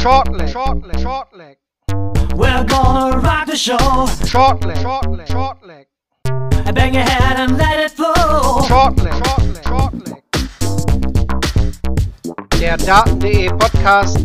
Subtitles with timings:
[0.00, 1.56] Short leg, short leg, short leg.
[2.36, 4.06] We're gonna rock the show.
[4.26, 5.86] Short leg, short leg, short leg.
[6.72, 8.62] Bang your head and let it flow.
[8.68, 10.22] Short leg, short leg, short leg.
[12.60, 14.18] Der Daten.de Podcast.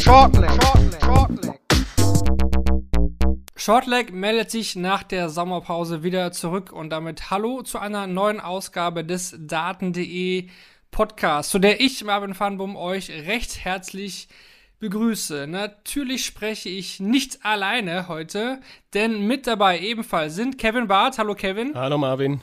[0.00, 1.58] Short leg, short leg, short leg.
[3.56, 9.04] Shortleg meldet sich nach der Sommerpause wieder zurück und damit Hallo zu einer neuen Ausgabe
[9.04, 10.71] des Daten.de Podcasts,
[11.42, 14.28] zu der ich, Marvin Fanbum, euch recht herzlich
[14.78, 15.46] begrüße.
[15.46, 18.60] Natürlich spreche ich nicht alleine heute,
[18.92, 21.16] denn mit dabei ebenfalls sind Kevin Barth.
[21.16, 21.72] Hallo Kevin.
[21.74, 22.42] Hallo Marvin.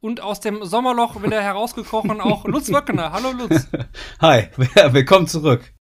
[0.00, 3.12] Und aus dem Sommerloch wieder herausgekrochen auch Lutz Wöckener.
[3.12, 3.68] Hallo Lutz.
[4.22, 5.73] Hi, willkommen zurück.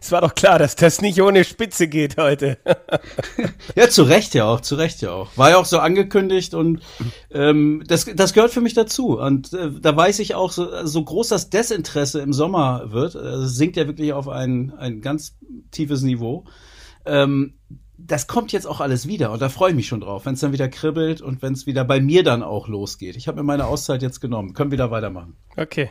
[0.00, 2.58] Es war doch klar, dass das nicht ohne Spitze geht heute.
[3.74, 5.36] ja, zu Recht ja auch, zu Recht ja auch.
[5.36, 6.82] War ja auch so angekündigt und
[7.30, 9.18] ähm, das, das gehört für mich dazu.
[9.18, 13.46] Und äh, da weiß ich auch, so, so groß das Desinteresse im Sommer wird, also
[13.46, 15.36] sinkt ja wirklich auf ein, ein ganz
[15.70, 16.44] tiefes Niveau.
[17.06, 17.54] Ähm,
[17.96, 20.40] das kommt jetzt auch alles wieder und da freue ich mich schon drauf, wenn es
[20.40, 23.16] dann wieder kribbelt und wenn es wieder bei mir dann auch losgeht.
[23.16, 25.36] Ich habe mir meine Auszeit jetzt genommen, können wieder weitermachen.
[25.56, 25.90] Okay.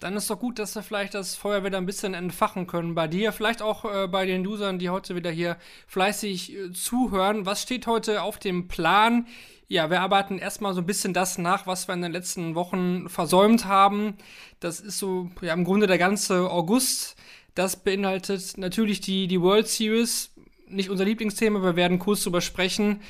[0.00, 3.06] Dann ist doch gut, dass wir vielleicht das Feuer wieder ein bisschen entfachen können bei
[3.06, 3.32] dir.
[3.32, 7.44] Vielleicht auch äh, bei den Usern, die heute wieder hier fleißig äh, zuhören.
[7.44, 9.26] Was steht heute auf dem Plan?
[9.68, 13.10] Ja, wir arbeiten erstmal so ein bisschen das nach, was wir in den letzten Wochen
[13.10, 14.14] versäumt haben.
[14.58, 17.14] Das ist so ja, im Grunde der ganze August.
[17.54, 20.32] Das beinhaltet natürlich die, die World Series.
[20.66, 23.02] Nicht unser Lieblingsthema, wir werden kurz drüber sprechen.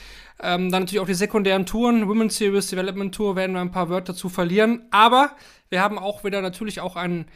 [0.42, 3.90] Ähm, dann natürlich auch die sekundären Touren, Women's Series, Development Tour, werden wir ein paar
[3.90, 4.86] Wörter dazu verlieren.
[4.90, 5.36] Aber
[5.70, 7.26] wir haben auch wieder natürlich auch ein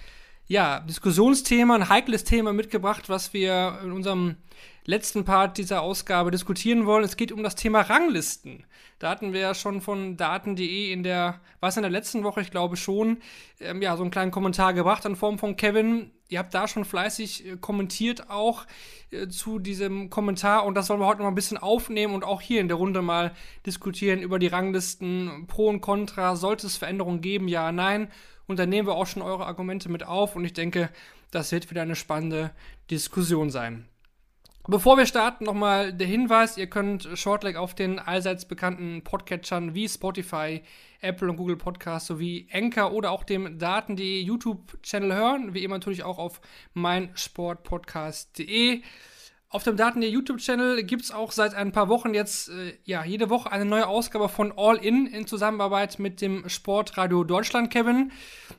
[0.46, 4.36] ja, Diskussionsthema, ein heikles Thema mitgebracht, was wir in unserem
[4.84, 7.04] letzten Part dieser Ausgabe diskutieren wollen.
[7.04, 8.66] Es geht um das Thema Ranglisten.
[8.98, 12.50] Da hatten wir ja schon von Daten.de in der, was in der letzten Woche, ich
[12.50, 13.18] glaube schon,
[13.60, 16.10] ähm, ja, so einen kleinen Kommentar gebracht in Form von Kevin.
[16.28, 18.66] Ihr habt da schon fleißig äh, kommentiert auch
[19.28, 22.60] zu diesem Kommentar und das wollen wir heute noch ein bisschen aufnehmen und auch hier
[22.60, 23.32] in der Runde mal
[23.66, 26.36] diskutieren über die Ranglisten, Pro und Contra.
[26.36, 27.48] Sollte es Veränderungen geben?
[27.48, 28.08] Ja, nein.
[28.46, 30.90] Und dann nehmen wir auch schon eure Argumente mit auf und ich denke,
[31.30, 32.50] das wird wieder eine spannende
[32.90, 33.88] Diskussion sein.
[34.66, 39.86] Bevor wir starten, nochmal der Hinweis, ihr könnt Shortleg auf den allseits bekannten Podcatchern wie
[39.86, 40.62] Spotify,
[41.02, 46.02] Apple und Google Podcasts sowie Anchor oder auch dem Daten.de YouTube-Channel hören, wie immer natürlich
[46.02, 46.40] auch auf
[46.72, 48.80] meinsportpodcast.de.
[49.54, 53.04] Auf dem Daten der YouTube-Channel gibt es auch seit ein paar Wochen jetzt äh, ja
[53.04, 58.10] jede Woche eine neue Ausgabe von All In in Zusammenarbeit mit dem Sportradio Deutschland, Kevin.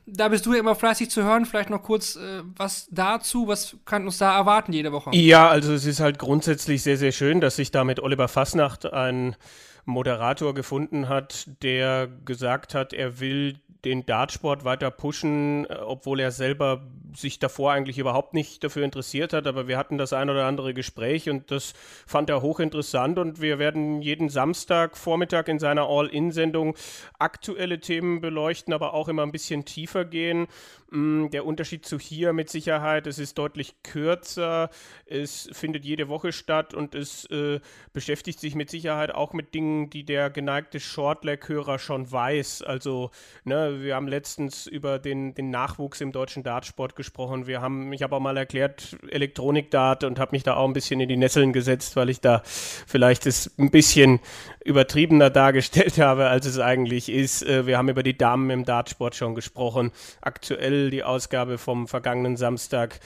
[0.06, 1.44] Da bist du ja immer fleißig zu hören.
[1.44, 3.46] Vielleicht noch kurz äh, was dazu.
[3.46, 5.10] Was kann uns da erwarten jede Woche?
[5.14, 8.90] Ja, also es ist halt grundsätzlich sehr, sehr schön, dass sich da mit Oliver Fassnacht
[8.90, 9.36] ein
[9.84, 16.30] Moderator gefunden hat, der gesagt hat, er will den Dartsport weiter pushen, äh, obwohl er
[16.30, 19.46] selber sich davor eigentlich überhaupt nicht dafür interessiert hat.
[19.46, 21.72] Aber wir hatten das ein oder andere Gespräch und das
[22.06, 23.18] fand er hochinteressant.
[23.18, 26.74] Und wir werden jeden Samstag Vormittag in seiner All-In-Sendung
[27.18, 30.46] aktuelle Themen beleuchten, aber auch immer ein bisschen tiefer gehen.
[30.90, 34.70] Mm, der Unterschied zu hier mit Sicherheit, es ist deutlich kürzer,
[35.04, 37.60] es findet jede Woche statt und es äh,
[37.92, 42.62] beschäftigt sich mit Sicherheit auch mit Dingen, die der geneigte Shortleg-Hörer schon weiß.
[42.62, 43.10] Also,
[43.44, 47.46] ne, wir haben letztens über den, den Nachwuchs im deutschen Dartsport gesprochen.
[47.46, 51.00] Wir haben, ich habe auch mal erklärt, Elektronik-Dart und habe mich da auch ein bisschen
[51.00, 54.20] in die Nesseln gesetzt, weil ich da vielleicht es ein bisschen
[54.64, 57.42] übertriebener dargestellt habe, als es eigentlich ist.
[57.42, 59.92] Äh, wir haben über die Damen im Dartsport schon gesprochen.
[60.20, 63.00] Aktuell die Ausgabe vom vergangenen Samstag.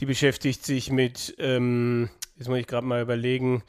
[0.00, 3.62] Die beschäftigt sich mit, ähm, jetzt muss ich gerade mal überlegen,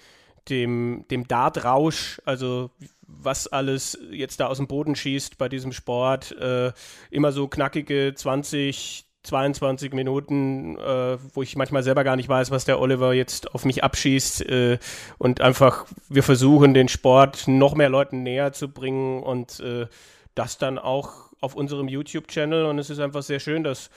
[0.50, 2.72] dem, dem Dartrausch, also
[3.07, 6.31] was alles jetzt da aus dem Boden schießt bei diesem Sport.
[6.34, 6.72] Äh,
[7.09, 12.66] immer so knackige 20, 22 Minuten, äh, wo ich manchmal selber gar nicht weiß, was
[12.66, 14.50] der Oliver jetzt auf mich abschießt.
[14.50, 14.79] Äh,
[15.18, 19.88] und einfach, wir versuchen den Sport noch mehr Leuten näher zu bringen und äh,
[20.34, 23.90] das dann auch auf unserem YouTube-Channel und es ist einfach sehr schön, dass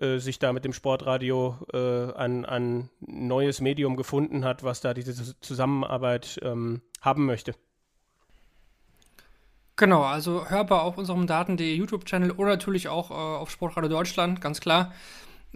[0.00, 4.94] äh, sich da mit dem Sportradio äh, ein, ein neues Medium gefunden hat, was da
[4.94, 7.54] diese Zusammenarbeit ähm, haben möchte.
[9.76, 14.60] Genau, also hörbar auf unserem Daten.de YouTube-Channel oder natürlich auch äh, auf Sportradio Deutschland, ganz
[14.60, 14.92] klar.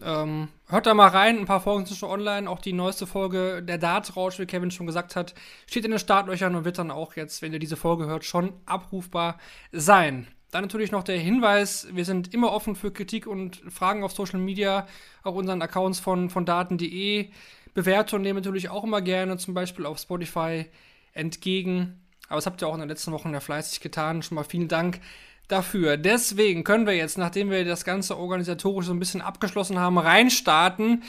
[0.01, 2.49] Ähm, hört da mal rein, ein paar Folgen sind schon online.
[2.49, 5.35] Auch die neueste Folge, der Dartrausch, wie Kevin schon gesagt hat,
[5.67, 8.53] steht in den Startlöchern und wird dann auch jetzt, wenn ihr diese Folge hört, schon
[8.65, 9.39] abrufbar
[9.71, 10.29] sein.
[10.53, 14.39] Dann natürlich noch der Hinweis, wir sind immer offen für Kritik und Fragen auf Social
[14.39, 14.87] Media,
[15.23, 17.31] auch unseren Accounts von, von daten.de.
[17.73, 20.67] Bewertungen nehmen natürlich auch immer gerne, zum Beispiel auf Spotify
[21.15, 22.03] entgegen.
[22.29, 24.23] Aber das habt ihr auch in den letzten Wochen ja fleißig getan.
[24.23, 25.01] Schon mal vielen Dank
[25.49, 25.97] dafür.
[25.97, 31.03] Deswegen können wir jetzt, nachdem wir das Ganze organisatorisch so ein bisschen abgeschlossen haben, reinstarten.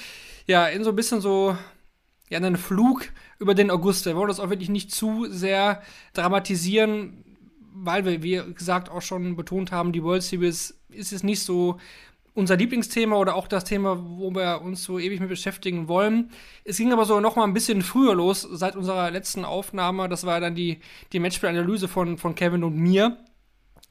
[0.48, 1.58] Ja, in so ein bisschen so
[2.30, 3.10] ja, einen Flug
[3.40, 4.06] über den August.
[4.06, 5.82] Wir wollen das auch wirklich nicht zu sehr
[6.14, 7.23] dramatisieren,
[7.74, 11.80] weil wir, wie gesagt, auch schon betont haben, die World Series ist jetzt nicht so
[12.36, 16.32] unser Lieblingsthema oder auch das Thema, wo wir uns so ewig mit beschäftigen wollen.
[16.64, 20.10] Es ging aber so noch mal ein bisschen früher los, seit unserer letzten Aufnahme.
[20.10, 20.80] Das war dann die,
[21.12, 23.18] die Matchspielanalyse von, von Kevin und mir.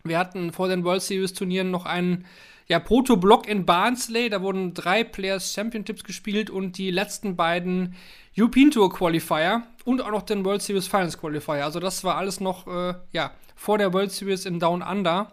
[0.04, 2.26] Wir hatten vor den World Series Turnieren noch einen
[2.68, 4.30] ja, Proto-Block in Barnsley.
[4.30, 7.94] Da wurden drei Players Championships gespielt und die letzten beiden
[8.36, 11.64] European Tour Qualifier und auch noch den World Series Finals Qualifier.
[11.64, 15.32] Also das war alles noch äh, ja, vor der World Series in Down Under.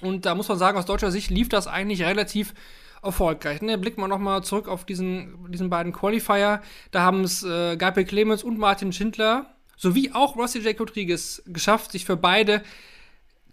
[0.00, 2.54] Und da muss man sagen, aus deutscher Sicht lief das eigentlich relativ
[3.02, 3.62] erfolgreich.
[3.62, 3.78] Ne?
[3.78, 6.62] Blicken wir nochmal zurück auf diesen, diesen beiden Qualifier.
[6.90, 10.78] Da haben es äh, Gabriel Clemens und Martin Schindler sowie auch Rossi J.
[10.78, 12.62] Rodriguez geschafft, sich für beide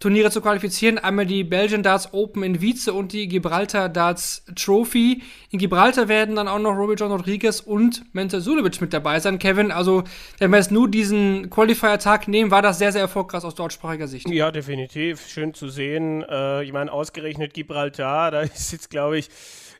[0.00, 0.98] Turniere zu qualifizieren.
[0.98, 5.22] Einmal die Belgian Darts Open in Wietze und die Gibraltar Darts Trophy.
[5.50, 9.38] In Gibraltar werden dann auch noch Robbie John Rodriguez und Mente Sulevic mit dabei sein.
[9.38, 10.04] Kevin, also
[10.38, 14.26] wenn wir jetzt nur diesen Qualifier-Tag nehmen, war das sehr, sehr erfolgreich aus deutschsprachiger Sicht.
[14.30, 15.28] Ja, definitiv.
[15.28, 16.22] Schön zu sehen.
[16.22, 19.28] Äh, ich meine, ausgerechnet Gibraltar, da ist jetzt, glaube ich,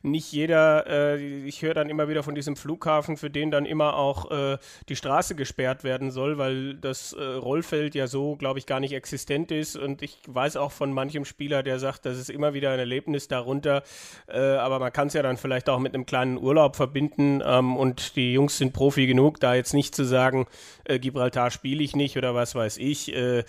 [0.03, 3.95] nicht jeder, äh, ich höre dann immer wieder von diesem Flughafen, für den dann immer
[3.95, 4.57] auch äh,
[4.89, 8.93] die Straße gesperrt werden soll, weil das äh, Rollfeld ja so, glaube ich, gar nicht
[8.93, 9.75] existent ist.
[9.75, 13.27] Und ich weiß auch von manchem Spieler, der sagt, das ist immer wieder ein Erlebnis
[13.27, 13.83] darunter.
[14.27, 17.41] Äh, aber man kann es ja dann vielleicht auch mit einem kleinen Urlaub verbinden.
[17.45, 20.47] Ähm, und die Jungs sind Profi genug, da jetzt nicht zu sagen,
[20.85, 23.43] äh, Gibraltar spiele ich nicht oder was weiß ich äh,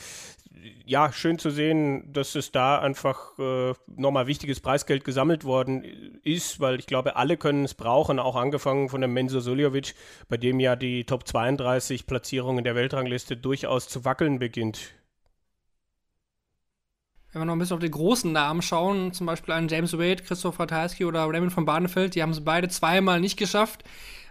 [0.84, 5.84] ja, schön zu sehen, dass es da einfach äh, nochmal wichtiges Preisgeld gesammelt worden
[6.22, 9.94] ist, weil ich glaube, alle können es brauchen, auch angefangen von dem Menzo Suljovic,
[10.28, 14.92] bei dem ja die Top 32 Platzierung in der Weltrangliste durchaus zu wackeln beginnt.
[17.32, 20.22] Wenn wir noch ein bisschen auf die großen Namen schauen, zum Beispiel einen James Wade,
[20.22, 23.84] Christoph Ratajski oder Raymond von Barnefeld, die haben es beide zweimal nicht geschafft.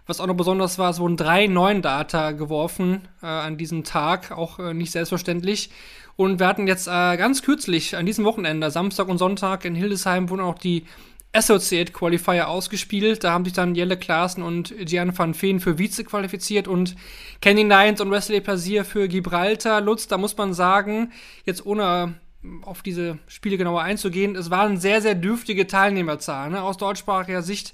[0.06, 4.32] Was auch noch besonders war, es wurden drei neuen Data geworfen äh, an diesem Tag,
[4.32, 5.70] auch äh, nicht selbstverständlich.
[6.16, 10.30] Und wir hatten jetzt äh, ganz kürzlich an diesem Wochenende, Samstag und Sonntag in Hildesheim,
[10.30, 10.86] wurden auch die
[11.34, 13.24] Associate Qualifier ausgespielt.
[13.24, 16.96] Da haben sich dann Jelle Klaassen und Gian van Veen für Vize qualifiziert und
[17.40, 19.82] Kenny Nines und Wesley Plaisir für Gibraltar.
[19.82, 21.12] Lutz, da muss man sagen,
[21.46, 22.16] jetzt ohne
[22.64, 26.54] auf diese Spiele genauer einzugehen, es waren sehr, sehr dürftige Teilnehmerzahlen.
[26.54, 26.64] Ne?
[26.64, 27.74] Aus deutschsprachiger Sicht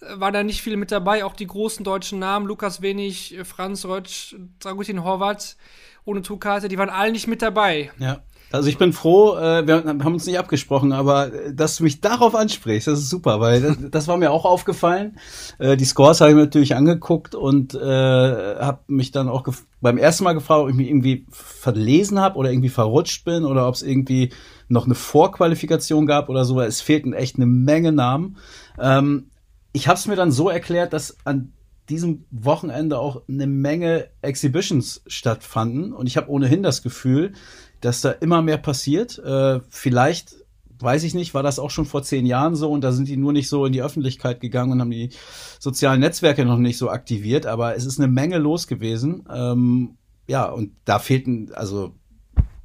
[0.00, 1.24] äh, war da nicht viel mit dabei.
[1.24, 5.56] Auch die großen deutschen Namen, Lukas Wenig, Franz Rötsch, Dragutin Horvath,
[6.04, 7.90] ohne Tourkarte, die waren alle nicht mit dabei.
[7.98, 8.22] Ja.
[8.52, 12.00] Also ich bin froh, äh, wir haben uns nicht abgesprochen, aber äh, dass du mich
[12.00, 15.18] darauf ansprichst, das ist super, weil das, das war mir auch aufgefallen.
[15.58, 19.44] Äh, die Scores habe ich mir natürlich angeguckt und äh, habe mich dann auch
[19.80, 23.66] beim ersten Mal gefragt, ob ich mich irgendwie verlesen habe oder irgendwie verrutscht bin oder
[23.66, 24.32] ob es irgendwie
[24.68, 26.60] noch eine Vorqualifikation gab oder so.
[26.60, 28.36] Es fehlten echt eine Menge Namen.
[28.78, 29.30] Ähm,
[29.72, 31.52] ich habe es mir dann so erklärt, dass an
[31.88, 37.32] diesem Wochenende auch eine Menge Exhibitions stattfanden und ich habe ohnehin das Gefühl,
[37.80, 39.18] dass da immer mehr passiert.
[39.18, 40.36] Äh, vielleicht,
[40.78, 43.16] weiß ich nicht, war das auch schon vor zehn Jahren so und da sind die
[43.16, 45.10] nur nicht so in die Öffentlichkeit gegangen und haben die
[45.58, 49.24] sozialen Netzwerke noch nicht so aktiviert, aber es ist eine Menge los gewesen.
[49.32, 49.96] Ähm,
[50.26, 51.94] ja, und da fehlten, also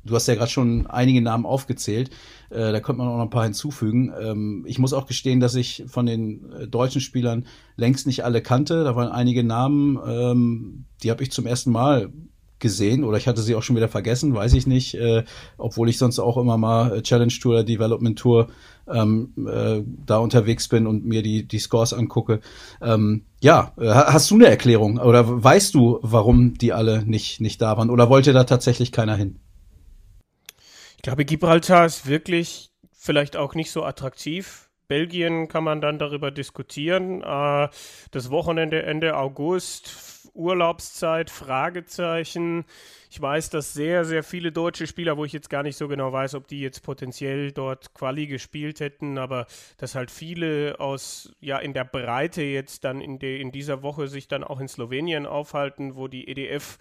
[0.09, 2.09] du hast ja gerade schon einige Namen aufgezählt.
[2.49, 4.11] Äh, da könnte man auch noch ein paar hinzufügen.
[4.19, 8.41] Ähm, ich muss auch gestehen, dass ich von den äh, deutschen Spielern längst nicht alle
[8.41, 8.83] kannte.
[8.83, 12.11] Da waren einige Namen, ähm, die habe ich zum ersten Mal
[12.59, 15.23] gesehen oder ich hatte sie auch schon wieder vergessen, weiß ich nicht, äh,
[15.57, 18.47] obwohl ich sonst auch immer mal äh, Challenge Tour oder Development Tour
[18.87, 22.41] ähm, äh, da unterwegs bin und mir die, die Scores angucke.
[22.81, 27.61] Ähm, ja, äh, hast du eine Erklärung oder weißt du, warum die alle nicht, nicht
[27.61, 29.39] da waren oder wollte da tatsächlich keiner hin?
[30.99, 34.69] Ich glaube, Gibraltar ist wirklich vielleicht auch nicht so attraktiv.
[34.89, 37.21] Belgien kann man dann darüber diskutieren.
[37.21, 37.69] Äh,
[38.11, 42.65] das Wochenende Ende August, Urlaubszeit, Fragezeichen.
[43.11, 46.13] Ich weiß, dass sehr, sehr viele deutsche Spieler, wo ich jetzt gar nicht so genau
[46.13, 49.47] weiß, ob die jetzt potenziell dort Quali gespielt hätten, aber
[49.77, 54.07] dass halt viele aus, ja, in der Breite jetzt dann in, de, in dieser Woche
[54.07, 56.77] sich dann auch in Slowenien aufhalten, wo die EDF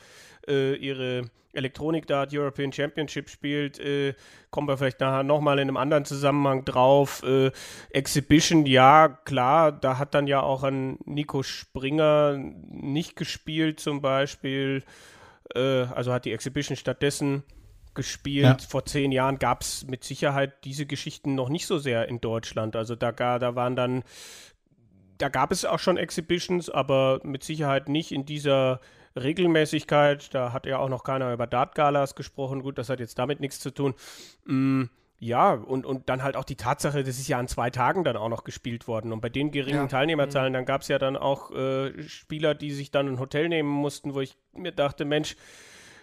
[0.47, 4.12] äh, ihre Electronic Dart European Championship spielt, äh,
[4.50, 7.23] kommen wir vielleicht nachher nochmal in einem anderen Zusammenhang drauf.
[7.23, 7.52] Äh,
[7.88, 14.82] Exhibition, ja, klar, da hat dann ja auch ein Nico Springer nicht gespielt zum Beispiel.
[15.55, 17.43] Äh, also hat die Exhibition stattdessen
[17.95, 18.45] gespielt.
[18.62, 18.69] Ja.
[18.69, 22.76] Vor zehn Jahren gab es mit Sicherheit diese Geschichten noch nicht so sehr in Deutschland.
[22.76, 24.05] Also da, da waren dann,
[25.19, 28.81] da gab es auch schon Exhibitions, aber mit Sicherheit nicht in dieser
[29.17, 30.33] Regelmäßigkeit.
[30.33, 32.62] Da hat ja auch noch keiner über Dart-Galas gesprochen.
[32.62, 33.95] Gut, das hat jetzt damit nichts zu tun.
[34.45, 34.85] Mm,
[35.20, 38.16] ja, und, und dann halt auch die Tatsache, das ist ja an zwei Tagen dann
[38.16, 39.12] auch noch gespielt worden.
[39.12, 39.87] Und bei den geringen Ja.
[39.87, 43.68] Teilnehmerzahlen, dann gab es ja dann auch äh, Spieler, die sich dann ein Hotel nehmen
[43.68, 45.34] mussten, wo ich mir dachte, Mensch,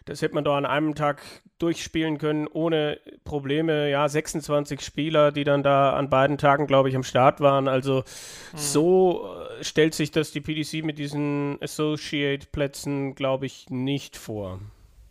[0.04, 1.22] das hätte man doch an einem Tag
[1.58, 3.90] durchspielen können, ohne Probleme.
[3.90, 7.68] Ja, 26 Spieler, die dann da an beiden Tagen, glaube ich, am Start waren.
[7.68, 8.04] Also
[8.54, 14.60] so äh, stellt sich das die PDC mit diesen Associate-Plätzen, glaube ich, nicht vor.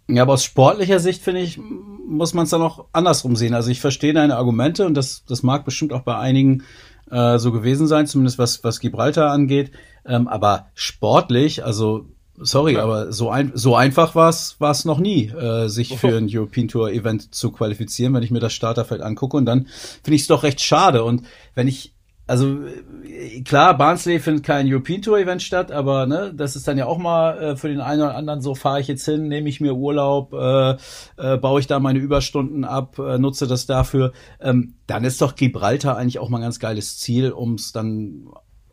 [0.08, 3.54] Ja, aber aus sportlicher Sicht, finde ich, muss man es dann auch andersrum sehen.
[3.54, 6.64] Also ich verstehe deine Argumente und das, das mag bestimmt auch bei einigen
[7.10, 9.72] äh, so gewesen sein, zumindest was, was Gibraltar angeht.
[10.04, 12.06] Ähm, aber sportlich, also
[12.36, 16.68] sorry, aber so, ein, so einfach war es noch nie, äh, sich für ein European
[16.68, 19.36] Tour Event zu qualifizieren, wenn ich mir das Starterfeld angucke.
[19.36, 19.68] Und dann
[20.02, 21.02] finde ich es doch recht schade.
[21.04, 21.22] Und
[21.54, 21.93] wenn ich
[22.26, 22.64] also
[23.04, 26.86] äh, klar, Barnsley findet kein European Tour Event statt, aber ne, das ist dann ja
[26.86, 29.60] auch mal äh, für den einen oder anderen so, fahre ich jetzt hin, nehme ich
[29.60, 30.76] mir Urlaub, äh,
[31.16, 34.12] äh, baue ich da meine Überstunden ab, äh, nutze das dafür.
[34.40, 38.28] Ähm, dann ist doch Gibraltar eigentlich auch mal ein ganz geiles Ziel, um es dann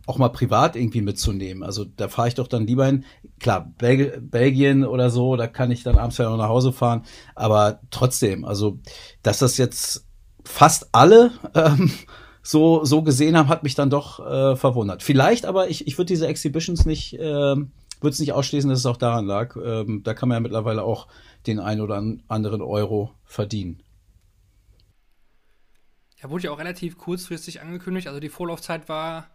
[0.07, 1.63] auch mal privat irgendwie mitzunehmen.
[1.63, 3.05] Also da fahre ich doch dann lieber hin.
[3.39, 7.03] Klar, Bel Belgien oder so, da kann ich dann abends ja noch nach Hause fahren.
[7.35, 8.79] Aber trotzdem, also
[9.23, 10.07] dass das jetzt
[10.43, 11.91] fast alle ähm,
[12.43, 15.03] so, so gesehen haben, hat mich dann doch äh, verwundert.
[15.03, 18.85] Vielleicht aber, ich, ich würde diese Exhibitions nicht, ähm, würde es nicht ausschließen, dass es
[18.85, 19.55] auch daran lag.
[19.55, 21.07] Ähm, da kann man ja mittlerweile auch
[21.47, 23.83] den einen oder an- anderen Euro verdienen.
[26.21, 28.07] Ja, wurde ja auch relativ kurzfristig angekündigt.
[28.07, 29.27] Also die Vorlaufzeit war,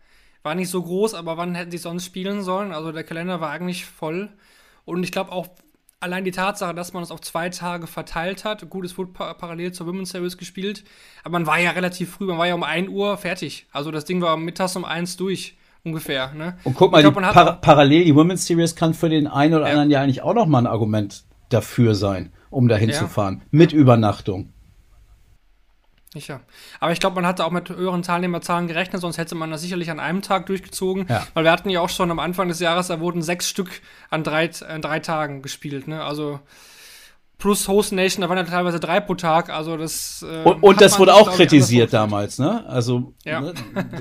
[0.42, 2.72] war nicht so groß, aber wann hätten sie sonst spielen sollen?
[2.72, 4.30] Also der Kalender war eigentlich voll.
[4.84, 5.48] Und ich glaube auch
[6.00, 8.68] allein die Tatsache, dass man es auf zwei Tage verteilt hat.
[8.68, 10.84] Gut, es wurde pa parallel zur Women's Series gespielt,
[11.24, 13.66] aber man war ja relativ früh, man war ja um 1 Uhr fertig.
[13.72, 16.32] Also das Ding war mittags um 1 durch ungefähr.
[16.34, 16.58] Ne?
[16.64, 19.70] Und guck mal, glaub, par parallel die Women's Series kann für den einen oder Ja.
[19.72, 22.96] anderen ja eigentlich auch noch mal ein Argument dafür sein, um dahin Ja.
[22.98, 23.42] zu fahren.
[23.50, 24.52] Mit Übernachtung.
[26.20, 26.40] Sicher.
[26.80, 29.90] Aber ich glaube, man hatte auch mit höheren Teilnehmerzahlen gerechnet, sonst hätte man das sicherlich
[29.90, 31.06] an einem Tag durchgezogen.
[31.08, 31.26] Ja.
[31.34, 34.24] Weil wir hatten ja auch schon am Anfang des Jahres, da wurden sechs Stück an
[34.24, 35.88] drei, an drei Tagen gespielt.
[35.88, 36.02] Ne?
[36.02, 36.40] Also
[37.38, 39.50] plus Host Nation, da waren ja teilweise drei pro Tag.
[39.50, 40.24] Also das.
[40.26, 42.64] äh, Und, und das wurde auch kritisiert damals, ne?
[42.66, 43.42] Also Ja.
[43.42, 43.52] ne,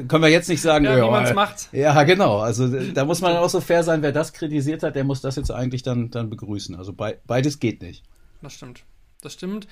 [0.07, 1.67] können wir jetzt nicht sagen, Ja, wie man's macht.
[1.73, 2.39] Ja, genau.
[2.39, 5.35] Also da muss man auch so fair sein, wer das kritisiert hat, der muss das
[5.35, 6.75] jetzt eigentlich dann, dann begrüßen.
[6.75, 8.03] Also bei, beides geht nicht.
[8.41, 8.83] Das stimmt.
[9.21, 9.67] Das stimmt.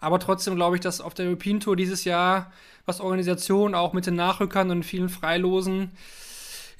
[0.00, 2.52] Aber trotzdem glaube ich, dass auf der European Tour dieses Jahr,
[2.86, 5.92] was Organisation auch mit den Nachrückern und vielen Freilosen,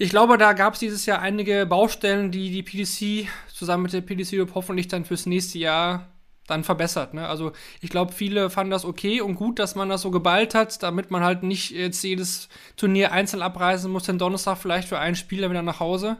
[0.00, 4.00] ich glaube, da gab es dieses Jahr einige Baustellen, die die PDC zusammen mit der
[4.00, 6.06] PDC Europe hoffentlich dann fürs nächste Jahr
[6.46, 7.14] dann verbessert.
[7.14, 7.28] Ne?
[7.28, 10.82] Also ich glaube, viele fanden das okay und gut, dass man das so geballt hat,
[10.84, 15.16] damit man halt nicht jetzt jedes Turnier einzeln abreisen muss, den Donnerstag vielleicht für ein
[15.16, 16.18] Spiel dann wieder nach Hause.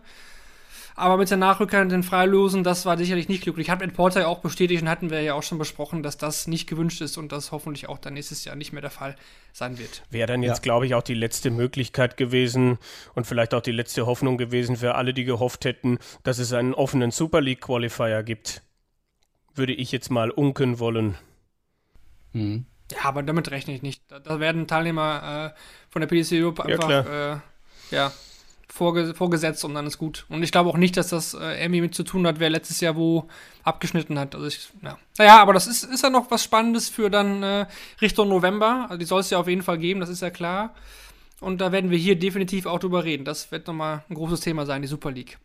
[0.99, 3.71] Aber mit den Nachrückern, den Freilosen, das war sicherlich nicht glücklich.
[3.71, 6.49] Hat Ed Porter ja auch bestätigt und hatten wir ja auch schon besprochen, dass das
[6.49, 9.15] nicht gewünscht ist und das hoffentlich auch dann nächstes Jahr nicht mehr der Fall
[9.53, 10.03] sein wird.
[10.11, 10.63] Wäre dann jetzt, Ja.
[10.63, 12.79] glaube ich, auch die letzte Möglichkeit gewesen
[13.15, 16.75] und vielleicht auch die letzte Hoffnung gewesen für alle, die gehofft hätten, dass es einen
[16.75, 18.63] offenen Super League Qualifier gibt.
[19.55, 21.17] Würde ich jetzt mal unken wollen.
[22.33, 22.67] Mhm.
[22.91, 24.03] Ja, aber damit rechne ich nicht.
[24.09, 25.59] Da, da werden Teilnehmer äh,
[25.91, 27.37] von der PDC Europe Ja, einfach äh,
[27.95, 28.13] ja,
[28.69, 30.27] vorge vorgesetzt und dann ist gut.
[30.29, 32.81] Und ich glaube auch nicht, dass das äh, irgendwie mit zu tun hat, wer letztes
[32.81, 33.29] Jahr wo
[33.65, 34.35] abgeschnitten hat.
[34.35, 34.99] Also ich, ja.
[35.17, 37.67] Naja, aber das ist, ist ja noch was Spannendes für dann äh,
[38.01, 38.87] Richtung November.
[38.89, 40.75] Also die soll es ja auf jeden Fall geben, das ist ja klar.
[41.41, 43.25] Und da werden wir hier definitiv auch drüber reden.
[43.25, 45.39] Das wird nochmal ein großes Thema sein, die Super League.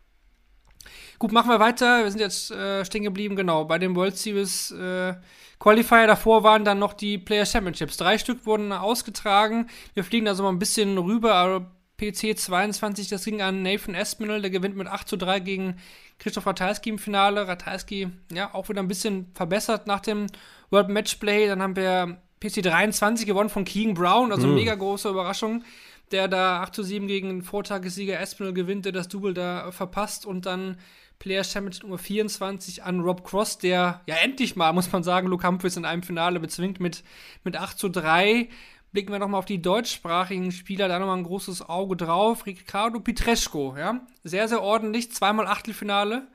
[1.18, 2.02] Gut, machen wir weiter.
[2.02, 5.14] Wir sind jetzt äh, stehen geblieben, genau, bei dem World Series äh,
[5.60, 6.06] Qualifier.
[6.06, 7.96] Davor waren dann noch die Player Championships.
[7.96, 9.68] Drei Stück wurden ausgetragen.
[9.94, 11.70] Wir fliegen also mal ein bisschen rüber.
[11.98, 15.76] PC 22, das ging an Nathan Espinel, der gewinnt mit 8 zu 3 gegen
[16.18, 17.46] Christoph Ratajski im Finale.
[17.46, 20.26] Ratajski, ja, auch wieder ein bisschen verbessert nach dem
[20.70, 21.46] World Matchplay.
[21.46, 25.64] Dann haben wir PC 23 gewonnen von Keegan Brown, also mega große Überraschung
[26.10, 30.26] der da 8 zu 7 gegen den Vortagessieger Espinel gewinnt, der das Double da verpasst
[30.26, 30.76] und dann
[31.18, 35.46] Player Championship Nummer 24 an Rob Cross, der ja endlich mal, muss man sagen, Luke
[35.46, 37.02] Humphries in einem Finale bezwingt mit,
[37.44, 38.48] mit 8 zu 3.
[38.94, 42.46] Blicken wir nochmal auf die deutschsprachigen Spieler, da nochmal ein großes Auge drauf.
[42.46, 46.28] Ricardo Pitreschko, ja, sehr, sehr ordentlich, zweimal Achtelfinale.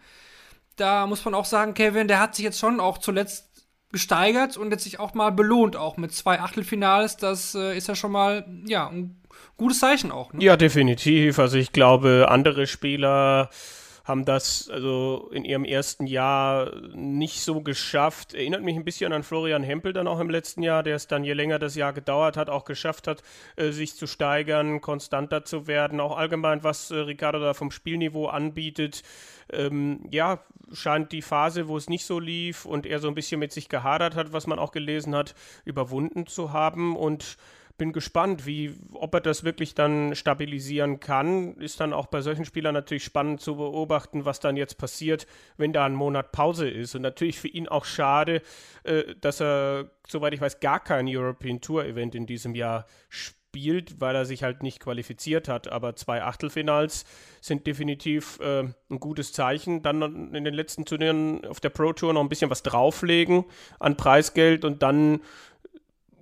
[0.75, 4.71] Da muss man auch sagen, Kevin, der hat sich jetzt schon auch zuletzt gesteigert und
[4.71, 7.15] jetzt sich auch mal belohnt, auch mit zwei Achtelfinals.
[7.15, 9.21] Das äh, ist ja schon mal, ja, ein
[9.55, 10.33] gutes Zeichen auch.
[10.33, 10.43] Ne?
[10.43, 11.39] Ja, definitiv.
[11.39, 13.49] Also ich glaube, andere Spieler
[14.09, 18.33] haben das also in ihrem ersten Jahr nicht so geschafft.
[18.33, 21.23] Erinnert mich ein bisschen an Florian Hempel dann auch im letzten Jahr, der es dann,
[21.23, 23.21] je länger das Jahr gedauert hat, auch geschafft hat,
[23.55, 25.99] äh, sich zu steigern, konstanter zu werden.
[25.99, 29.03] Auch allgemein, was äh, Ricardo da vom Spielniveau anbietet,
[29.53, 30.39] ähm, ja,
[30.73, 33.69] scheint die Phase, wo es nicht so lief und er so ein bisschen mit sich
[33.69, 35.35] gehadert hat, was man auch gelesen hat,
[35.65, 37.37] überwunden zu haben und
[37.79, 41.55] bin gespannt, wie, ob er das wirklich dann stabilisieren kann.
[41.55, 45.25] Ist dann auch bei solchen Spielern natürlich spannend zu beobachten, was dann jetzt passiert,
[45.57, 46.93] wenn da ein Monat Pause ist.
[46.93, 48.43] Und natürlich für ihn auch schade,
[48.83, 52.85] äh, dass er, soweit ich weiß, gar kein European Tour Event in diesem Jahr
[53.49, 55.71] spielt, weil er sich halt nicht qualifiziert hat.
[55.71, 57.05] Aber zwei Achtelfinals
[57.41, 59.81] sind definitiv äh, ein gutes Zeichen.
[59.81, 63.45] Dann in den letzten Turnieren auf der Pro Tour noch ein bisschen was drauflegen
[63.79, 65.21] an Preisgeld und dann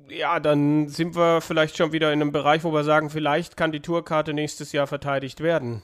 [0.09, 3.71] ja, dann sind wir vielleicht schon wieder in einem Bereich, wo wir sagen, vielleicht kann
[3.71, 5.83] die Tourkarte nächstes Jahr verteidigt werden.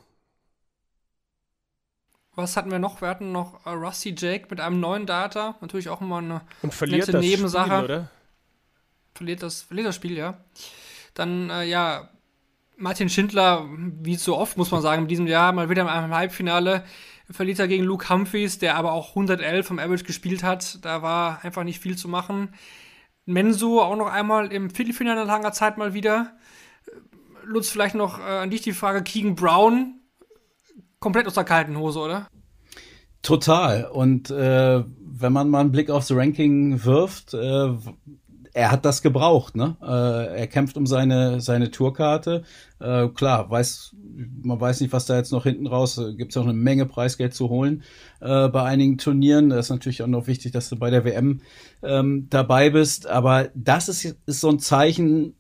[2.36, 3.01] Was hatten wir noch?
[3.01, 5.56] Wir hatten noch äh, Rusty Jake mit einem neuen Data.
[5.62, 7.75] Natürlich auch immer eine Und verliert nette das Nebensache.
[7.75, 8.10] Spiel, oder?
[9.13, 10.38] verliert das, verliert das Spiel, ja.
[11.13, 12.10] Dann, äh, ja,
[12.75, 13.68] Martin Schindler,
[14.01, 16.84] wie so oft, muss man sagen, in diesem Jahr mal wieder im Halbfinale
[17.30, 20.84] verliert er gegen Luke Humphreys, der aber auch 111 vom Average gespielt hat.
[20.84, 22.53] Da war einfach nicht viel zu machen.
[23.25, 26.34] Menso auch noch einmal im Viertelfinale langer Zeit mal wieder.
[27.44, 30.00] Lutz, vielleicht noch äh, an dich die Frage: Keegan Brown,
[31.00, 32.27] komplett aus der kalten Hose, oder?
[33.22, 33.86] Total.
[33.86, 37.70] Und äh, wenn man mal einen Blick aufs Ranking wirft, äh,
[38.53, 39.75] er hat das gebraucht, ne?
[39.81, 42.43] Äh, er kämpft um seine seine Tourkarte.
[42.79, 43.95] Äh, klar, weiß
[44.43, 45.98] man weiß nicht, was da jetzt noch hinten raus.
[45.98, 47.83] äh, Gibt es auch eine Menge Preisgeld zu holen
[48.22, 49.50] äh, bei einigen Turnieren.
[49.50, 51.41] Das ist natürlich auch noch wichtig, dass du bei der WM
[51.81, 53.07] ähm, dabei bist.
[53.07, 55.33] Aber das ist, ist so ein Zeichen,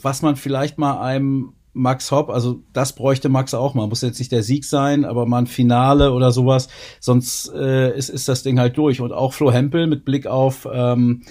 [0.00, 3.88] was man vielleicht mal einem Max Hopp, also das bräuchte Max auch mal.
[3.88, 6.68] Muss jetzt nicht der Sieg sein, aber mal ein Finale oder sowas.
[7.00, 9.00] Sonst äh, ist, ist das Ding halt durch.
[9.00, 11.22] Und auch Flo Hempel mit Blick auf ähm,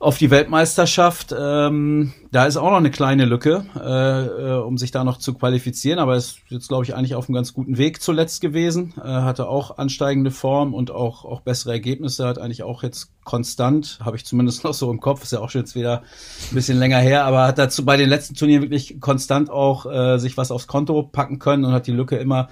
[0.00, 1.34] auf die Weltmeisterschaft.
[1.38, 5.34] Ähm, da ist auch noch eine kleine Lücke, äh, äh, um sich da noch zu
[5.34, 8.94] qualifizieren, aber ist jetzt, glaube ich, eigentlich auf einem ganz guten Weg zuletzt gewesen.
[8.96, 13.98] Äh, hatte auch ansteigende Form und auch, auch bessere Ergebnisse, hat eigentlich auch jetzt konstant,
[14.02, 16.78] habe ich zumindest noch so im Kopf, ist ja auch schon jetzt wieder ein bisschen
[16.78, 20.50] länger her, aber hat dazu bei den letzten Turnieren wirklich konstant auch äh, sich was
[20.50, 22.48] aufs Konto packen können und hat die Lücke immer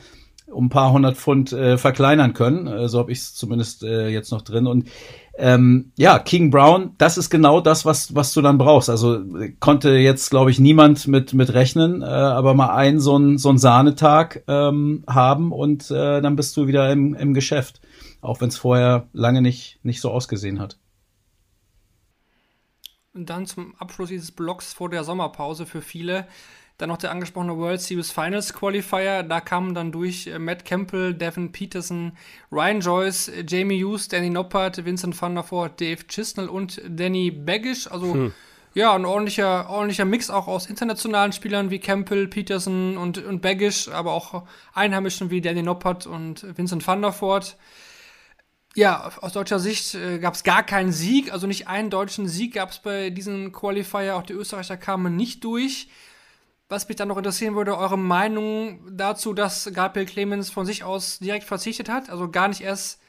[0.50, 2.66] um ein paar hundert Pfund äh, verkleinern können.
[2.66, 4.66] Äh, so habe ich es zumindest äh, jetzt noch drin.
[4.66, 4.88] Und
[5.38, 8.90] ähm, ja, King Brown, das ist genau das, was, was du dann brauchst.
[8.90, 9.22] Also
[9.60, 13.56] konnte jetzt, glaube ich, niemand mit, mit rechnen, äh, aber mal einen so einen so
[13.56, 17.80] Sahnetag ähm, haben und äh, dann bist du wieder im, im Geschäft.
[18.20, 20.76] Auch wenn es vorher lange nicht, nicht so ausgesehen hat.
[23.14, 26.26] Und dann zum Abschluss dieses Blocks vor der Sommerpause für viele.
[26.78, 29.24] Dann noch der angesprochene World Series Finals Qualifier.
[29.24, 32.12] Da kamen dann durch äh, Matt Campbell, Devin Peterson,
[32.52, 37.90] Ryan Joyce, Jamie Hughes, Danny Noppert, Vincent van der Voort, Dave Chisnell und Danny Baggish.
[37.90, 38.32] Also Hm.
[38.74, 43.88] ja, ein ordentlicher, ordentlicher Mix auch aus internationalen Spielern wie Campbell, Peterson und, und Baggish,
[43.88, 47.56] aber auch Einheimischen wie Danny Noppert und Vincent van der Voort.
[48.76, 52.54] Ja, aus deutscher Sicht äh, gab es gar keinen Sieg, also nicht einen deutschen Sieg
[52.54, 54.14] gab es bei diesen Qualifier.
[54.14, 55.88] Auch die Österreicher kamen nicht durch.
[56.68, 61.18] Was mich dann noch interessieren würde, eure Meinung dazu, dass Gabriel Clemens von sich aus
[61.18, 63.00] direkt verzichtet hat, also gar nicht erst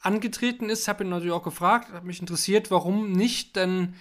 [0.00, 0.88] angetreten ist.
[0.88, 3.94] Habe ihn natürlich auch gefragt, hat mich interessiert, warum nicht, denn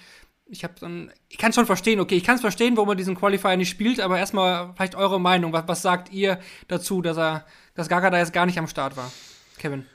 [0.47, 3.15] ich habe dann, ich kann schon verstehen, okay, ich kann es verstehen, warum er diesen
[3.15, 5.53] Qualifier nicht spielt, aber erstmal vielleicht eure Meinung.
[5.53, 8.95] Was, was sagt ihr dazu, dass er, dass Gaga da jetzt gar nicht am Start
[8.97, 9.11] war?
[9.57, 9.85] Kevin.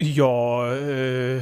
[0.00, 1.40] Ja, äh,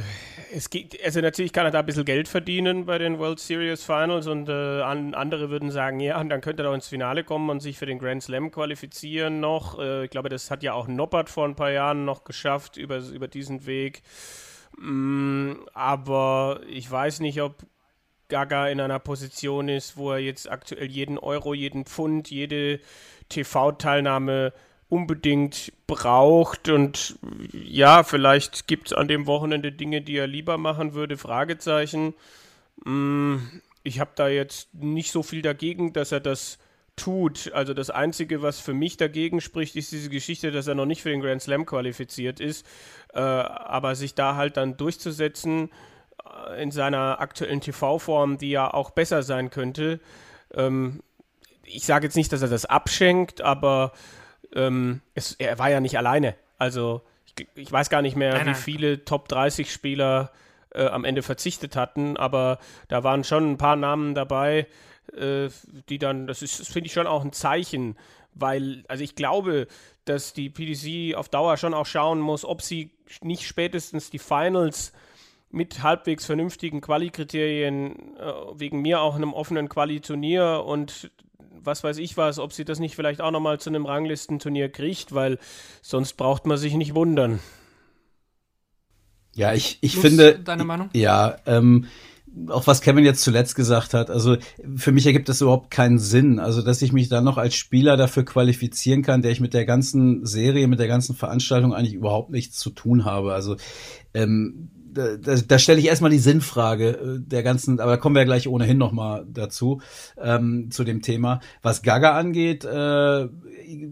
[0.55, 3.83] es geht, also natürlich kann er da ein bisschen Geld verdienen bei den World Series
[3.83, 7.23] Finals und äh, an, andere würden sagen, ja, und dann könnte er doch ins Finale
[7.23, 9.79] kommen und sich für den Grand Slam qualifizieren noch.
[9.79, 12.99] Äh, ich glaube, das hat ja auch Noppert vor ein paar Jahren noch geschafft über,
[12.99, 14.03] über diesen Weg.
[14.77, 17.65] Mm, aber ich weiß nicht, ob
[18.29, 22.79] Gaga in einer Position ist, wo er jetzt aktuell jeden Euro, jeden Pfund, jede
[23.29, 24.53] TV-Teilnahme
[24.89, 27.17] unbedingt braucht und
[27.51, 32.13] ja, vielleicht gibt es an dem Wochenende Dinge, die er lieber machen würde, Fragezeichen.
[32.85, 33.37] Mm,
[33.83, 36.57] Ich habe da jetzt nicht so viel dagegen, dass er das
[36.95, 37.51] tut.
[37.53, 41.01] Also das Einzige, was für mich dagegen spricht, ist diese Geschichte, dass er noch nicht
[41.01, 42.65] für den Grand Slam qualifiziert ist,
[43.13, 45.69] äh, aber sich da halt dann durchzusetzen
[46.47, 49.99] äh, in seiner aktuellen TV-Form, die ja auch besser sein könnte.
[50.53, 51.01] Ähm,
[51.63, 53.93] ich sage jetzt nicht, dass er das abschenkt, aber
[54.55, 56.35] ähm, es, er war ja nicht alleine.
[56.57, 58.55] Also ich, ich weiß gar nicht mehr, Nein, wie nein.
[58.55, 60.31] viele Top 30 Spieler
[60.73, 64.67] äh, am Ende verzichtet hatten, aber da waren schon ein paar Namen dabei,
[65.15, 65.49] äh,
[65.89, 67.97] die dann, das ist, das finde ich schon auch ein Zeichen,
[68.33, 69.67] weil, also ich glaube,
[70.05, 74.93] dass die PDC auf Dauer schon auch schauen muss, ob sie nicht spätestens die Finals
[75.49, 81.11] mit halbwegs vernünftigen Quali-Kriterien, äh, wegen mir auch einem offenen Quali-Turnier und
[81.65, 85.13] was weiß ich was, ob sie das nicht vielleicht auch nochmal zu einem Ranglistenturnier kriegt,
[85.13, 85.39] weil
[85.81, 87.39] sonst braucht man sich nicht wundern.
[89.35, 90.39] Ja, ich, ich finde.
[90.39, 90.89] deine Meinung?
[90.93, 91.87] Ja, ähm,
[92.47, 94.37] auch was Kevin jetzt zuletzt gesagt hat, also
[94.75, 96.39] für mich ergibt das überhaupt keinen Sinn.
[96.39, 99.65] Also, dass ich mich dann noch als Spieler dafür qualifizieren kann, der ich mit der
[99.65, 103.33] ganzen Serie, mit der ganzen Veranstaltung eigentlich überhaupt nichts zu tun habe.
[103.33, 103.57] Also,
[104.13, 108.21] ähm, da, da, stelle ich erstmal die Sinnfrage äh, der ganzen, aber da kommen wir
[108.21, 109.81] ja gleich ohnehin nochmal dazu,
[110.17, 111.39] ähm, zu dem Thema.
[111.61, 113.27] Was Gaga angeht, äh,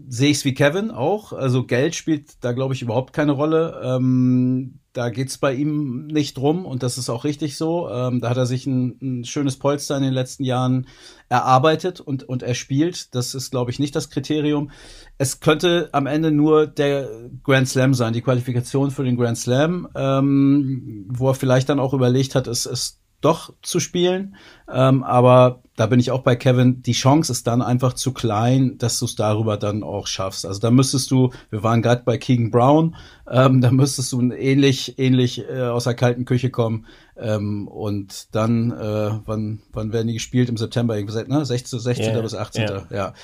[0.08, 1.32] sehe ich es wie Kevin auch.
[1.32, 3.80] Also Geld spielt da, glaube ich, überhaupt keine Rolle.
[3.84, 7.88] Ähm, da geht's bei ihm nicht drum und das ist auch richtig so.
[7.90, 10.86] Ähm, da hat er sich ein, ein, schönes Polster in den letzten Jahren
[11.28, 13.14] erarbeitet und, und er spielt.
[13.14, 14.70] Das ist, glaube ich, nicht das Kriterium.
[15.16, 17.08] Es könnte am Ende nur der
[17.42, 21.94] Grand Slam sein, die Qualifikation für den Grand Slam, ähm, wo er vielleicht dann auch
[21.94, 24.36] überlegt hat, es, es doch zu spielen.
[24.70, 26.82] Ähm, aber da bin ich auch bei Kevin.
[26.82, 30.44] Die Chance ist dann einfach zu klein, dass du es darüber dann auch schaffst.
[30.44, 32.96] Also da müsstest du, wir waren gerade bei Keegan Brown,
[33.30, 36.86] ähm, da müsstest du ähnlich, ähnlich äh, aus der kalten Küche kommen.
[37.22, 40.48] Ähm, und dann, äh, wann, wann werden die gespielt?
[40.48, 41.44] Im September, ne?
[41.44, 41.78] 16.
[41.78, 42.12] 16.
[42.12, 42.62] Yeah, bis 18.
[42.62, 42.86] Yeah.
[42.90, 42.96] Ja.
[42.96, 43.14] ja.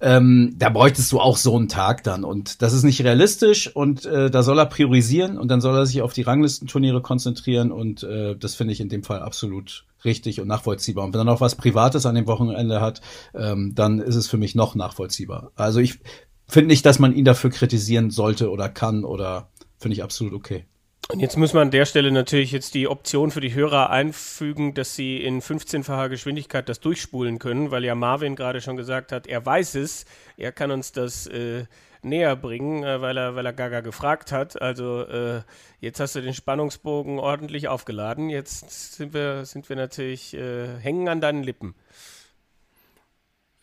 [0.00, 2.24] Ähm, da bräuchtest du auch so einen Tag dann.
[2.24, 5.86] Und das ist nicht realistisch und äh, da soll er priorisieren und dann soll er
[5.86, 10.40] sich auf die Ranglistenturniere konzentrieren und äh, das finde ich in dem Fall absolut richtig
[10.40, 11.04] und nachvollziehbar.
[11.04, 13.00] Und wenn er noch was Privates an dem Wochenende hat,
[13.34, 15.52] ähm, dann ist es für mich noch nachvollziehbar.
[15.56, 15.98] Also ich
[16.46, 20.66] finde nicht, dass man ihn dafür kritisieren sollte oder kann oder finde ich absolut okay.
[21.08, 24.74] Und jetzt muss man an der Stelle natürlich jetzt die Option für die Hörer einfügen,
[24.74, 29.26] dass sie in 15-facher Geschwindigkeit das durchspulen können, weil ja Marvin gerade schon gesagt hat,
[29.26, 31.66] er weiß es, er kann uns das äh,
[32.02, 34.60] näher bringen, äh, weil, er, weil er Gaga gefragt hat.
[34.60, 35.42] Also äh,
[35.80, 38.30] jetzt hast du den Spannungsbogen ordentlich aufgeladen.
[38.30, 41.74] Jetzt sind wir, sind wir natürlich, äh, hängen an deinen Lippen.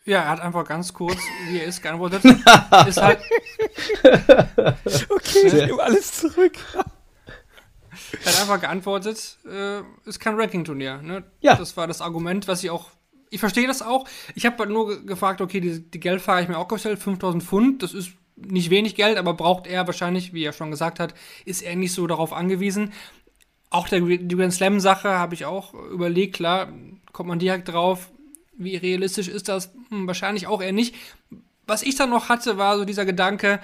[0.04, 2.24] Ja, er hat einfach ganz kurz, wie er ist, geantwortet.
[2.86, 3.20] ist halt.
[5.08, 6.54] okay, ich nehme alles zurück.
[8.24, 11.02] Er hat einfach geantwortet, äh, ist kein Ranking-Turnier.
[11.02, 11.24] Ne?
[11.40, 11.56] Ja.
[11.56, 12.90] Das war das Argument, was ich auch.
[13.30, 14.06] Ich verstehe das auch.
[14.34, 17.82] Ich habe halt nur gefragt, okay, die, die Geldfrage ich mir auch gestellt, 5000 Pfund,
[17.82, 21.62] das ist nicht wenig Geld, aber braucht er wahrscheinlich, wie er schon gesagt hat, ist
[21.62, 22.92] er nicht so darauf angewiesen.
[23.70, 26.68] Auch der, die Grand Slam-Sache habe ich auch überlegt, klar,
[27.12, 28.10] kommt man direkt drauf,
[28.54, 29.72] wie realistisch ist das?
[29.88, 30.94] Hm, wahrscheinlich auch eher nicht.
[31.66, 33.60] Was ich dann noch hatte, war so dieser Gedanke,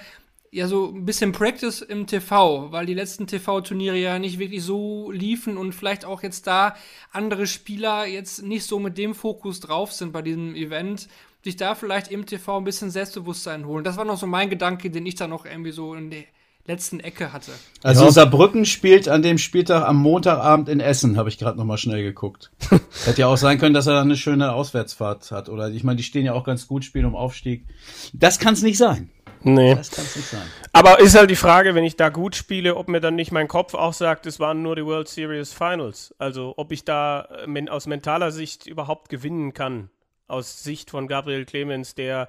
[0.50, 5.10] ja, so ein bisschen Practice im TV, weil die letzten TV-Turniere ja nicht wirklich so
[5.10, 6.74] liefen und vielleicht auch jetzt da
[7.12, 11.08] andere Spieler jetzt nicht so mit dem Fokus drauf sind bei diesem Event,
[11.44, 13.84] sich da vielleicht im TV ein bisschen Selbstbewusstsein holen.
[13.84, 16.24] Das war noch so mein Gedanke, den ich da noch irgendwie so in der
[16.68, 17.52] letzten Ecke hatte.
[17.82, 18.10] Also ja.
[18.10, 22.02] Saarbrücken spielt an dem Spieltag am Montagabend in Essen, habe ich gerade noch mal schnell
[22.02, 22.50] geguckt.
[23.04, 25.48] Hätte ja auch sein können, dass er da eine schöne Auswärtsfahrt hat.
[25.48, 27.64] Oder ich meine, die stehen ja auch ganz gut, spielen um Aufstieg.
[28.12, 29.10] Das kann es nicht sein.
[29.42, 29.74] Nee.
[29.74, 30.46] Das kann's nicht sein.
[30.72, 33.48] Aber ist halt die Frage, wenn ich da gut spiele, ob mir dann nicht mein
[33.48, 36.14] Kopf auch sagt, es waren nur die World Series Finals.
[36.18, 39.90] Also ob ich da äh, aus mentaler Sicht überhaupt gewinnen kann.
[40.26, 42.28] Aus Sicht von Gabriel Clemens, der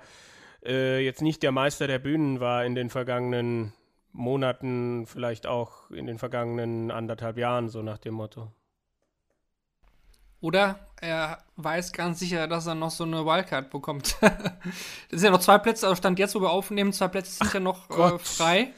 [0.65, 3.73] äh, jetzt nicht der Meister der Bühnen war in den vergangenen
[4.11, 8.51] Monaten, vielleicht auch in den vergangenen anderthalb Jahren, so nach dem Motto.
[10.41, 14.17] Oder er weiß ganz sicher, dass er noch so eine Wildcard bekommt.
[14.21, 14.31] das
[15.09, 17.53] sind ja noch zwei Plätze, also Stand jetzt, wo wir aufnehmen, zwei Plätze sind Ach
[17.53, 18.73] ja noch äh, frei.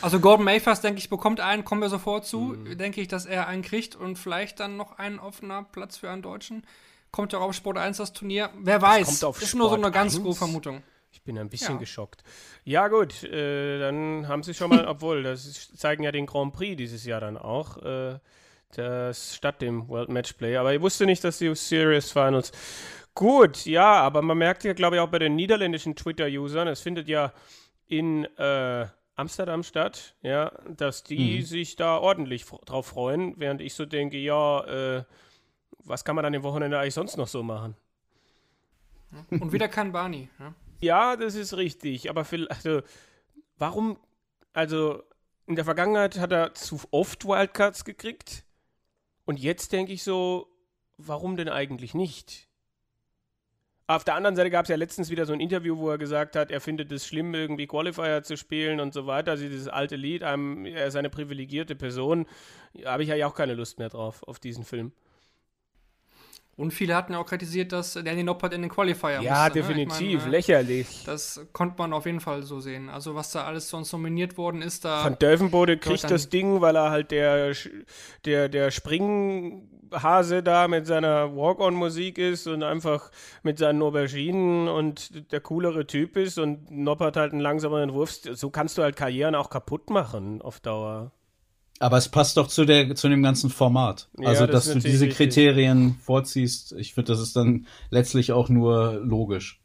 [0.00, 2.40] Also Gordon Mayfast, denke ich, bekommt einen, kommen wir sofort zu.
[2.40, 2.78] Mhm.
[2.78, 6.22] Denke ich, dass er einen kriegt und vielleicht dann noch ein offener Platz für einen
[6.22, 6.64] Deutschen.
[7.10, 8.50] Kommt ja auch auf Sport 1 das Turnier.
[8.58, 9.06] Wer weiß.
[9.06, 10.22] Das kommt auf ist Sport nur so eine ganz 1?
[10.22, 10.82] grobe Vermutung.
[11.12, 11.80] Ich bin ein bisschen ja.
[11.80, 12.22] geschockt.
[12.64, 16.76] Ja, gut, äh, dann haben sie schon mal, obwohl, das zeigen ja den Grand Prix
[16.76, 17.76] dieses Jahr dann auch.
[17.78, 18.18] Äh,
[18.76, 20.56] das statt dem World Matchplay.
[20.56, 22.52] Aber ich wusste nicht, dass die Series Finals.
[23.14, 27.08] Gut, ja, aber man merkt ja, glaube ich, auch bei den niederländischen Twitter-Usern, es findet
[27.08, 27.32] ja
[27.86, 31.42] in äh, Amsterdam statt, ja, dass die mhm.
[31.44, 35.04] sich da ordentlich drauf freuen, während ich so denke, ja, äh,
[35.84, 37.76] was kann man an dem Wochenende eigentlich sonst noch so machen?
[39.30, 40.28] Und wieder kein Barney.
[40.38, 42.82] Ja, ja das ist richtig, aber vielleicht, also,
[43.58, 43.98] warum,
[44.52, 45.02] also
[45.46, 48.44] in der Vergangenheit hat er zu oft Wildcards gekriegt
[49.30, 50.48] und jetzt denke ich so,
[50.98, 52.48] warum denn eigentlich nicht?
[53.86, 56.34] Auf der anderen Seite gab es ja letztens wieder so ein Interview, wo er gesagt
[56.34, 59.30] hat, er findet es schlimm, irgendwie Qualifier zu spielen und so weiter.
[59.30, 62.26] Also dieses alte Lied, er ist eine privilegierte Person.
[62.74, 64.90] Da habe ich ja auch keine Lust mehr drauf, auf diesen Film.
[66.60, 69.52] Und viele hatten ja auch kritisiert, dass Danny Noppert in den Qualifier Ja, musste.
[69.60, 70.00] definitiv.
[70.00, 70.06] Ne?
[70.08, 71.02] Ich meine, Lächerlich.
[71.06, 72.90] Das konnte man auf jeden Fall so sehen.
[72.90, 75.02] Also was da alles sonst nominiert worden ist, da.
[75.02, 77.54] Van Dövenbode kriegt das Ding, weil er halt der,
[78.26, 83.10] der, der Springhase da mit seiner Walk-on-Musik ist und einfach
[83.42, 88.10] mit seinen Auberginen und der coolere Typ ist und Noppert halt einen langsameren Wurf.
[88.10, 91.12] So kannst du halt Karrieren auch kaputt machen auf Dauer.
[91.80, 94.08] Aber es passt doch zu, der, zu dem ganzen Format.
[94.18, 95.16] Ja, Also, das dass du diese richtig.
[95.16, 96.72] Kriterien vorziehst.
[96.78, 99.58] Ich finde, das ist dann letztlich auch nur logisch.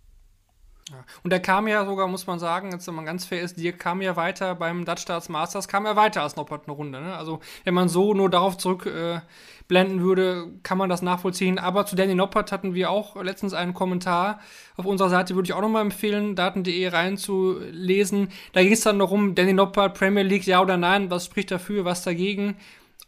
[1.24, 3.80] Und der kam ja sogar, muss man sagen, jetzt wenn man ganz fair ist, Dirk
[3.80, 7.02] kam ja weiter beim Dutch Stars Masters, kam er weiter als Noppert eine Runde.
[7.02, 7.16] Ne?
[7.16, 11.58] Also wenn man so nur darauf zurückblenden äh, würde, kann man das nachvollziehen.
[11.58, 14.40] Aber zu Danny Noppert hatten wir auch letztens einen Kommentar
[14.78, 18.30] auf unserer Seite, würde ich auch nochmal empfehlen, daten.de reinzulesen.
[18.54, 21.84] Da ging es dann darum, Danny Noppert, Premier League, ja oder nein, was spricht dafür,
[21.86, 22.58] was dagegen.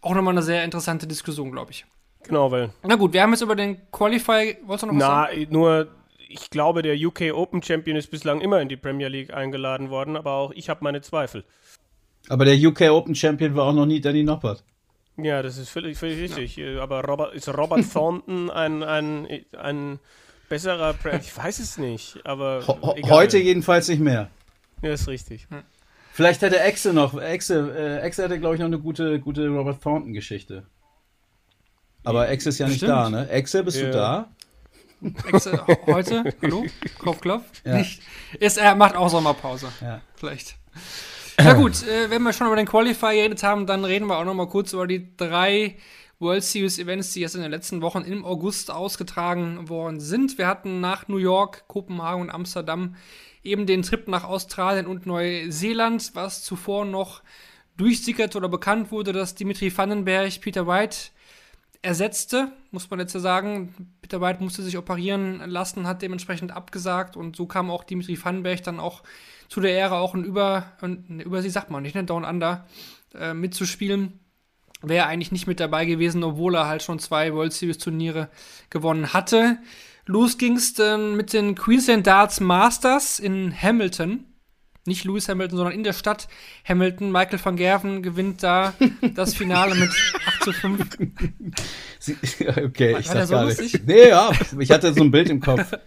[0.02, 1.86] Auch nochmal eine sehr interessante Diskussion, glaube ich.
[2.24, 5.28] Genau, weil Na gut, wir haben jetzt über den Qualify, wolltest du noch was Na,
[5.28, 5.48] sagen?
[5.50, 5.88] nur,
[6.30, 10.16] ich glaube, der UK Open Champion ist bislang immer in die Premier League eingeladen worden,
[10.16, 11.44] aber auch ich habe meine Zweifel.
[12.30, 14.63] Aber der UK Open Champion war auch noch nie Danny Noppert.
[15.18, 16.58] Ja, das ist völlig, völlig richtig.
[16.60, 20.00] Äh, Aber Robert, ist Robert Thornton ein, ein, ein
[20.50, 22.66] besserer Pre Ich weiß es nicht, aber.
[22.68, 23.12] Ho egal.
[23.12, 24.30] heute jedenfalls nicht mehr.
[24.84, 25.48] Ja, ist richtig.
[26.13, 29.82] Vielleicht hätte Exe noch, Exe, äh, Exe hätte, glaube ich, noch eine gute, gute Robert
[29.82, 30.66] Thornton-Geschichte.
[32.04, 32.92] Aber Exe ist ja nicht Stimmt.
[32.92, 33.30] da, ne?
[33.30, 33.86] Exe, bist Ja.
[33.86, 34.30] du da?
[35.86, 36.65] Heute, hallo,
[36.99, 37.43] Klopf, klopf.
[37.63, 37.77] Ja.
[37.77, 38.01] Nicht.
[38.39, 39.67] Ist, er macht auch Sommerpause.
[39.81, 40.01] Ja.
[40.15, 40.55] Vielleicht.
[41.39, 44.25] Na gut, äh, wenn wir schon über den Qualifier geredet haben, dann reden wir auch
[44.25, 45.77] noch mal kurz über die drei
[46.19, 50.39] World Series Events, die jetzt in den letzten Wochen im August ausgetragen worden sind.
[50.39, 52.95] Wir hatten nach New York, Kopenhagen und Amsterdam
[53.43, 57.21] eben den Trip nach Australien und Neuseeland, was zuvor noch
[57.77, 60.97] durchsickerte oder bekannt wurde, dass Dimitri Vandenberg Peter White
[61.88, 63.73] ersetzte, muss man jetzt ja sagen.
[64.02, 68.62] Peter White musste sich operieren lassen, hat dementsprechend abgesagt und so kam auch Dimitri Vandenberg
[68.63, 69.04] dann auch
[69.47, 72.67] zu der Ehre, auch ein Über, ein Über sie sagt man nicht, ne, Down Under
[73.15, 74.19] äh, mitzuspielen.
[74.82, 78.30] Wäre eigentlich nicht mit dabei gewesen, obwohl er halt schon zwei World Series Turniere
[78.69, 79.58] gewonnen hatte.
[80.06, 84.26] Los ging's dann mit den Queensland Darts Masters in Hamilton.
[84.88, 86.28] Nicht Lewis Hamilton, sondern in der Stadt
[86.67, 87.12] Hamilton.
[87.12, 88.73] Michael van Gerven gewinnt da
[89.15, 89.89] das Finale mit
[90.26, 90.86] 8 zu 5.
[92.00, 92.15] Sie,
[92.47, 93.73] okay, War- ich sag so gar lustig?
[93.73, 93.88] nicht.
[93.88, 95.73] Nee, ja, ich hatte so ein Bild im Kopf.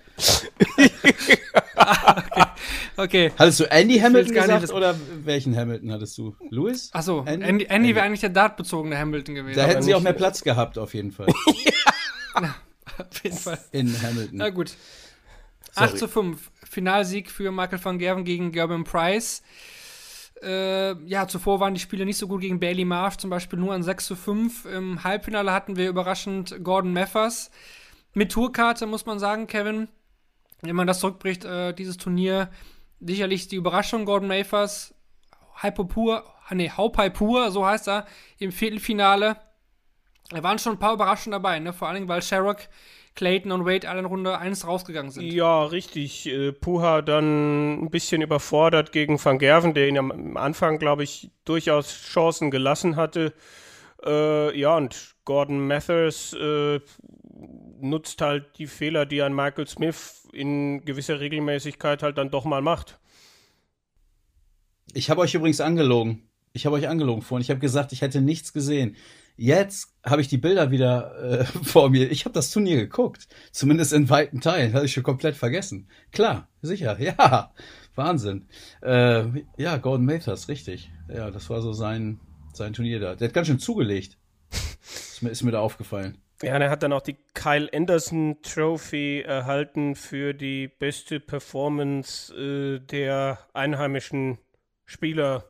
[2.96, 3.32] Okay.
[3.38, 6.36] Hattest du Andy Hamilton nicht gesagt das- oder welchen Hamilton hattest du?
[6.50, 6.90] Lewis?
[6.92, 7.46] Achso, Andy?
[7.46, 9.56] Andy, Andy, wäre eigentlich der dartbezogene Hamilton gewesen.
[9.58, 11.26] Da hätten sie auch nicht- mehr Platz gehabt, auf jeden Fall.
[12.98, 13.58] Auf jeden Fall.
[13.72, 14.36] In Hamilton.
[14.38, 14.74] Na gut.
[15.72, 15.88] Sorry.
[15.88, 16.49] 8 zu 5.
[16.70, 19.42] Finalsieg für Michael van Gerven gegen Gerben Price.
[20.40, 23.74] Äh, ja, zuvor waren die Spiele nicht so gut gegen Bailey Marsh, zum Beispiel nur
[23.74, 24.66] an 6 zu 5.
[24.66, 27.50] Im Halbfinale hatten wir überraschend Gordon Mathers.
[28.14, 29.88] Mit Tourkarte muss man sagen, Kevin,
[30.62, 32.50] wenn man das zurückbricht, äh, dieses Turnier,
[33.00, 34.94] sicherlich die Überraschung, Gordon Mathers,
[35.61, 37.12] Hypopur, ah, nee, Haupai
[37.50, 38.06] so heißt er,
[38.38, 39.37] im Viertelfinale.
[40.30, 41.72] Da waren schon ein paar Überraschungen dabei, ne?
[41.72, 42.61] vor allem, weil Sherrock,
[43.14, 45.24] Clayton und Wade alle in Runde 1 rausgegangen sind.
[45.32, 46.26] Ja, richtig.
[46.26, 51.02] Äh, Puha dann ein bisschen überfordert gegen Van Gerven, der ihn am- am Anfang, glaube
[51.04, 53.32] ich, durchaus Chancen gelassen hatte.
[54.04, 56.80] Äh, ja, und Gordon Mathers äh,
[57.80, 62.62] nutzt halt die Fehler, die ein Michael Smith in gewisser Regelmäßigkeit halt dann doch mal
[62.62, 62.98] macht.
[64.92, 66.28] Ich habe euch übrigens angelogen.
[66.52, 67.42] Ich habe euch angelogen vorhin.
[67.42, 68.96] Ich habe gesagt, ich hätte nichts gesehen.
[69.36, 72.10] Jetzt habe ich die Bilder wieder äh, vor mir.
[72.10, 73.28] Ich habe das Turnier geguckt.
[73.52, 74.72] Zumindest in weiten Teilen.
[74.72, 75.88] Hatte ich schon komplett vergessen.
[76.12, 76.98] Klar, sicher.
[77.00, 77.52] Ja,
[77.94, 78.48] Wahnsinn.
[78.82, 79.24] Äh,
[79.56, 80.90] ja, Gordon Mathers, richtig.
[81.08, 82.20] Ja, das war so sein,
[82.52, 83.14] sein Turnier da.
[83.14, 84.16] Der hat ganz schön zugelegt.
[84.50, 86.18] Ist mir, ist mir da aufgefallen.
[86.42, 92.34] Ja, und er hat dann auch die Kyle Anderson Trophy erhalten für die beste Performance
[92.34, 94.38] äh, der einheimischen
[94.86, 95.44] Spieler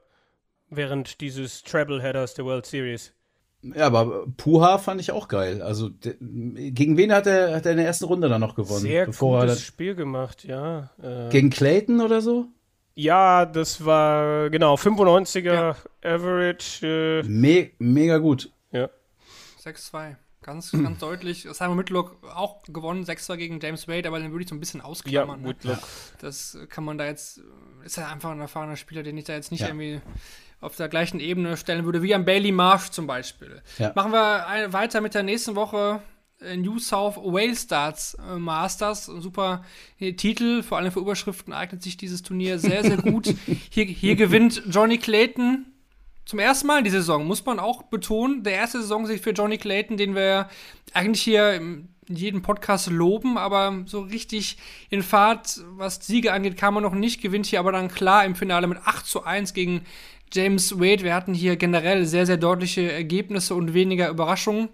[0.68, 3.12] während dieses Treble-Headers der World Series.
[3.62, 5.60] Ja, aber Puha fand ich auch geil.
[5.60, 6.16] Also de,
[6.70, 8.80] gegen wen hat er, hat er in der ersten Runde dann noch gewonnen?
[8.80, 10.90] Sehr bevor er gutes das, Spiel gemacht, ja.
[11.02, 12.46] Äh, gegen Clayton oder so?
[12.94, 15.76] ja, das war genau 95er Ja.
[16.02, 17.22] Average.
[17.22, 18.50] Äh, Me mega gut.
[18.72, 18.88] ja.
[19.62, 20.16] 6-2.
[20.42, 21.46] Ganz, ganz deutlich.
[21.52, 24.80] Simon Whitlock auch gewonnen, 6-2 gegen James Wade, aber den würde ich so ein bisschen
[24.80, 25.42] Ja, ausklammern.
[25.42, 25.48] ne?
[25.50, 25.78] Whitlock.
[26.20, 27.42] Das kann man da jetzt,
[27.84, 29.66] ist ja einfach ein erfahrener Spieler, den ich da jetzt nicht Ja.
[29.68, 30.00] irgendwie
[30.60, 33.62] auf der gleichen Ebene stellen würde, wie ein Bailey Marsh zum Beispiel.
[33.78, 33.92] Ja.
[33.94, 36.02] Machen wir ein, weiter mit der nächsten Woche.
[36.40, 39.08] äh, New South Wales Darts äh, Masters.
[39.08, 39.64] Ein super
[39.98, 43.34] äh, Titel, vor allem für Überschriften eignet sich dieses Turnier sehr, sehr gut.
[43.70, 45.66] hier, hier gewinnt Johnny Clayton
[46.26, 48.44] zum ersten Mal in die Saison, muss man auch betonen.
[48.44, 50.48] Der erste Saison sich für Johnny Clayton, den wir
[50.92, 54.58] eigentlich hier im, jeden Podcast loben, aber so richtig
[54.90, 58.34] in Fahrt, was Siege angeht, kam er noch nicht, gewinnt hier aber dann klar im
[58.34, 59.82] Finale mit 8 zu 1 gegen
[60.32, 61.02] James Wade.
[61.02, 64.68] Wir hatten hier generell sehr, sehr deutliche Ergebnisse und weniger Überraschungen.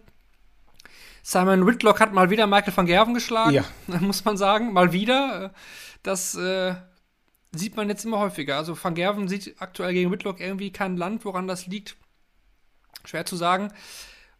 [1.22, 3.64] Simon Whitlock hat mal wieder Michael van Gerven geschlagen, Ja.
[4.00, 4.72] muss man sagen.
[4.72, 5.52] Mal wieder.
[6.02, 6.74] Das äh,
[7.52, 8.56] sieht man jetzt immer häufiger.
[8.56, 11.96] Also Van Gerven sieht aktuell gegen Whitlock irgendwie kein Land, woran das liegt.
[13.04, 13.72] Schwer zu sagen.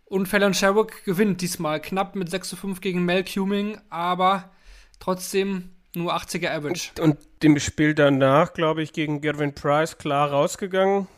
[0.04, 4.52] Und Fallon Sherrock gewinnt diesmal knapp mit 6 zu 5 gegen Mel Cuming, aber
[5.00, 6.90] trotzdem nur 80er Average.
[7.00, 11.08] Und dem Spiel danach, glaube ich, gegen Gervin Price klar rausgegangen.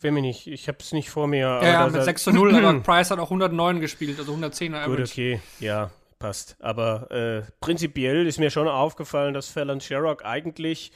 [0.00, 1.38] Wer mich nicht, ich habe es nicht vor mir.
[1.38, 4.84] Ja, ja, mit er- 6 zu 0, aber Price hat auch 109 gespielt, also 110er
[4.84, 5.12] Gut, Average.
[5.12, 6.56] okay, ja, passt.
[6.60, 10.92] Aber äh, prinzipiell ist mir schon aufgefallen, dass Fallon Sherrock eigentlich,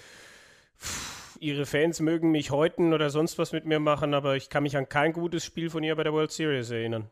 [0.78, 4.62] pff, ihre Fans mögen mich häuten oder sonst was mit mir machen, aber ich kann
[4.64, 7.10] mich an kein gutes Spiel von ihr bei der World Series erinnern.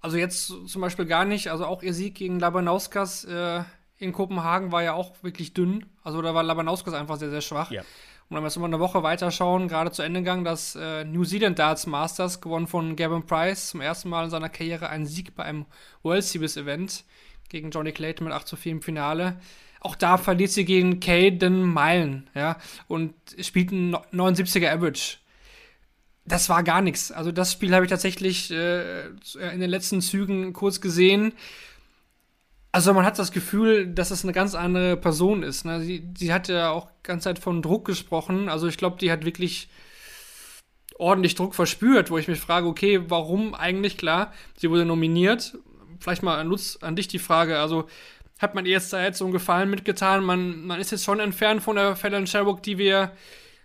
[0.00, 1.48] Also jetzt zum Beispiel gar nicht.
[1.50, 3.62] Also auch ihr Sieg gegen Labanauskas äh,
[3.98, 5.86] in Kopenhagen war ja auch wirklich dünn.
[6.02, 7.70] Also da war Labanauskas einfach sehr, sehr schwach.
[7.70, 7.82] Ja.
[8.28, 11.24] Und wenn wir jetzt mal eine Woche weiterschauen, gerade zu Ende gegangen, das äh, New
[11.24, 13.68] Zealand Darts Masters gewonnen von Gavin Price.
[13.68, 15.66] Zum ersten Mal in seiner Karriere ein Sieg bei einem
[16.02, 17.04] World Series Event
[17.48, 19.40] gegen Johnny Clayton mit 8 zu 4 im Finale.
[19.80, 22.56] Auch da verliert sie gegen Caden Meilen, ja,
[22.88, 25.18] und spielt einen 79er Average
[26.26, 27.12] das war gar nichts.
[27.12, 31.32] Also das Spiel habe ich tatsächlich äh, in den letzten Zügen kurz gesehen.
[32.72, 35.64] Also man hat das Gefühl, dass es eine ganz andere Person ist.
[35.64, 35.80] Ne?
[35.80, 38.48] Sie, sie hat ja auch die ganze Zeit von Druck gesprochen.
[38.48, 39.68] Also ich glaube, die hat wirklich
[40.98, 43.96] ordentlich Druck verspürt, wo ich mich frage, okay, warum eigentlich?
[43.96, 45.56] Klar, sie wurde nominiert.
[46.00, 47.58] Vielleicht mal an Lutz, an dich die Frage.
[47.58, 47.86] Also
[48.38, 50.24] hat man ihr jetzt da jetzt so einen Gefallen mitgetan?
[50.24, 53.12] Man, man ist jetzt schon entfernt von der Fallon Sherrock, die wir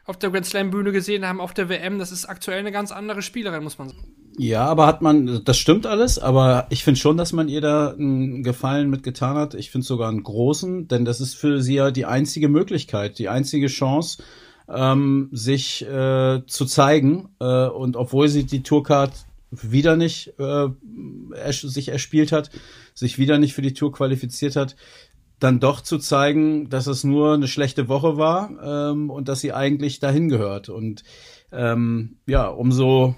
[0.06, 2.00] auf der Grand Slam Bühne gesehen haben, auf der WM.
[2.00, 4.04] Das ist aktuell eine ganz andere Spielerin, muss man sagen.
[4.38, 7.92] Ja, aber hat man, das stimmt alles, aber ich finde schon, dass man ihr da
[7.92, 9.54] einen Gefallen mitgetan hat.
[9.54, 13.30] Ich finde sogar einen großen, denn das ist für sie ja die einzige Möglichkeit, die
[13.30, 14.24] einzige Chance,
[14.68, 17.30] ähm, sich äh, zu zeigen.
[17.40, 19.12] Äh, und obwohl sie die Tourcard
[19.52, 20.70] wieder nicht äh,
[21.52, 22.50] sich erspielt hat,
[22.94, 24.76] sich wieder nicht für die Tour qualifiziert hat,
[25.42, 29.54] dann doch zu zeigen, dass es nur eine schlechte Woche war ähm, und dass sie
[29.54, 30.70] eigentlich dahin gehört.
[30.70, 31.04] Und
[31.52, 33.16] ähm, ja, umso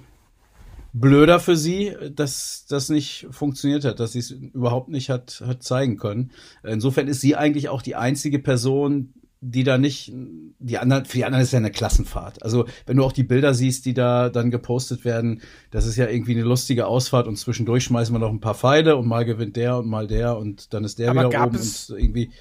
[0.93, 5.63] blöder für sie, dass das nicht funktioniert hat, dass sie es überhaupt nicht hat, hat
[5.63, 6.31] zeigen können.
[6.63, 9.13] Insofern ist sie eigentlich auch die einzige Person,
[9.45, 10.13] die da nicht,
[10.59, 12.41] die anderen, für die anderen ist ja eine Klassenfahrt.
[12.43, 16.07] Also wenn du auch die Bilder siehst, die da dann gepostet werden, das ist ja
[16.07, 19.57] irgendwie eine lustige Ausfahrt und zwischendurch schmeißen wir noch ein paar Pfeile und mal gewinnt
[19.57, 22.31] der und mal der und dann ist der Aber wieder oben und irgendwie,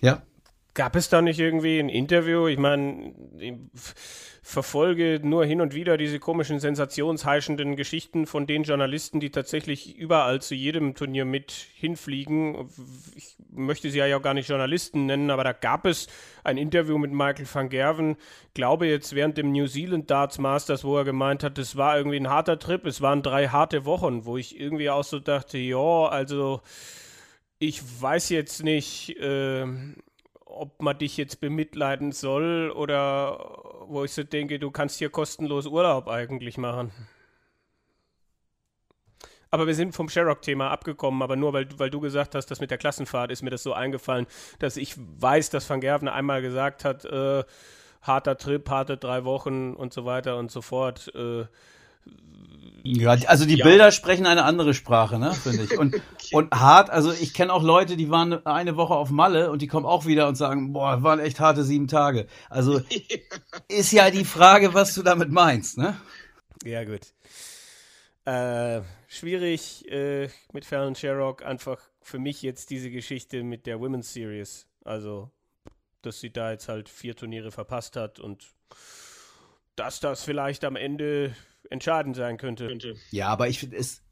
[0.00, 0.22] ja.
[0.74, 2.48] Gab es da nicht irgendwie ein Interview?
[2.48, 3.14] Ich meine,
[4.48, 10.40] verfolge nur hin und wieder diese komischen, sensationsheischenden Geschichten von den Journalisten, die tatsächlich überall
[10.40, 12.70] zu jedem Turnier mit hinfliegen.
[13.14, 16.06] Ich möchte sie ja auch gar nicht Journalisten nennen, aber da gab es
[16.44, 18.16] ein Interview mit Michael van Gerven,
[18.54, 22.16] glaube jetzt während dem New Zealand Darts Masters, wo er gemeint hat, es war irgendwie
[22.16, 26.06] ein harter Trip, es waren drei harte Wochen, wo ich irgendwie auch so dachte, ja,
[26.06, 26.62] also
[27.58, 29.96] ich weiß jetzt nicht, ähm,
[30.58, 33.38] ob man dich jetzt bemitleiden soll oder
[33.86, 36.92] wo ich so denke, du kannst hier kostenlos Urlaub eigentlich machen.
[39.50, 42.60] Aber wir sind vom Sherrock-Thema abgekommen, aber nur weil, du- weil du gesagt hast, das
[42.60, 44.26] mit der Klassenfahrt ist mir das so eingefallen,
[44.58, 47.44] dass ich weiß, dass Van Gerven einmal gesagt hat, äh,
[48.02, 51.12] harter Trip, harte drei Wochen und so weiter und so fort.
[51.14, 51.46] Äh,
[52.84, 53.64] Ja, also die Ja.
[53.64, 55.78] Bilder sprechen eine andere Sprache, ne, finde ich.
[55.78, 56.00] Und,
[56.32, 59.66] und hart, also ich kenne auch Leute, die waren eine Woche auf Malle und die
[59.66, 62.26] kommen auch wieder und sagen, boah, waren echt harte sieben Tage.
[62.48, 62.80] Also
[63.68, 66.00] ist ja die Frage, was du damit meinst, ne?
[66.64, 67.12] Ja, gut.
[68.24, 74.12] Äh, schwierig äh, mit Fallon Sherrock einfach für mich jetzt diese Geschichte mit der Women's
[74.12, 74.66] Series.
[74.84, 75.30] Also,
[76.02, 78.46] dass sie da jetzt halt vier Turniere verpasst hat und
[79.76, 81.34] dass das vielleicht am Ende
[81.70, 82.94] entscheidend sein könnte.
[83.10, 84.02] Ja, aber ich finde, es,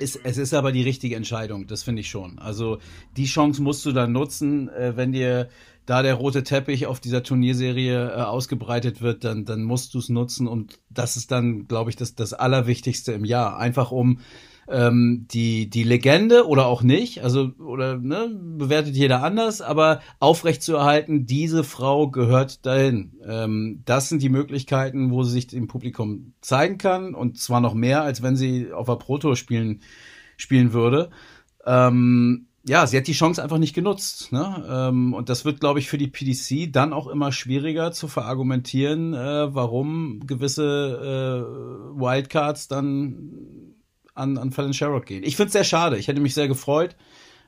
[0.00, 2.38] es, es ist aber die richtige Entscheidung, das finde ich schon.
[2.38, 2.78] Also
[3.16, 5.48] die Chance musst du dann nutzen, äh, wenn dir
[5.86, 10.10] da der rote Teppich auf dieser Turnierserie äh, ausgebreitet wird, dann, dann musst du es
[10.10, 13.58] nutzen und das ist dann, glaube ich, das, das Allerwichtigste im Jahr.
[13.58, 14.20] Einfach um
[14.70, 21.26] ähm, die, die Legende oder auch nicht, also oder ne, bewertet jeder anders, aber aufrechtzuerhalten,
[21.26, 23.12] diese Frau gehört dahin.
[23.26, 27.74] Ähm, das sind die Möglichkeiten, wo sie sich dem Publikum zeigen kann und zwar noch
[27.74, 29.80] mehr, als wenn sie auf der Pro Tour spielen,
[30.36, 31.10] spielen würde.
[31.66, 34.30] Ähm, ja, sie hat die Chance einfach nicht genutzt.
[34.30, 34.66] Ne?
[34.68, 39.14] Ähm, und das wird, glaube ich, für die PDC dann auch immer schwieriger zu verargumentieren,
[39.14, 41.44] äh, warum gewisse
[41.96, 43.74] äh, Wildcards dann
[44.18, 45.22] an, an Fallon Sherrock gehen.
[45.24, 45.96] Ich finde es sehr schade.
[45.96, 46.96] Ich hätte mich sehr gefreut,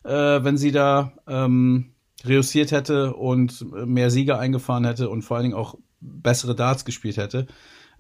[0.05, 1.93] äh, wenn sie da ähm,
[2.25, 7.17] reüssiert hätte und mehr Siege eingefahren hätte und vor allen Dingen auch bessere Darts gespielt
[7.17, 7.47] hätte.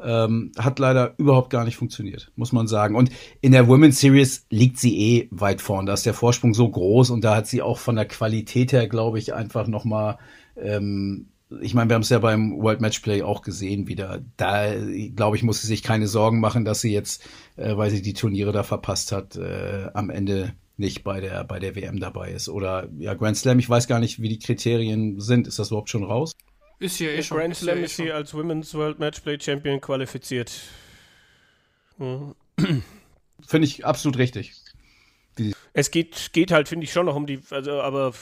[0.02, 2.96] Ähm, hat leider überhaupt gar nicht funktioniert, muss man sagen.
[2.96, 3.10] Und
[3.42, 5.84] in der Women's Series liegt sie eh weit vorn.
[5.84, 8.88] Da ist der Vorsprung so groß und da hat sie auch von der Qualität her,
[8.88, 10.18] glaube ich, einfach noch mal
[10.56, 11.29] ähm,
[11.60, 14.22] ich meine, wir haben es ja beim World Matchplay auch gesehen wieder.
[14.36, 14.72] Da,
[15.16, 17.24] glaube ich, muss sie sich keine Sorgen machen, dass sie jetzt,
[17.56, 21.58] äh, weil sie die Turniere da verpasst hat, äh, am Ende nicht bei der, bei
[21.58, 22.48] der WM dabei ist.
[22.48, 25.46] Oder ja, Grand Slam, ich weiß gar nicht, wie die Kriterien sind.
[25.46, 26.32] Ist das überhaupt schon raus?
[26.78, 27.38] Ist hier eh schon.
[27.38, 28.16] Grand Slam hier eh ist sie schon.
[28.16, 30.52] als Women's World Matchplay Champion qualifiziert.
[31.98, 32.34] Mhm.
[33.46, 34.54] Finde ich absolut richtig.
[35.72, 38.12] Es geht, geht halt, finde ich, schon noch um die, also, aber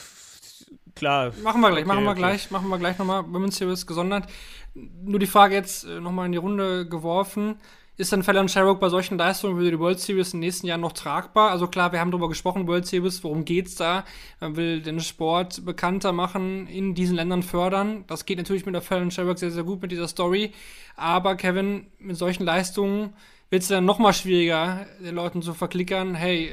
[0.95, 1.33] klar.
[1.43, 2.19] Machen wir gleich, Okay, machen wir okay.
[2.19, 4.27] gleich, machen wir gleich nochmal Women's Series gesondert.
[4.73, 7.55] Nur die Frage jetzt äh, nochmal in die Runde geworfen.
[7.99, 10.93] Ist dann Fallon Sherrock bei solchen Leistungen wie die World Series im nächsten Jahr noch
[10.93, 11.51] tragbar?
[11.51, 14.05] Also klar, wir haben darüber gesprochen, World Series, worum geht's da?
[14.39, 18.05] Man will den Sport bekannter machen, in diesen Ländern fördern.
[18.07, 20.53] Das geht natürlich mit der Fallon Sherrock sehr, sehr gut mit dieser Story.
[20.95, 23.13] Aber Kevin, mit solchen Leistungen
[23.49, 26.51] wird es dann nochmal schwieriger, den Leuten zu verklickern, hey,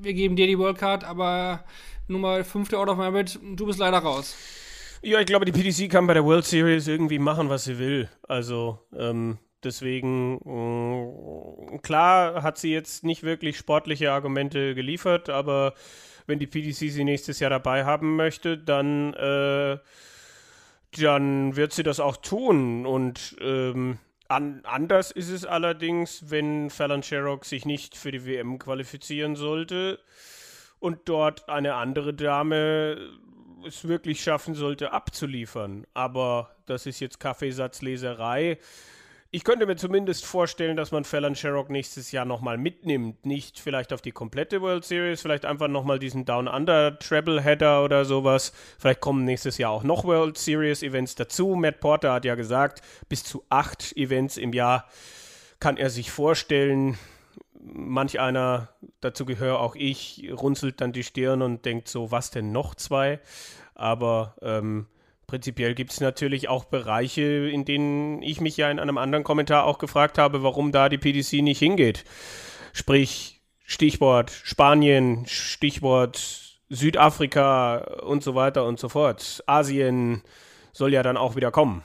[0.00, 1.64] wir geben dir die World Card, aber
[2.06, 4.36] Nummer 5 der Order of Merit, du bist leider raus.
[5.02, 8.08] Ja, ich glaube, die PDC kann bei der World Series irgendwie machen, was sie will.
[8.26, 15.74] Also, ähm, deswegen, mh, klar hat sie jetzt nicht wirklich sportliche Argumente geliefert, aber
[16.26, 19.78] wenn die PDC sie nächstes Jahr dabei haben möchte, dann, äh,
[20.98, 22.86] dann wird sie das auch tun.
[22.86, 23.98] Und ähm,
[24.28, 29.98] an, anders ist es allerdings, wenn Fallon Sherrock sich nicht für die WM qualifizieren sollte
[30.84, 32.98] und dort eine andere Dame
[33.66, 35.86] es wirklich schaffen sollte, abzuliefern.
[35.94, 38.58] Aber das ist jetzt Kaffeesatzleserei.
[39.30, 43.24] Ich könnte mir zumindest vorstellen, dass man Fallon Sherrock nächstes Jahr nochmal mitnimmt.
[43.24, 47.82] Nicht vielleicht auf die komplette World Series, vielleicht einfach nochmal diesen Down Under Treble Header
[47.82, 48.52] oder sowas.
[48.78, 51.54] Vielleicht kommen nächstes Jahr auch noch World Series Events dazu.
[51.54, 54.86] Matt Porter hat ja gesagt, bis zu acht Events im Jahr
[55.60, 56.98] kann er sich vorstellen.
[57.66, 58.68] Manch einer,
[59.00, 63.20] dazu gehöre auch ich, runzelt dann die Stirn und denkt so, was denn noch zwei?
[63.74, 64.86] Aber ähm,
[65.26, 69.64] prinzipiell gibt es natürlich auch Bereiche, in denen ich mich ja in einem anderen Kommentar
[69.64, 72.04] auch gefragt habe, warum da die PDC nicht hingeht.
[72.72, 79.42] Sprich, Stichwort Spanien, Stichwort Südafrika und so weiter und so fort.
[79.46, 80.22] Asien
[80.72, 81.82] soll ja dann auch wieder kommen.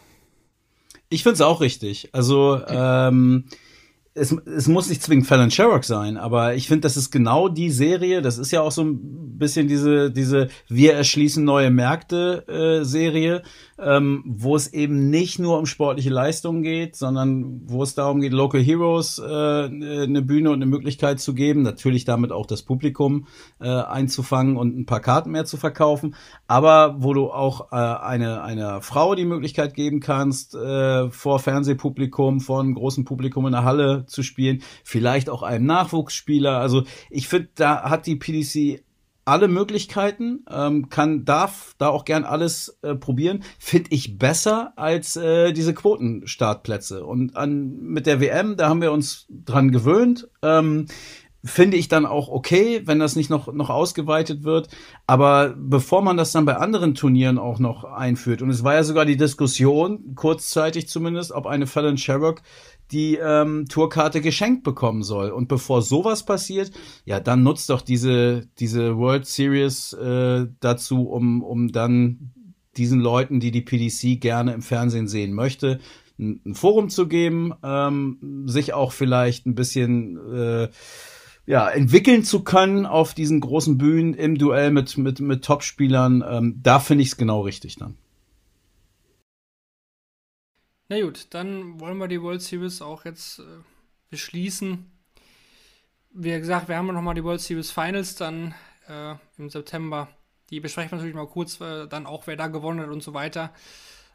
[1.10, 2.10] Ich finde es auch richtig.
[2.14, 3.46] Also, ähm,
[4.20, 7.72] es, es muss nicht zwingend Fallon Sherrock sein, aber ich finde, das ist genau die
[7.72, 12.86] Serie, das ist ja auch so ein bisschen diese, diese Wir erschließen neue Märkte äh,
[12.86, 13.42] Serie,
[13.80, 18.34] ähm, wo es eben nicht nur um sportliche Leistungen geht, sondern wo es darum geht,
[18.34, 23.28] Local Heroes äh, eine Bühne und eine Möglichkeit zu geben, natürlich damit auch das Publikum
[23.60, 26.16] äh, einzufangen und ein paar Karten mehr zu verkaufen,
[26.48, 32.42] aber wo du auch äh, eine, einer Frau die Möglichkeit geben kannst, äh, vor Fernsehpublikum,
[32.42, 36.58] vor einem großen Publikum in der Halle zu spielen, vielleicht auch einem Nachwuchsspieler.
[36.58, 38.84] Also ich finde, da hat die PDC
[39.30, 45.16] alle Möglichkeiten, ähm, kann, darf da auch gern alles äh, probieren, finde ich besser als
[45.18, 47.06] äh, diese Quotenstartplätze.
[47.06, 50.28] Und an, mit der WM, da haben wir uns dran gewöhnt.
[50.42, 50.88] Ähm,
[51.44, 54.68] finde ich dann auch okay, wenn das nicht noch, noch ausgeweitet wird.
[55.08, 58.84] Aber bevor man das dann bei anderen Turnieren auch noch einführt, und es war ja
[58.84, 62.42] sogar die Diskussion, kurzzeitig zumindest, ob eine Fallon Sherrock
[62.92, 65.30] die ähm, Tourkarte geschenkt bekommen soll.
[65.30, 66.72] Und bevor sowas passiert,
[67.06, 72.32] ja, dann nutzt doch diese, diese World Series äh, dazu, um, um dann
[72.78, 75.80] diesen Leuten, die die PDC gerne im Fernsehen sehen möchte,
[76.18, 80.70] ein, ein Forum zu geben, ähm, sich auch vielleicht ein bisschen äh,
[81.46, 86.24] ja, entwickeln zu können auf diesen großen Bühnen im Duell mit, mit, mit Topspielern.
[86.28, 87.96] Ähm, da finde ich es genau richtig dann.
[90.92, 93.44] Na gut, dann wollen wir die World Series auch jetzt äh,
[94.10, 94.90] beschließen.
[96.12, 98.56] Wie gesagt, wir haben ja nochmal die World Series Finals dann
[98.88, 100.08] äh, im September.
[100.50, 103.14] Die besprechen wir natürlich mal kurz, äh, dann auch, wer da gewonnen hat und so
[103.14, 103.54] weiter.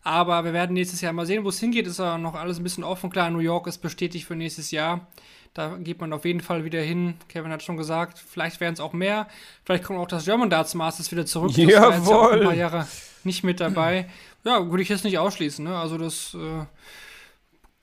[0.03, 1.87] Aber wir werden nächstes Jahr mal sehen, wo es hingeht.
[1.87, 3.09] Ist ja noch alles ein bisschen offen.
[3.09, 5.07] Klar, New York ist bestätigt für nächstes Jahr.
[5.55, 7.15] Da geht man auf jeden Fall wieder hin.
[7.29, 9.29] Kevin hat schon gesagt, vielleicht werden es auch mehr.
[9.65, 11.53] Vielleicht kommt auch das German Darts Masters wieder zurück.
[11.57, 12.41] Jetzt ja Jawohl.
[12.41, 12.89] ein paar Jahre
[13.23, 14.09] nicht mit dabei.
[14.43, 15.65] Ja, würde ich jetzt nicht ausschließen.
[15.65, 15.77] Ne?
[15.77, 16.65] Also das äh,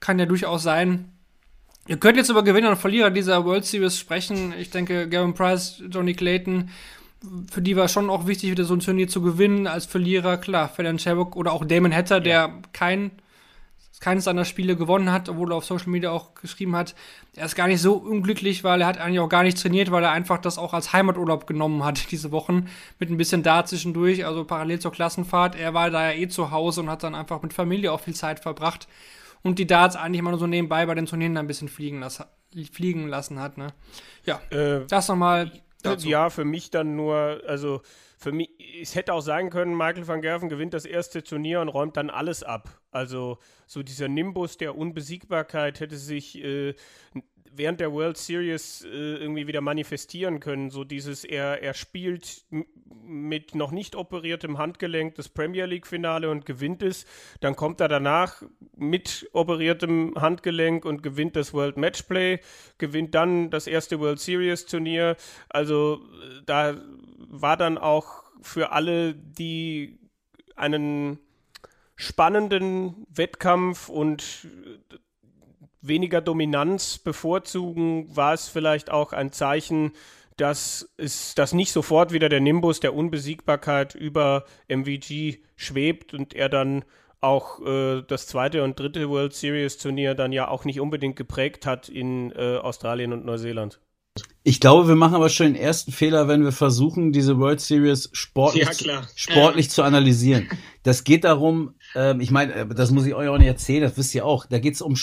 [0.02, 1.14] kann ja durchaus sein.
[1.88, 4.54] Ihr könnt jetzt über Gewinner und Verlierer dieser World Series sprechen.
[4.60, 6.70] Ich denke, Gavin Price, Johnny Clayton,
[7.50, 10.38] für die war schon auch wichtig, wieder so ein Turnier zu gewinnen als Verlierer.
[10.38, 13.12] Klar, Ferdinand Sherrock oder auch Damon Hatter, der kein
[14.02, 16.95] keines seiner Spiele gewonnen hat, obwohl er auf Social Media auch geschrieben hat,
[17.36, 20.04] er ist gar nicht so unglücklich, weil er hat eigentlich auch gar nicht trainiert, weil
[20.04, 22.68] er einfach das auch als Heimaturlaub genommen hat diese Wochen
[22.99, 25.56] mit ein bisschen da zwischendurch, also parallel zur Klassenfahrt.
[25.56, 28.16] Er war da ja eh zu Hause und hat dann einfach mit Familie auch viel
[28.16, 28.88] Zeit verbracht
[29.43, 32.26] und die Darts eigentlich immer nur so nebenbei bei den Turnieren ein bisschen fliegen, lassen,
[32.72, 33.58] fliegen lassen hat.
[33.58, 33.68] Ne?
[34.26, 35.52] Ja, Äh, das nochmal
[35.84, 36.08] dazu.
[36.10, 37.82] Ja, für mich dann nur, also
[38.22, 41.70] für mich, es hätte auch sein können, Michael van Gerven gewinnt das erste Turnier und
[41.70, 42.80] räumt dann alles ab.
[42.92, 46.76] Also so dieser Nimbus der Unbesiegbarkeit hätte sich äh,
[47.54, 50.70] während der World Series äh, irgendwie wieder manifestieren können.
[50.70, 52.45] So dieses, er, er spielt
[53.04, 57.06] mit noch nicht operiertem Handgelenk das Premier League-Finale und gewinnt es.
[57.39, 58.41] Dann kommt er danach
[58.76, 62.39] mit operiertem Handgelenk und gewinnt das World Matchplay,
[62.78, 65.18] gewinnt dann das erste World Series-Turnier.
[65.49, 66.82] Also äh, da
[67.18, 69.99] war dann auch für alle, die
[70.56, 71.20] einen
[71.95, 74.47] spannenden Wettkampf und
[74.91, 74.97] äh,
[75.82, 79.92] weniger Dominanz bevorzugen, war es vielleicht auch ein Zeichen,
[80.38, 86.50] dass es dass nicht sofort wieder der Nimbus der Unbesiegbarkeit über MVG schwebt und er
[86.50, 86.84] dann
[87.20, 91.66] auch äh, das zweite und dritte World Series Turnier dann ja auch nicht unbedingt geprägt
[91.66, 93.80] hat in äh, Australien und Neuseeland.
[94.44, 98.10] Ich glaube, wir machen aber schon den ersten Fehler, wenn wir versuchen, diese World Series
[98.12, 100.50] sportlich, Ja, sportlich zu analysieren.
[100.84, 103.98] Das geht darum, ähm, ich meine, äh, das muss ich euch auch nicht erzählen, das
[103.98, 104.46] wisst ihr auch.
[104.46, 104.96] Da geht es um,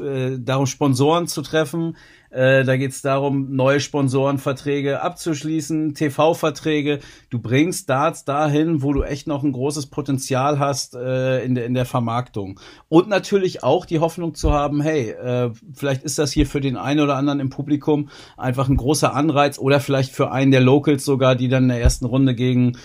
[0.00, 1.96] äh, darum, Sponsoren zu treffen.
[2.34, 6.98] Äh, da geht es darum, neue Sponsorenverträge abzuschließen, TV-Verträge.
[7.30, 11.66] Du bringst Darts dahin, wo du echt noch ein großes Potenzial hast äh, in, der,
[11.66, 12.58] in der Vermarktung.
[12.88, 16.76] Und natürlich auch die Hoffnung zu haben, hey, äh, vielleicht ist das hier für den
[16.76, 21.04] einen oder anderen im Publikum einfach ein großer Anreiz oder vielleicht für einen der Locals
[21.04, 22.78] sogar, die dann in der ersten Runde gegen,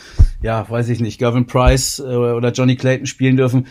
[0.44, 3.66] ja, weiß ich nicht, Gavin Price äh, oder Johnny Clayton spielen dürfen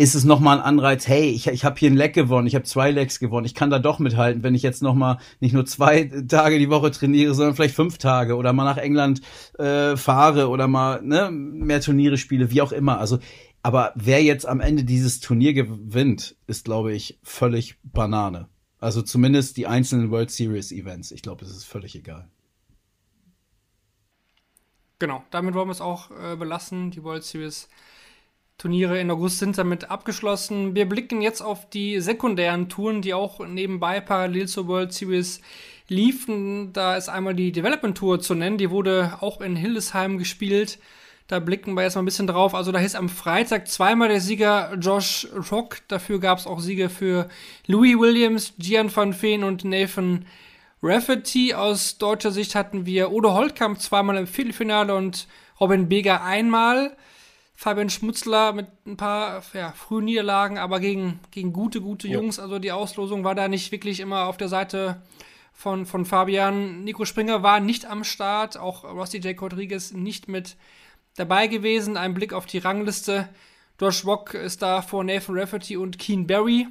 [0.00, 2.64] ist es nochmal ein Anreiz, hey, ich, ich habe hier ein Leck gewonnen, ich habe
[2.64, 6.04] zwei Lecks gewonnen, ich kann da doch mithalten, wenn ich jetzt nochmal nicht nur zwei
[6.26, 9.20] Tage die Woche trainiere, sondern vielleicht fünf Tage oder mal nach England
[9.58, 12.98] äh, fahre oder mal ne, mehr Turniere spiele, wie auch immer.
[12.98, 13.18] Also,
[13.62, 18.48] aber wer jetzt am Ende dieses Turnier gewinnt, ist, glaube ich, völlig Banane.
[18.78, 21.12] Also zumindest die einzelnen World Series Events.
[21.12, 22.26] Ich glaube, es ist völlig egal.
[24.98, 26.90] Genau, damit wollen wir es auch äh, belassen.
[26.90, 27.68] Die World Series
[28.60, 30.74] Turniere in August sind damit abgeschlossen.
[30.74, 35.40] Wir blicken jetzt auf die sekundären Touren, die auch nebenbei parallel zur World Series
[35.88, 36.74] liefen.
[36.74, 40.78] Da ist einmal die Development Tour zu nennen, die wurde auch in Hildesheim gespielt.
[41.26, 42.54] Da blicken wir jetzt mal ein bisschen drauf.
[42.54, 45.78] Also da ist am Freitag zweimal der Sieger Josh Rock.
[45.88, 47.30] Dafür gab es auch Siege für
[47.66, 50.26] Louis Williams, Gian van Veen und Nathan
[50.82, 51.54] Rafferty.
[51.54, 56.94] Aus deutscher Sicht hatten wir Odo Holtkamp zweimal im Viertelfinale und Robin Beger einmal.
[57.60, 62.38] Fabian Schmutzler mit ein paar ja, frühen Niederlagen, aber gegen, gegen gute, gute Jungs.
[62.38, 65.02] Also die Auslosung war da nicht wirklich immer auf der Seite
[65.52, 66.84] von, von Fabian.
[66.84, 69.38] Nico Springer war nicht am Start, auch Rossi J.
[69.38, 70.56] Rodriguez nicht mit
[71.16, 71.98] dabei gewesen.
[71.98, 73.28] Ein Blick auf die Rangliste.
[73.78, 76.66] Josh Rock ist da vor Nathan Rafferty und Keen Barry.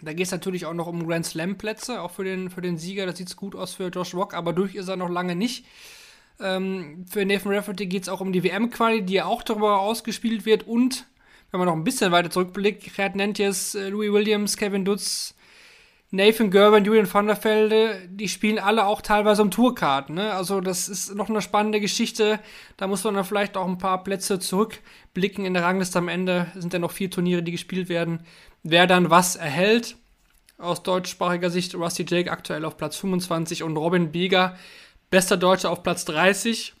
[0.00, 3.04] Da geht es natürlich auch noch um Grand Slam-Plätze, auch für den, für den Sieger.
[3.04, 5.66] Das sieht gut aus für Josh Rock, aber durch ist er noch lange nicht.
[6.40, 10.44] Ähm, für Nathan Rafferty geht es auch um die WM-Quali, die ja auch darüber ausgespielt
[10.44, 10.66] wird.
[10.66, 11.06] Und,
[11.50, 15.34] wenn man noch ein bisschen weiter zurückblickt, Gerd Nentjes, äh, Louis Williams, Kevin Dutz,
[16.14, 20.14] Nathan Gerben, Julian van der Velde, die spielen alle auch teilweise um Tourkarten.
[20.14, 20.34] Ne?
[20.34, 22.38] Also das ist noch eine spannende Geschichte.
[22.76, 25.98] Da muss man dann vielleicht auch ein paar Plätze zurückblicken in der Rangliste.
[25.98, 28.20] Am Ende sind ja noch vier Turniere, die gespielt werden.
[28.62, 29.96] Wer dann was erhält.
[30.58, 34.56] Aus deutschsprachiger Sicht Rusty Jake aktuell auf Platz 25 und Robin Bieger,
[35.12, 36.72] bester Deutscher auf Platz 30.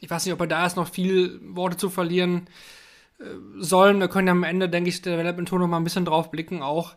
[0.00, 2.48] Ich weiß nicht, ob er da ist, noch viel Worte zu verlieren
[3.20, 3.24] äh,
[3.56, 4.00] sollen.
[4.00, 6.32] Wir können ja am Ende, denke ich, der Development Tour noch mal ein bisschen drauf
[6.32, 6.96] blicken auch.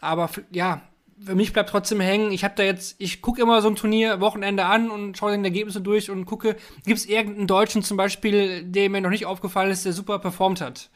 [0.00, 0.80] Aber ja,
[1.22, 2.32] für mich bleibt trotzdem hängen.
[2.32, 5.42] Ich habe da jetzt, ich gucke immer so ein Turnier Wochenende an und schaue dann
[5.42, 9.26] die Ergebnisse durch und gucke, gibt es irgendeinen Deutschen zum Beispiel, der mir noch nicht
[9.26, 10.88] aufgefallen ist, der super performt hat.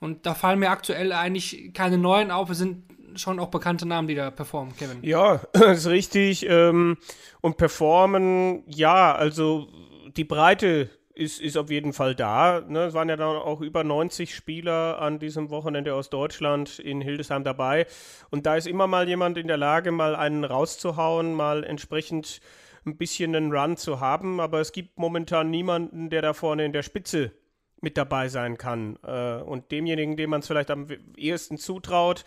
[0.00, 2.48] Und da fallen mir aktuell eigentlich keine neuen auf.
[2.48, 2.84] Es sind
[3.16, 4.98] schon auch bekannte Namen, die da performen, Kevin.
[5.02, 5.40] Ja,
[5.72, 6.46] ist richtig.
[6.48, 6.96] Ähm,
[7.40, 9.68] und performen, ja, also
[10.16, 12.60] die Breite ist, ist auf jeden Fall da.
[12.60, 12.84] Ne?
[12.84, 17.42] Es waren ja dann auch über 90 Spieler an diesem Wochenende aus Deutschland in Hildesheim
[17.42, 17.86] dabei.
[18.30, 22.40] Und da ist immer mal jemand in der Lage, mal einen rauszuhauen, mal entsprechend
[22.86, 24.40] ein bisschen einen Run zu haben.
[24.40, 27.32] Aber es gibt momentan niemanden, der da vorne in der Spitze
[27.80, 28.96] mit dabei sein kann.
[29.04, 30.86] Äh, und demjenigen, dem man es vielleicht am
[31.16, 32.24] ehesten zutraut,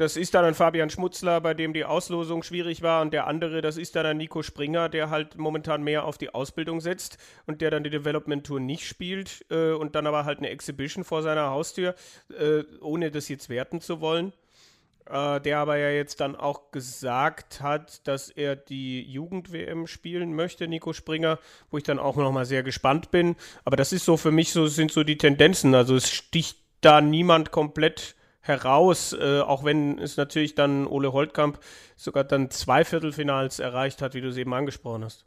[0.00, 3.02] das ist dann ein Fabian Schmutzler, bei dem die Auslosung schwierig war.
[3.02, 6.32] Und der andere, das ist dann ein Nico Springer, der halt momentan mehr auf die
[6.32, 10.38] Ausbildung setzt und der dann die Development Tour nicht spielt äh, und dann aber halt
[10.38, 11.94] eine Exhibition vor seiner Haustür,
[12.30, 14.32] äh, ohne das jetzt werten zu wollen.
[15.04, 20.66] Äh, der aber ja jetzt dann auch gesagt hat, dass er die Jugend-WM spielen möchte,
[20.66, 21.38] Nico Springer,
[21.70, 23.36] wo ich dann auch nochmal sehr gespannt bin.
[23.66, 25.74] Aber das ist so für mich so, sind so die Tendenzen.
[25.74, 31.58] Also es sticht da niemand komplett heraus, äh, auch wenn es natürlich dann Ole Holtkamp
[31.96, 35.26] sogar dann zwei Viertelfinals erreicht hat, wie du es eben angesprochen hast.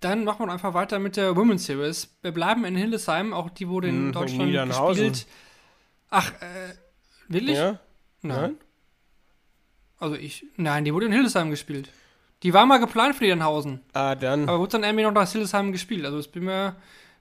[0.00, 2.16] Dann machen wir einfach weiter mit der Women's Series.
[2.22, 5.08] Wir bleiben in Hildesheim, auch die wurde in Hm, in Deutschland Niedernhausen.
[5.12, 5.32] gespielt.
[6.10, 6.74] Ach, äh,
[7.28, 7.56] will ich?
[7.56, 7.80] Ja?
[8.22, 8.40] Nein.
[8.40, 8.56] Nein?
[9.98, 11.90] Also ich, nein, die wurde in Hildesheim gespielt.
[12.42, 14.46] Die war mal geplant für Niedernhausen, Ah, dann.
[14.46, 16.04] aber wurde dann irgendwie noch nach Hildesheim gespielt.
[16.04, 16.76] Also ich bin mir,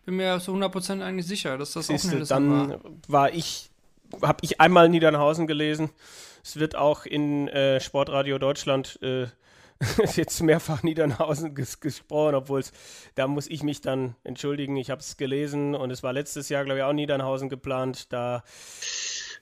[0.06, 2.80] bin mir zu 100% eigentlich sicher, dass das auch Siehste, Hildesheim dann war.
[3.08, 3.70] war ich,
[4.22, 5.90] habe ich einmal Niedernhausen gelesen.
[6.44, 9.26] Es wird auch in äh, Sportradio Deutschland äh,
[10.16, 12.72] jetzt mehrfach Niedernhausen ges gesprochen, obwohl es,
[13.16, 14.78] da muss ich mich dann entschuldigen.
[14.78, 18.14] Ich habe es gelesen und es war letztes Jahr, glaube ich, auch Niedernhausen geplant.
[18.14, 18.44] Da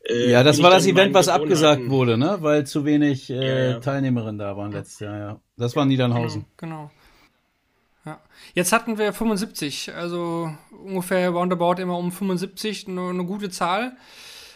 [0.10, 2.38] äh, Ja, das war das Event, was abgesagt wurde, ne?
[2.40, 3.80] Weil zu wenig äh, Ja, ja.
[3.80, 5.40] Teilnehmerinnen da waren letztes Jahr, ja.
[5.58, 6.46] Das war Niedernhausen.
[6.58, 6.90] Genau.
[8.06, 8.20] Ja.
[8.54, 13.96] Jetzt hatten wir 75, also ungefähr roundabout immer um 75, eine, eine gute Zahl.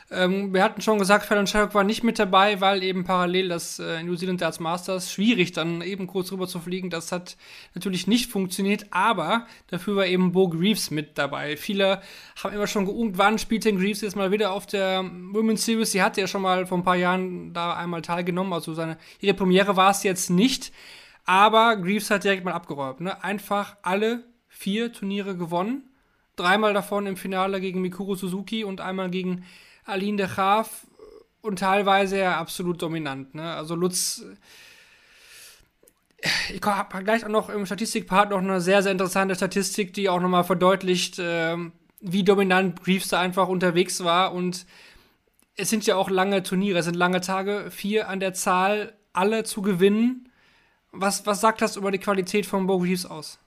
[0.10, 3.80] Ähm, wir hatten schon gesagt, Fallon Sherrock war nicht mit dabei, weil eben parallel das
[3.80, 6.90] äh, New Zealand Darts Masters schwierig dann eben kurz rüber zu fliegen.
[6.90, 7.36] Das hat
[7.76, 11.58] natürlich nicht funktioniert, aber dafür war eben Bo Greaves mit dabei.
[11.58, 12.02] Viele
[12.42, 15.92] haben immer schon geungt, wann spielt denn Greaves jetzt mal wieder auf der Women's Series.
[15.92, 19.34] Sie hatte ja schon mal vor ein paar Jahren da einmal teilgenommen, also seine, ihre
[19.34, 20.72] Premiere war es jetzt nicht.
[21.28, 23.02] Aber Greaves hat direkt mal abgeräumt.
[23.02, 23.22] Ne?
[23.22, 25.90] Einfach alle vier Turniere gewonnen.
[26.38, 29.44] Dreimal davon im Finale gegen Mikuru Suzuki und einmal gegen
[29.84, 30.88] Aline de Graaf.
[31.42, 33.36] Und teilweise ja absolut dominant.
[33.36, 33.44] Ne?
[33.44, 34.24] Also Lutz.
[36.50, 40.22] Ich habe gleich auch noch im Statistikpart noch eine sehr, sehr interessante Statistik, die auch
[40.22, 44.34] nochmal verdeutlicht, ähm, wie dominant Greaves da einfach unterwegs war.
[44.34, 44.66] Und
[45.58, 49.44] es sind ja auch lange Turniere, es sind lange Tage, vier an der Zahl, alle
[49.44, 50.27] zu gewinnen.
[50.92, 53.40] Was, was sagt das über die Qualität von Bo Greaves aus?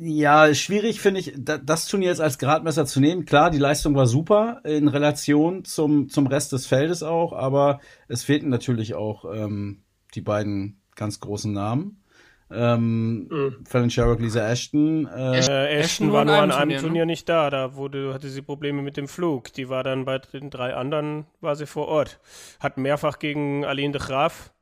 [0.00, 3.24] Ja, schwierig finde ich, da, das Turnier jetzt als Gradmesser zu nehmen.
[3.24, 8.22] Klar, die Leistung war super in Relation zum, zum Rest des Feldes auch, aber es
[8.22, 9.82] fehlten natürlich auch ähm,
[10.14, 12.02] die beiden ganz großen Namen.
[12.50, 13.28] Ähm,
[13.68, 15.06] Fallon Sherrock, Lisa Ashton.
[15.06, 17.12] Äh, Äh, Ashton war nur an einem Turnier, Turnier, ne?
[17.12, 17.50] nicht da.
[17.50, 19.52] Da wurde, hatte sie Probleme mit dem Flug.
[19.52, 22.20] Die war dann bei den drei anderen, war sie vor Ort.
[22.60, 24.52] Hat mehrfach gegen Aline de Graaf,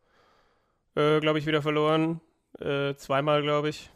[0.97, 2.21] äh, glaube ich, wieder verloren.
[2.59, 3.91] Äh, zweimal, glaube ich.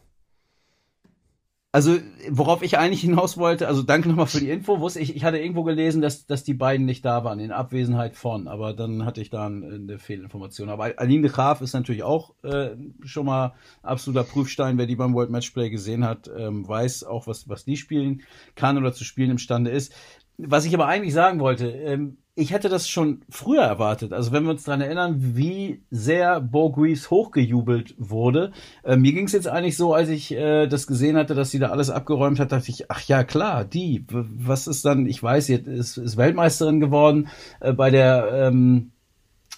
[1.72, 1.98] Also,
[2.28, 5.38] worauf ich eigentlich hinaus wollte, also danke nochmal für die Info, wusste ich, ich hatte
[5.38, 9.20] irgendwo gelesen, dass, dass die beiden nicht da waren, in Abwesenheit von, aber dann hatte
[9.20, 10.68] ich da ein- eine Fehlinformation.
[10.68, 12.70] Aber Aline de Graaf ist natürlich auch äh,
[13.05, 17.48] schon mal absoluter Prüfstein, wer die beim World Matchplay gesehen hat, ähm, weiß auch, was,
[17.48, 18.22] was die spielen
[18.57, 19.94] kann oder zu spielen imstande ist.
[20.38, 24.12] Was ich aber eigentlich sagen wollte, ähm, ich hätte das schon früher erwartet.
[24.12, 28.52] Also wenn wir uns daran erinnern, wie sehr Bo Greaves hochgejubelt wurde.
[28.84, 31.58] Äh, mir ging es jetzt eigentlich so, als ich äh, das gesehen hatte, dass sie
[31.58, 34.04] da alles abgeräumt hat, dachte ich, ach ja, klar, die.
[34.08, 37.28] Was ist dann, ich weiß, sie ist, ist Weltmeisterin geworden
[37.60, 38.92] äh, bei der ähm,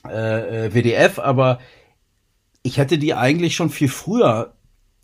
[0.08, 1.58] äh, äh, WDF, aber
[2.62, 4.54] ich hätte die eigentlich schon viel früher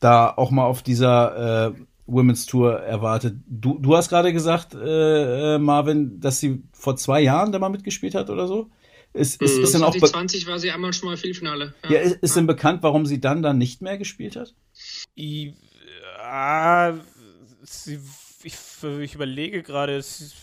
[0.01, 1.73] da auch mal auf dieser äh,
[2.09, 3.37] Women's Tour erwartet.
[3.47, 7.69] Du, du hast gerade gesagt, äh, äh, Marvin, dass sie vor zwei Jahren da mal
[7.69, 8.71] mitgespielt hat oder so.
[9.13, 11.75] Ist, ist, ist denn auch be 2020 war sie einmal schon mal Viertelfinale.
[11.89, 14.55] ja, ist, ist denn bekannt, warum sie dann dann nicht mehr gespielt hat?
[15.17, 15.55] I,
[16.21, 16.95] ah,
[17.63, 17.99] sie,
[18.43, 18.55] ich,
[19.01, 20.35] ich überlege gerade, es-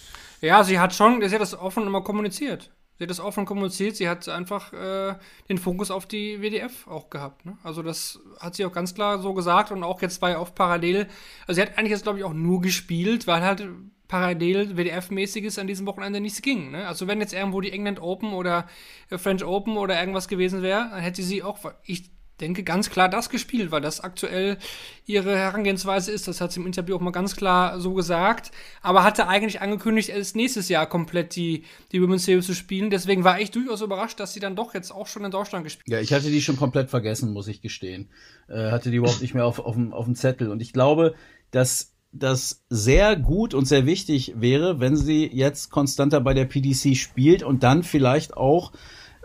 [0.42, 2.72] Ja, sie hat schon, sie hat das offen immer kommuniziert.
[2.98, 5.16] Sie hat das offen kommuniziert, sie hat einfach äh,
[5.50, 7.46] den Fokus auf die WDF auch gehabt.
[7.46, 7.58] Ne?
[7.62, 11.08] Also das hat sie auch ganz klar so gesagt und auch jetzt bei auf parallel.
[11.46, 13.68] Also sie hat eigentlich jetzt, glaube ich, auch nur gespielt, weil halt
[14.08, 16.72] parallel WDF-mäßiges an diesem Wochenende nichts ging.
[16.72, 16.88] Ne?
[16.88, 18.68] Also wenn jetzt irgendwo die England Open oder
[19.10, 23.10] äh, French Open oder irgendwas gewesen wäre, dann hätte sie auch, ich denke, ganz klar
[23.10, 24.58] das gespielt, weil das aktuell
[25.06, 26.28] ihre Herangehensweise ist.
[26.28, 28.52] Das hat sie im Interview auch mal ganz klar so gesagt.
[28.82, 32.90] Aber hatte eigentlich angekündigt, erst nächstes Jahr komplett die, die Women's Series zu spielen.
[32.90, 35.88] Deswegen war ich durchaus überrascht, dass sie dann doch jetzt auch schon in Deutschland gespielt
[35.88, 38.10] Ja, ich hatte die schon komplett vergessen, muss ich gestehen.
[38.48, 40.52] Äh, hatte die überhaupt nicht mehr auf, auf, dem, auf dem Zettel.
[40.52, 41.16] Und ich glaube,
[41.52, 46.96] dass das sehr gut und sehr wichtig wäre, wenn sie jetzt konstanter bei der PDC
[46.96, 48.72] spielt und dann vielleicht auch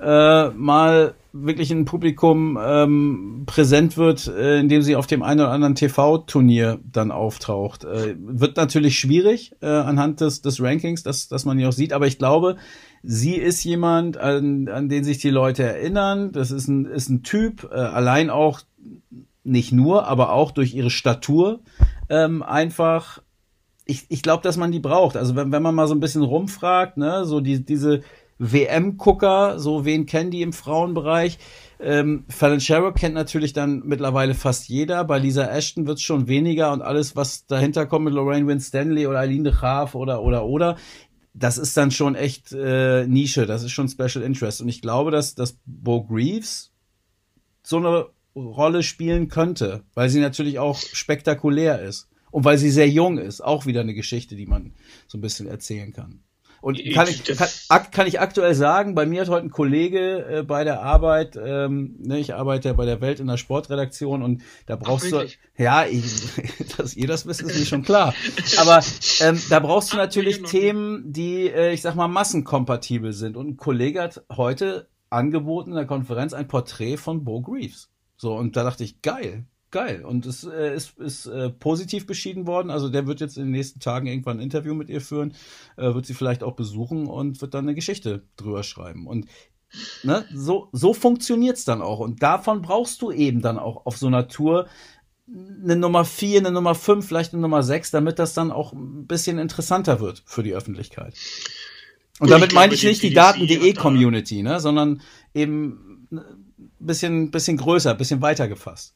[0.00, 5.50] äh, mal wirklich ein Publikum ähm, präsent wird, äh, indem sie auf dem einen oder
[5.50, 7.84] anderen TV-Turnier dann auftaucht.
[7.84, 11.92] Äh, wird natürlich schwierig äh, anhand des, des Rankings, dass, dass man die auch sieht,
[11.92, 12.56] aber ich glaube,
[13.02, 16.32] sie ist jemand, an, an den sich die Leute erinnern.
[16.32, 18.60] Das ist ein, ist ein Typ, äh, allein auch
[19.44, 21.60] nicht nur, aber auch durch ihre Statur
[22.08, 23.22] ähm, einfach.
[23.86, 25.16] Ich, ich glaube, dass man die braucht.
[25.16, 28.02] Also wenn, wenn man mal so ein bisschen rumfragt, ne, so die, diese
[28.40, 31.38] WM-Gucker, so wen kennen die im Frauenbereich?
[31.78, 35.04] Ähm, Fallon Sherrock kennt natürlich dann mittlerweile fast jeder.
[35.04, 39.06] Bei Lisa Ashton wird es schon weniger und alles, was dahinter kommt mit Lorraine Winstanley
[39.06, 40.76] oder Aline de Graaf oder oder oder,
[41.34, 43.46] das ist dann schon echt äh, Nische.
[43.46, 44.60] Das ist schon Special Interest.
[44.60, 46.72] Und ich glaube, dass, dass Bo Greaves
[47.62, 52.88] so eine Rolle spielen könnte, weil sie natürlich auch spektakulär ist und weil sie sehr
[52.88, 53.42] jung ist.
[53.42, 54.74] Auch wieder eine Geschichte, die man
[55.06, 56.22] so ein bisschen erzählen kann.
[56.60, 57.48] Und kann ich, kann,
[57.90, 61.96] kann ich aktuell sagen, bei mir hat heute ein Kollege äh, bei der Arbeit, ähm,
[61.98, 65.62] ne, ich arbeite ja bei der Welt in der Sportredaktion und da brauchst Ach, du,
[65.62, 66.04] ja, ich,
[66.76, 68.14] dass ihr das wisst, ist mir schon klar.
[68.58, 68.82] Aber
[69.20, 73.36] ähm, da brauchst du natürlich Themen, die, äh, ich sag mal, massenkompatibel sind.
[73.36, 77.88] Und ein Kollege hat heute angeboten in der Konferenz ein Porträt von Bo Greaves.
[78.16, 80.04] So, und da dachte ich, geil, geil.
[80.04, 82.70] Und es äh, ist, ist äh, positiv beschieden worden.
[82.70, 85.34] Also der wird jetzt in den nächsten Tagen irgendwann ein Interview mit ihr führen,
[85.76, 89.06] äh, wird sie vielleicht auch besuchen und wird dann eine Geschichte drüber schreiben.
[89.06, 89.26] Und
[90.02, 92.00] ne, so, so funktioniert's dann auch.
[92.00, 94.66] Und davon brauchst du eben dann auch auf so einer Tour
[95.62, 99.06] eine Nummer 4, eine Nummer 5, vielleicht eine Nummer 6, damit das dann auch ein
[99.06, 101.14] bisschen interessanter wird für die Öffentlichkeit.
[102.18, 105.00] Und Gut, damit meine ich nicht die Daten.de-Community, ne, sondern
[105.32, 106.08] eben
[106.78, 108.94] bisschen, bisschen größer, bisschen weiter gefasst.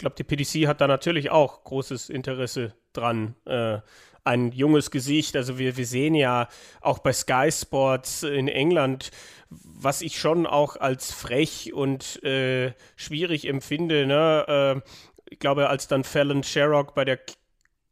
[0.00, 3.34] Ich glaube, die PDC hat da natürlich auch großes Interesse dran.
[3.44, 3.80] Äh,
[4.24, 6.48] ein junges Gesicht, also wir, wir sehen ja
[6.80, 9.10] auch bei Sky Sports in England,
[9.50, 14.06] was ich schon auch als frech und äh, schwierig empfinde.
[14.06, 14.82] Ne?
[14.86, 14.90] Äh,
[15.28, 17.18] ich glaube, als dann Fallon Sherrock bei der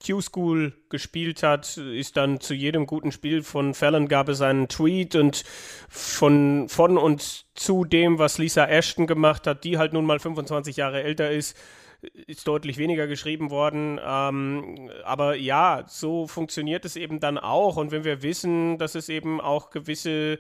[0.03, 5.15] Q-School gespielt hat, ist dann zu jedem guten Spiel von Fallon gab es einen Tweet
[5.15, 5.45] und
[5.91, 10.79] von, von und zu dem, was Lisa Ashton gemacht hat, die halt nun mal 25
[10.79, 11.55] Jahre älter ist,
[12.27, 14.01] ist deutlich weniger geschrieben worden.
[14.03, 17.77] Ähm, aber ja, so funktioniert es eben dann auch.
[17.77, 20.39] Und wenn wir wissen, dass es eben auch gewisse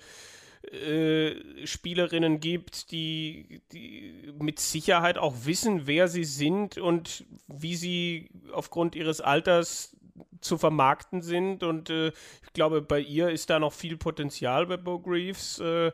[0.72, 1.34] äh,
[1.64, 8.94] Spielerinnen gibt, die, die mit Sicherheit auch wissen, wer sie sind und wie sie aufgrund
[8.94, 9.96] ihres Alters
[10.40, 11.62] zu vermarkten sind.
[11.62, 15.58] Und äh, ich glaube, bei ihr ist da noch viel Potenzial bei Bo Greaves.
[15.58, 15.92] Äh,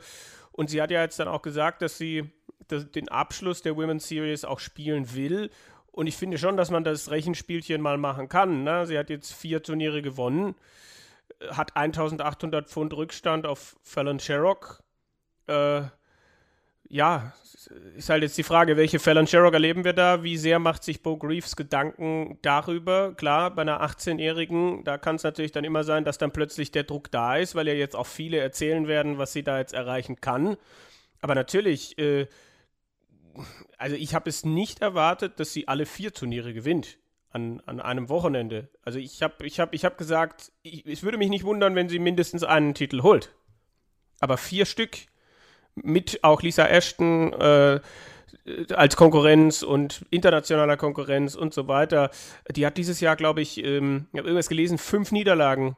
[0.52, 2.30] und sie hat ja jetzt dann auch gesagt, dass sie
[2.68, 5.50] das, den Abschluss der Women's Series auch spielen will.
[5.92, 8.64] Und ich finde schon, dass man das Rechenspielchen mal machen kann.
[8.64, 8.86] Ne?
[8.86, 10.54] Sie hat jetzt vier Turniere gewonnen
[11.50, 14.82] hat 1800 Pfund Rückstand auf Fallon Sherrock.
[15.46, 15.82] Äh,
[16.88, 17.32] ja,
[17.96, 20.22] ist halt jetzt die Frage, welche Fallon Sherrock erleben wir da?
[20.22, 23.14] Wie sehr macht sich Bo Greaves Gedanken darüber?
[23.14, 26.84] Klar, bei einer 18-Jährigen, da kann es natürlich dann immer sein, dass dann plötzlich der
[26.84, 30.20] Druck da ist, weil ja jetzt auch viele erzählen werden, was sie da jetzt erreichen
[30.20, 30.56] kann.
[31.24, 32.26] Aber natürlich, äh,
[33.78, 36.98] also ich habe es nicht erwartet, dass sie alle vier Turniere gewinnt
[37.30, 38.68] an, an einem Wochenende.
[38.82, 41.88] Also ich habe ich hab, ich hab gesagt, ich, es würde mich nicht wundern, wenn
[41.88, 43.34] sie mindestens einen Titel holt.
[44.20, 44.98] Aber vier Stück
[45.74, 47.80] mit auch Lisa Ashton äh,
[48.74, 52.10] als Konkurrenz und internationaler Konkurrenz und so weiter.
[52.54, 55.74] Die hat dieses Jahr, glaube ich, ähm, ich habe irgendwas gelesen, fünf Niederlagen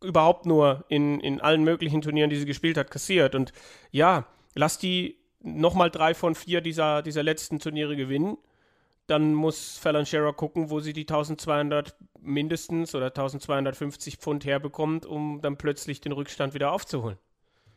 [0.00, 3.34] überhaupt nur in, in allen möglichen Turnieren, die sie gespielt hat, kassiert.
[3.34, 3.52] Und
[3.90, 8.36] ja, lass die nochmal drei von vier dieser, dieser letzten Turniere gewinnen
[9.10, 15.40] dann muss Fallon Scherer gucken, wo sie die 1200 mindestens oder 1250 Pfund herbekommt, um
[15.42, 17.18] dann plötzlich den Rückstand wieder aufzuholen.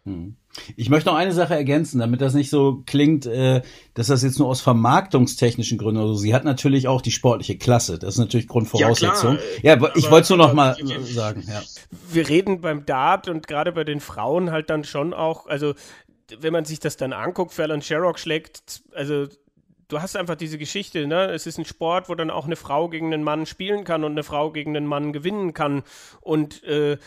[0.06, 0.36] Hm.
[0.76, 3.62] Ich möchte noch eine Sache ergänzen, damit das nicht so klingt, äh,
[3.94, 6.16] dass das jetzt nur aus vermarktungstechnischen Gründen oder so.
[6.16, 7.98] Sie hat natürlich auch die sportliche Klasse.
[7.98, 9.40] Das ist natürlich Grundvoraussetzung.
[9.62, 11.46] Ja, ja ich wollte es nur noch mal sagen.
[11.48, 11.64] Ja.
[12.12, 15.74] Wir reden beim Dart und gerade bei den Frauen halt dann schon auch, also
[16.40, 19.28] wenn man sich das dann anguckt, Fallon Sherrock schlägt, also
[19.88, 21.26] du hast einfach diese Geschichte, ne?
[21.32, 24.14] Es ist ein Sport, wo dann auch eine Frau gegen einen Mann spielen kann und
[24.14, 25.84] eine Frau gegen einen Mann gewinnen kann.
[26.22, 26.98] Und äh,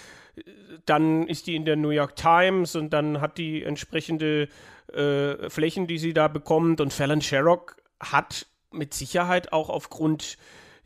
[0.84, 4.48] dann ist die in der New York Times und dann hat die entsprechende
[4.92, 6.80] äh, Flächen, die sie da bekommt.
[6.80, 10.36] Und Fallon Sherrock hat mit Sicherheit auch aufgrund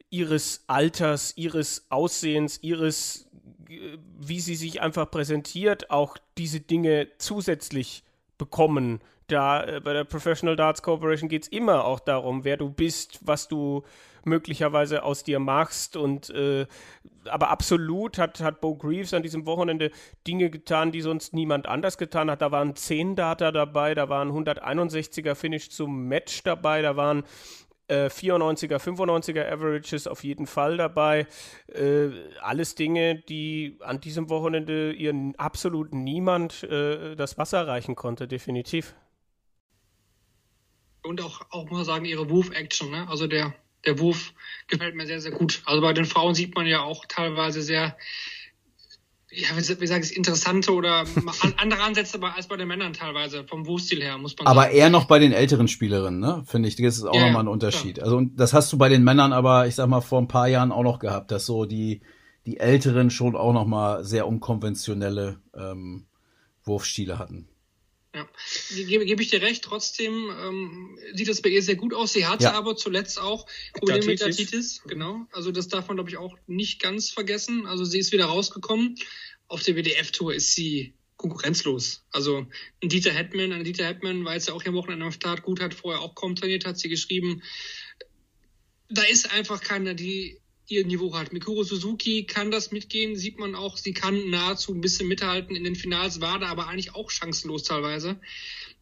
[0.09, 3.29] ihres Alters, ihres Aussehens, ihres,
[3.69, 8.05] äh, wie sie sich einfach präsentiert, auch diese Dinge zusätzlich
[8.41, 12.71] bekommen, da äh, bei der Professional Darts Corporation geht es immer auch darum, wer du
[12.71, 13.85] bist, was du,
[14.25, 15.97] möglicherweise aus dir machst.
[15.97, 16.67] Und äh,
[17.25, 19.91] aber absolut hat, hat Bo Greaves an diesem Wochenende
[20.27, 22.43] Dinge getan, die sonst niemand anders getan hat.
[22.43, 27.25] Da waren 10 Data dabei, da waren 161er Finish zum Match dabei, da waren
[27.91, 31.27] 94er, äh, 95er Averages auf jeden Fall dabei.
[31.69, 32.09] Äh,
[32.41, 38.95] alles Dinge, die an diesem Wochenende ihren absolut niemand äh, das Wasser reichen konnte, definitiv.
[41.03, 43.09] Und auch, auch mal sagen, ihre Wurf-Action, ne?
[43.09, 43.55] Also der,
[43.87, 44.35] der Wurf
[44.69, 45.63] gefällt mir sehr, sehr gut.
[45.65, 47.97] Also bei den Frauen sieht man ja auch teilweise sehr,
[49.33, 51.05] ja, wie, wie sage ich, interessante oder
[51.57, 54.69] andere Ansätze als bei den Männern teilweise, vom Wurfstil her, muss man aber sagen.
[54.71, 56.43] Aber eher noch bei den älteren Spielerinnen, ne?
[56.47, 57.99] Finde ich, das ist auch ja, nochmal ein Unterschied.
[57.99, 58.05] Ja.
[58.05, 60.73] Also das hast du bei den Männern aber, ich sag mal, vor ein paar Jahren
[60.73, 62.01] auch noch gehabt, dass so die,
[62.47, 66.07] die Älteren schon auch nochmal sehr unkonventionelle ähm,
[66.65, 67.50] Wurfstile hatten.
[68.13, 68.29] Ja,
[68.75, 69.63] gebe, gebe ich dir recht.
[69.63, 72.13] Trotzdem ähm, sieht das bei ihr sehr gut aus.
[72.13, 72.53] Sie hatte ja.
[72.55, 74.83] aber zuletzt auch Probleme mit Datitis.
[74.87, 75.27] Genau.
[75.31, 77.67] Also das darf man, glaube ich, auch nicht ganz vergessen.
[77.67, 78.97] Also sie ist wieder rausgekommen.
[79.47, 82.05] Auf der WDF-Tour ist sie konkurrenzlos.
[82.11, 82.47] Also
[82.83, 85.61] ein Dieter Hetman, ein Dieter Hetman, weil es ja auch hier Wochenende am Start gut
[85.61, 87.43] hat, vorher auch kaum trainiert, hat sie geschrieben.
[88.89, 90.40] Da ist einfach keiner, die
[90.71, 91.33] ihr Niveau hat.
[91.33, 95.57] Mikuro Suzuki kann das mitgehen, sieht man auch, sie kann nahezu ein bisschen mithalten.
[95.57, 98.21] In den Finals war da aber eigentlich auch chancenlos teilweise.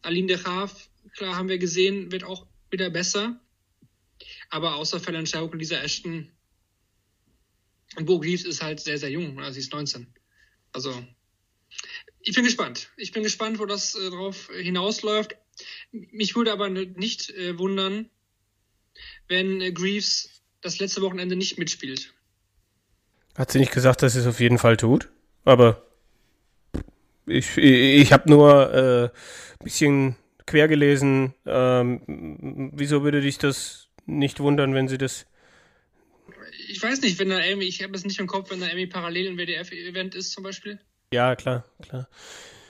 [0.01, 3.39] Aline de Graaf, klar haben wir gesehen, wird auch wieder besser.
[4.49, 6.31] Aber außer Schauk und Lisa Ashton
[7.95, 9.39] und Bo Greaves ist halt sehr, sehr jung.
[9.39, 10.07] Also sie ist 19.
[10.71, 11.03] Also
[12.21, 12.89] ich bin gespannt.
[12.97, 15.35] Ich bin gespannt, wo das äh, drauf hinausläuft.
[15.91, 18.09] Mich würde aber nicht äh, wundern,
[19.27, 22.13] wenn äh, Greaves das letzte Wochenende nicht mitspielt.
[23.37, 25.09] Hat sie nicht gesagt, dass sie es auf jeden Fall tut?
[25.45, 25.85] Aber
[27.25, 31.33] ich, ich, habe nur äh, ein bisschen quer gelesen.
[31.45, 35.25] Ähm, wieso würde dich das nicht wundern, wenn sie das.
[36.67, 38.87] Ich weiß nicht, wenn da Amy, ich habe es nicht im Kopf, wenn da Amy
[38.87, 40.79] parallel ein WDF-Event ist zum Beispiel.
[41.13, 42.07] Ja, klar, klar.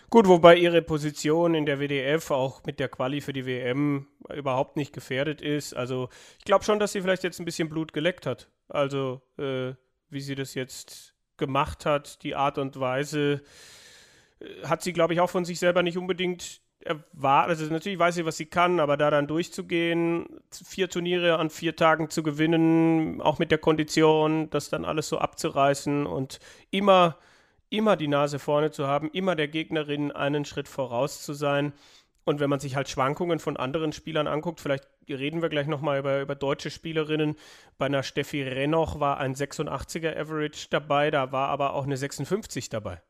[0.09, 4.75] Gut, wobei ihre Position in der WDF auch mit der Quali für die WM überhaupt
[4.75, 5.75] nicht gefährdet ist.
[5.75, 8.49] Also ich glaube schon, dass sie vielleicht jetzt ein bisschen Blut geleckt hat.
[8.69, 9.73] Also äh,
[10.09, 13.41] wie sie das jetzt gemacht hat, die Art und Weise,
[14.39, 17.59] äh, hat sie, glaube ich, auch von sich selber nicht unbedingt erwartet.
[17.59, 21.75] Also natürlich weiß sie, was sie kann, aber da dann durchzugehen, vier Turniere an vier
[21.75, 26.39] Tagen zu gewinnen, auch mit der Kondition, das dann alles so abzureißen und
[26.71, 27.17] immer
[27.69, 31.73] immer die Nase vorne zu haben, immer der Gegnerin einen Schritt voraus zu sein.
[32.25, 35.99] Und wenn man sich halt Schwankungen von anderen Spielern anguckt, vielleicht reden wir gleich nochmal
[35.99, 37.35] über, über deutsche Spielerinnen.
[37.77, 42.69] Bei einer Steffi Rennoch war ein 86er Average dabei, da war aber auch eine 56
[42.69, 43.01] dabei.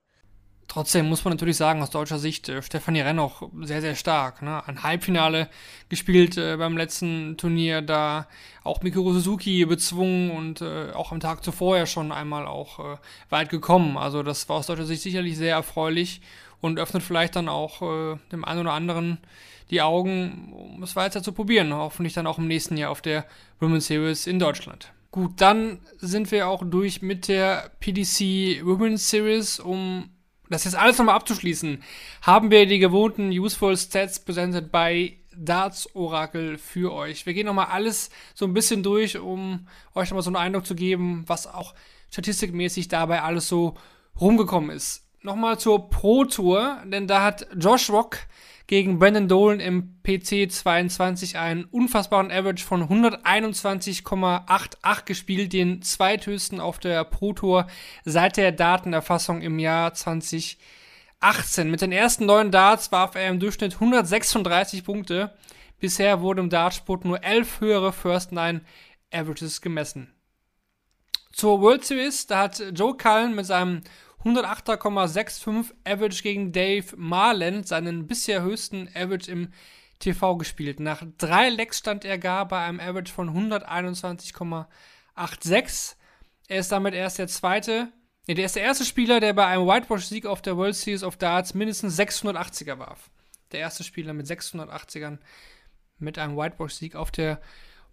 [0.69, 4.43] Trotzdem muss man natürlich sagen, aus deutscher Sicht, äh, Stefanie Rennoch sehr, sehr stark.
[4.43, 4.65] Ne?
[4.67, 5.49] Ein Halbfinale
[5.89, 8.27] gespielt äh, beim letzten Turnier, da
[8.63, 12.97] auch Mikuro Suzuki bezwungen und äh, auch am Tag zuvor ja schon einmal auch äh,
[13.31, 13.97] weit gekommen.
[13.97, 16.21] Also das war aus deutscher Sicht sicherlich sehr erfreulich
[16.61, 19.17] und öffnet vielleicht dann auch äh, dem einen oder anderen
[19.71, 21.73] die Augen, um es weiter zu probieren.
[21.73, 23.25] Hoffentlich dann auch im nächsten Jahr auf der
[23.59, 24.93] Women's Series in Deutschland.
[25.09, 30.09] Gut, dann sind wir auch durch mit der PDC Women's Series, um
[30.49, 31.83] das jetzt alles nochmal abzuschließen,
[32.21, 37.25] haben wir die gewohnten Useful Stats präsentiert bei Darts Oracle für euch.
[37.25, 40.75] Wir gehen nochmal alles so ein bisschen durch, um euch nochmal so einen Eindruck zu
[40.75, 41.73] geben, was auch
[42.11, 43.75] statistikmäßig dabei alles so
[44.19, 45.05] rumgekommen ist.
[45.21, 48.17] Nochmal zur Pro Tour, denn da hat Josh Rock
[48.69, 56.77] gegen Brandon Dolan im PC 22 einen unfassbaren Average von 121,88 gespielt, den zweithöchsten auf
[56.77, 57.65] der Pro Tour
[58.05, 60.59] seit der Datenerfassung im Jahr 2018.
[61.65, 65.33] Mit den ersten neun Darts warf er im Durchschnitt 136 Punkte.
[65.79, 68.61] Bisher wurde im Dartsport nur elf höhere First Nine
[69.11, 70.13] Averages gemessen.
[71.31, 73.81] Zur World Series, da hat Joe Cullen mit seinem
[74.23, 79.53] 108,65 Average gegen Dave Marland, seinen bisher höchsten Average im
[79.99, 80.79] TV gespielt.
[80.79, 85.95] Nach drei Lecks stand er gar bei einem Average von 121,86.
[86.47, 87.91] Er ist damit erst der zweite,
[88.27, 91.17] nee, der ist der erste Spieler, der bei einem Whitewash-Sieg auf der World Series of
[91.17, 93.11] Darts mindestens 680er warf.
[93.51, 95.19] Der erste Spieler mit 680ern
[95.97, 97.41] mit einem Whitewash-Sieg auf der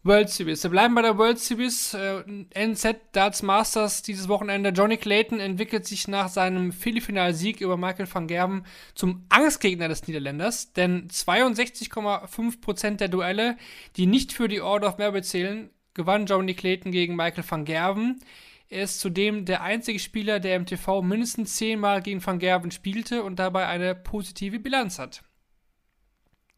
[0.06, 0.62] World Series.
[0.62, 1.92] Wir bleiben bei der World Series.
[1.92, 2.22] Äh,
[2.54, 4.70] NZ Darts Masters dieses Wochenende.
[4.70, 8.62] Johnny Clayton entwickelt sich nach seinem Viertelfinalsieg über Michael van Gerben
[8.94, 13.56] zum Angstgegner des Niederländers, denn 62,5% der Duelle,
[13.96, 18.20] die nicht für die Order of Merit zählen, gewann Johnny Clayton gegen Michael van Gerben.
[18.68, 23.24] Er ist zudem der einzige Spieler, der im TV mindestens zehnmal gegen Van Gerben spielte
[23.24, 25.22] und dabei eine positive Bilanz hat.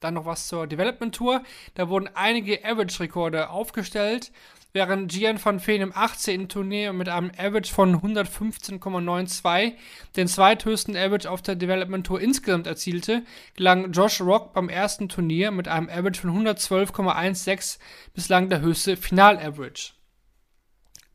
[0.01, 1.42] Dann noch was zur Development Tour.
[1.74, 4.32] Da wurden einige Average-Rekorde aufgestellt.
[4.72, 6.49] während Gian van Veen im 18.
[6.49, 9.72] Turnier mit einem Average von 115,92
[10.16, 13.24] den zweithöchsten Average auf der Development Tour insgesamt erzielte,
[13.57, 17.78] gelang Josh Rock beim ersten Turnier mit einem Average von 112,16
[18.14, 19.92] bislang der höchste Final-Average.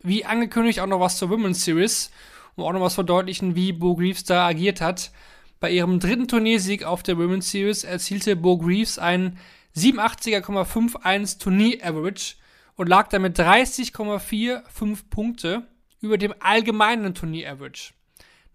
[0.02, 2.12] Wie angekündigt auch noch was zur Women's Series,
[2.56, 5.12] um auch noch was verdeutlichen, wie Bo Greaves da agiert hat.
[5.64, 9.40] Bei ihrem dritten Turniersieg auf der Women's Series erzielte Bo Greaves einen
[9.78, 12.36] 87,51 Turnier-Average
[12.76, 15.66] und lag damit 30,45 Punkte
[16.02, 17.94] über dem allgemeinen Turnier-Average.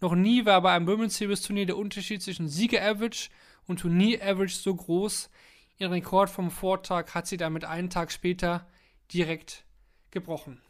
[0.03, 3.31] Noch nie war bei einem Women's Series Turnier der Unterschied zwischen Sieger-Average
[3.67, 5.31] und Turnier-Average so groß.
[5.79, 8.67] Ihren Rekord vom Vortag hat sie damit einen Tag später
[9.15, 9.65] direkt
[10.11, 10.61] gebrochen.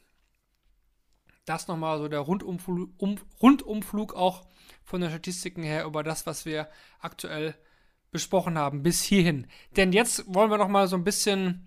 [1.49, 4.47] Das nochmal so der Rundumflug, um, auch
[4.85, 6.69] von den Statistiken her über das, was wir
[7.01, 7.55] aktuell
[8.11, 9.47] besprochen haben, bis hierhin.
[9.77, 11.67] Denn jetzt wollen wir nochmal so ein bisschen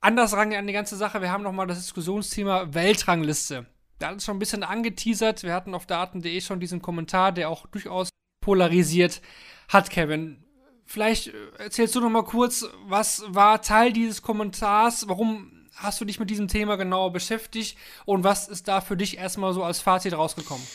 [0.00, 1.20] anders rangehen an die ganze Sache.
[1.20, 3.66] Wir haben nochmal das Diskussionsthema Weltrangliste.
[3.98, 5.44] Da hat es schon ein bisschen angeteasert.
[5.44, 8.08] Wir hatten auf daten.de schon diesen Kommentar, der auch durchaus
[8.40, 9.22] polarisiert
[9.68, 10.44] hat, Kevin.
[10.84, 15.08] Vielleicht äh, erzählst du noch mal kurz, was war Teil dieses Kommentars?
[15.08, 17.76] Warum hast du dich mit diesem Thema genauer beschäftigt?
[18.04, 20.66] Und was ist da für dich erstmal so als Fazit rausgekommen?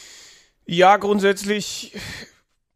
[0.65, 1.97] Ja, grundsätzlich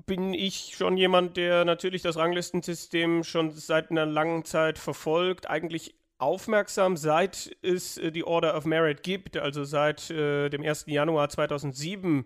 [0.06, 5.50] bin ich schon jemand, der natürlich das Ranglistensystem schon seit einer langen Zeit verfolgt.
[5.50, 10.86] Eigentlich aufmerksam, seit es äh, die Order of Merit gibt, also seit äh, dem 1.
[10.88, 12.26] Januar 2007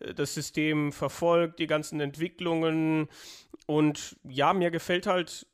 [0.00, 3.08] äh, das System verfolgt, die ganzen Entwicklungen
[3.66, 5.46] und ja, mir gefällt halt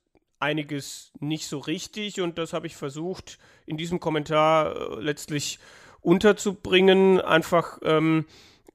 [0.43, 5.59] einiges nicht so richtig und das habe ich versucht in diesem Kommentar äh, letztlich
[6.01, 7.20] unterzubringen.
[7.20, 8.26] Einfach ähm,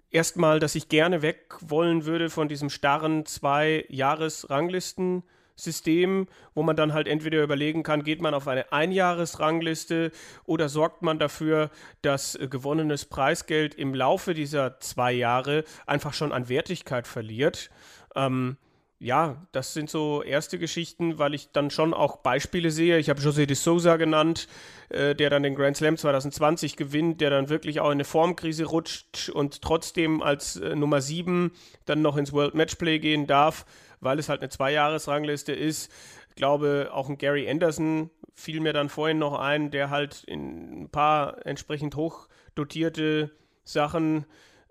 [0.09, 5.23] erstmal, dass ich gerne weg wollen würde von diesem starren Zwei-Jahres-Ranglisten.
[5.59, 10.11] System, wo man dann halt entweder überlegen kann, geht man auf eine Einjahresrangliste
[10.45, 11.71] oder sorgt man dafür,
[12.03, 17.71] dass äh, gewonnenes Preisgeld im Laufe dieser zwei Jahre einfach schon an Wertigkeit verliert.
[18.15, 18.57] Ähm,
[18.99, 22.97] ja, das sind so erste Geschichten, weil ich dann schon auch Beispiele sehe.
[22.97, 24.47] Ich habe José de Souza genannt,
[24.89, 28.65] äh, der dann den Grand Slam 2020 gewinnt, der dann wirklich auch in eine Formkrise
[28.65, 31.51] rutscht und trotzdem als äh, Nummer 7
[31.85, 33.65] dann noch ins World Matchplay gehen darf
[33.99, 35.91] weil es halt eine Zweijahresrangliste ist.
[36.29, 40.83] Ich glaube, auch ein Gary Anderson fiel mir dann vorhin noch ein, der halt in
[40.83, 43.31] ein paar entsprechend hoch dotierte
[43.63, 44.25] Sachen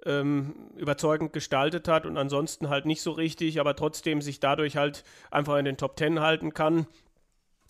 [0.04, 5.04] ähm, überzeugend gestaltet hat und ansonsten halt nicht so richtig, aber trotzdem sich dadurch halt
[5.30, 6.86] einfach in den Top Ten halten kann.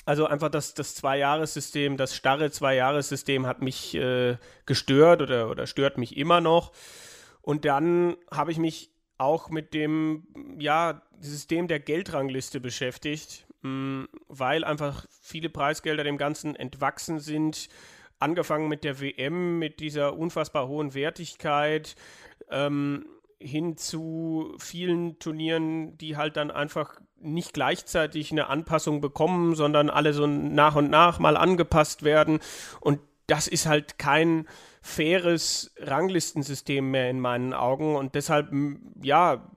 [0.05, 5.99] Also einfach das, das Zwei-Jahres-System, das starre Zwei-Jahres-System hat mich äh, gestört oder, oder stört
[5.99, 6.73] mich immer noch.
[7.43, 10.27] Und dann habe ich mich auch mit dem
[10.59, 17.69] ja, System der Geldrangliste beschäftigt, mm, weil einfach viele Preisgelder dem Ganzen entwachsen sind.
[18.19, 21.97] Angefangen mit der WM, mit dieser unfassbar hohen Wertigkeit,
[22.51, 23.07] ähm,
[23.39, 30.13] hin zu vielen Turnieren, die halt dann einfach nicht gleichzeitig eine Anpassung bekommen, sondern alle
[30.13, 32.41] so nach und nach mal angepasst werden.
[32.81, 34.47] Und das ist halt kein
[34.81, 38.53] faires Ranglistensystem mehr in meinen Augen und deshalb,
[39.03, 39.51] ja,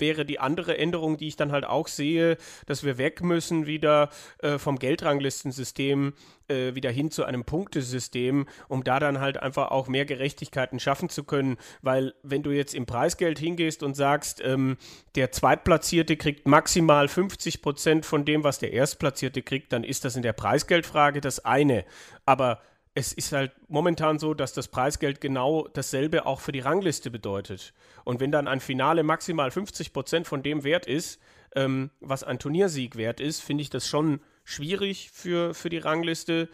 [0.00, 2.36] wäre die andere Änderung, die ich dann halt auch sehe,
[2.66, 6.14] dass wir weg müssen wieder äh, vom Geldranglistensystem
[6.48, 11.08] äh, wieder hin zu einem Punktesystem, um da dann halt einfach auch mehr Gerechtigkeiten schaffen
[11.08, 11.56] zu können.
[11.82, 14.76] Weil wenn du jetzt im Preisgeld hingehst und sagst, ähm,
[15.14, 20.16] der Zweitplatzierte kriegt maximal 50 Prozent von dem, was der Erstplatzierte kriegt, dann ist das
[20.16, 21.84] in der Preisgeldfrage das eine.
[22.26, 22.60] Aber
[22.94, 27.72] es ist halt momentan so, dass das Preisgeld genau dasselbe auch für die Rangliste bedeutet.
[28.04, 31.20] Und wenn dann ein Finale maximal 50 Prozent von dem wert ist,
[31.54, 36.48] ähm, was ein Turniersieg wert ist, finde ich das schon schwierig für, für die Rangliste.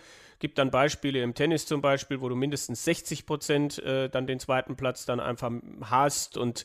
[0.46, 4.38] Gibt dann Beispiele im Tennis zum Beispiel, wo du mindestens 60 Prozent äh, dann den
[4.38, 5.50] zweiten Platz dann einfach
[5.82, 6.64] hast und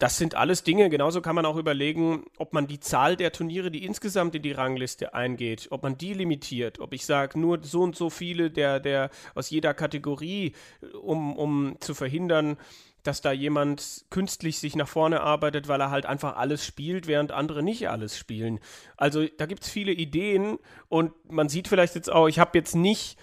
[0.00, 0.88] das sind alles Dinge.
[0.88, 4.50] Genauso kann man auch überlegen, ob man die Zahl der Turniere, die insgesamt in die
[4.50, 6.80] Rangliste eingeht, ob man die limitiert.
[6.80, 10.54] Ob ich sage, nur so und so viele der, der aus jeder Kategorie,
[11.00, 12.56] um, um zu verhindern,
[13.02, 17.32] dass da jemand künstlich sich nach vorne arbeitet, weil er halt einfach alles spielt, während
[17.32, 18.60] andere nicht alles spielen.
[18.96, 22.74] Also da gibt es viele Ideen und man sieht vielleicht jetzt auch, ich habe jetzt
[22.74, 23.18] nicht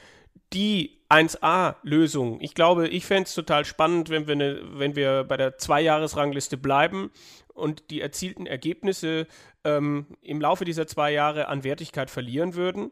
[0.54, 2.40] die 1A-Lösung.
[2.42, 6.58] Ich glaube, ich fände es total spannend, wenn wir, ne, wenn wir bei der Zwei-Jahres-Rangliste
[6.58, 7.12] bleiben
[7.54, 9.28] und die erzielten Ergebnisse
[9.64, 12.92] ähm, im Laufe dieser zwei Jahre an Wertigkeit verlieren würden.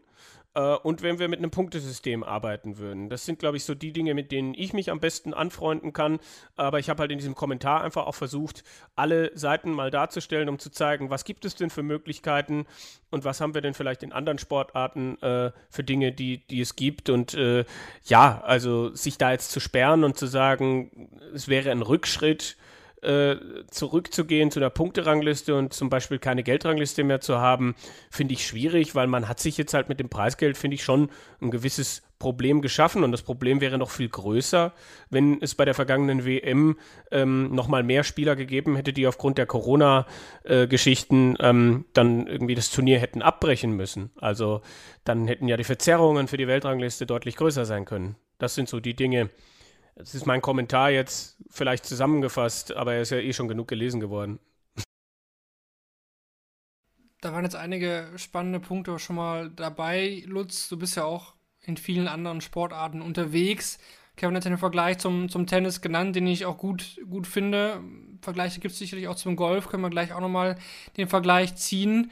[0.56, 3.10] Äh, und wenn wir mit einem Punktesystem arbeiten würden.
[3.10, 6.20] Das sind, glaube ich, so die Dinge, mit denen ich mich am besten anfreunden kann.
[6.56, 8.64] Aber ich habe halt in diesem Kommentar einfach auch versucht,
[8.95, 12.66] alle Seiten mal darzustellen, um zu zeigen, was gibt es denn für Möglichkeiten
[13.10, 16.76] und was haben wir denn vielleicht in anderen Sportarten äh, für Dinge, die, die es
[16.76, 17.10] gibt.
[17.10, 17.66] Und äh,
[18.06, 22.58] ja, also sich da jetzt zu sperren und zu sagen, es wäre ein Rückschritt,
[23.04, 23.38] äh,
[23.70, 27.76] zurückzugehen zu einer Punkterangliste und zum Beispiel keine Geldrangliste mehr zu haben,
[28.10, 31.10] finde ich schwierig, weil man hat sich jetzt halt mit dem Preisgeld, finde ich, schon
[31.41, 34.74] ein gewisses Problem geschaffen und das Problem wäre noch viel größer,
[35.10, 36.78] wenn es bei der vergangenen WM
[37.12, 42.72] ähm, nochmal mehr Spieler gegeben hätte, die aufgrund der Corona-Geschichten äh, ähm, dann irgendwie das
[42.72, 44.12] Turnier hätten abbrechen müssen.
[44.16, 44.62] Also
[45.04, 48.16] dann hätten ja die Verzerrungen für die Weltrangliste deutlich größer sein können.
[48.38, 49.30] Das sind so die Dinge,
[49.95, 53.99] das ist mein Kommentar jetzt vielleicht zusammengefasst, aber er ist ja eh schon genug gelesen
[53.99, 54.39] geworden.
[57.21, 60.23] Da waren jetzt einige spannende Punkte schon mal dabei.
[60.25, 63.79] Lutz, du bist ja auch in vielen anderen Sportarten unterwegs.
[64.15, 67.81] Kevin hat den Vergleich zum, zum Tennis genannt, den ich auch gut, gut finde.
[68.21, 70.57] Vergleiche gibt es sicherlich auch zum Golf, können wir gleich auch nochmal
[70.97, 72.11] den Vergleich ziehen.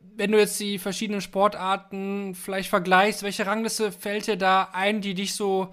[0.00, 5.14] Wenn du jetzt die verschiedenen Sportarten vielleicht vergleichst, welche Rangliste fällt dir da ein, die
[5.14, 5.72] dich so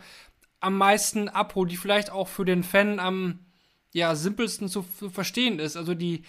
[0.66, 3.40] am meisten abholt, die vielleicht auch für den Fan am
[3.94, 5.78] ja, simpelsten zu, zu verstehen ist.
[5.78, 6.24] Also die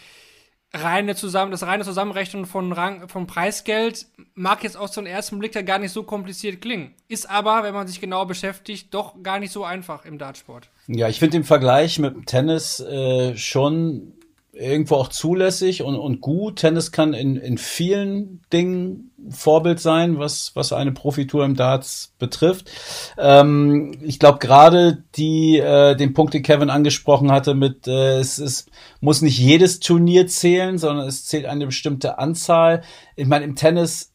[0.73, 5.55] reine zusammen, das reine Zusammenrechnen von, Rang, von Preisgeld mag jetzt auf so ersten Blick
[5.55, 6.95] ja gar nicht so kompliziert klingen.
[7.09, 10.69] Ist aber, wenn man sich genau beschäftigt, doch gar nicht so einfach im Dartsport.
[10.87, 14.13] Ja, ich finde den Vergleich mit dem Tennis äh, schon
[14.57, 16.57] irgendwo auch zulässig und, und gut.
[16.57, 22.71] Tennis kann in, in vielen Dingen Vorbild sein, was, was eine Profitour im Darts betrifft.
[23.19, 28.39] Ähm, ich glaube gerade die, äh, den Punkt, den Kevin angesprochen hatte, mit äh, es,
[28.39, 28.67] es
[29.01, 32.83] muss nicht jedes Turnier zählen, sondern es zählt eine bestimmte Anzahl.
[33.15, 34.13] Ich meine, im Tennis,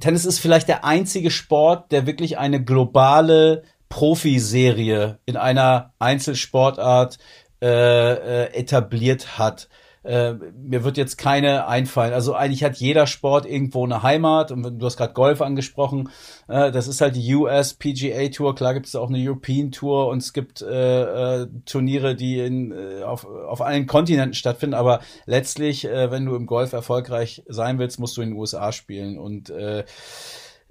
[0.00, 7.18] Tennis ist vielleicht der einzige Sport, der wirklich eine globale Profiserie in einer Einzelsportart
[7.62, 9.68] äh, äh, etabliert hat.
[10.04, 12.12] Äh, mir wird jetzt keine einfallen.
[12.12, 14.50] Also eigentlich hat jeder Sport irgendwo eine Heimat.
[14.50, 16.10] Und du hast gerade Golf angesprochen.
[16.48, 18.54] Äh, das ist halt die US PGA Tour.
[18.54, 22.72] Klar gibt es auch eine European Tour und es gibt äh, äh, Turniere, die in,
[22.72, 24.74] äh, auf, auf allen Kontinenten stattfinden.
[24.74, 28.72] Aber letztlich, äh, wenn du im Golf erfolgreich sein willst, musst du in den USA
[28.72, 29.18] spielen.
[29.18, 29.84] Und äh,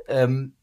[0.08, 0.54] ähm,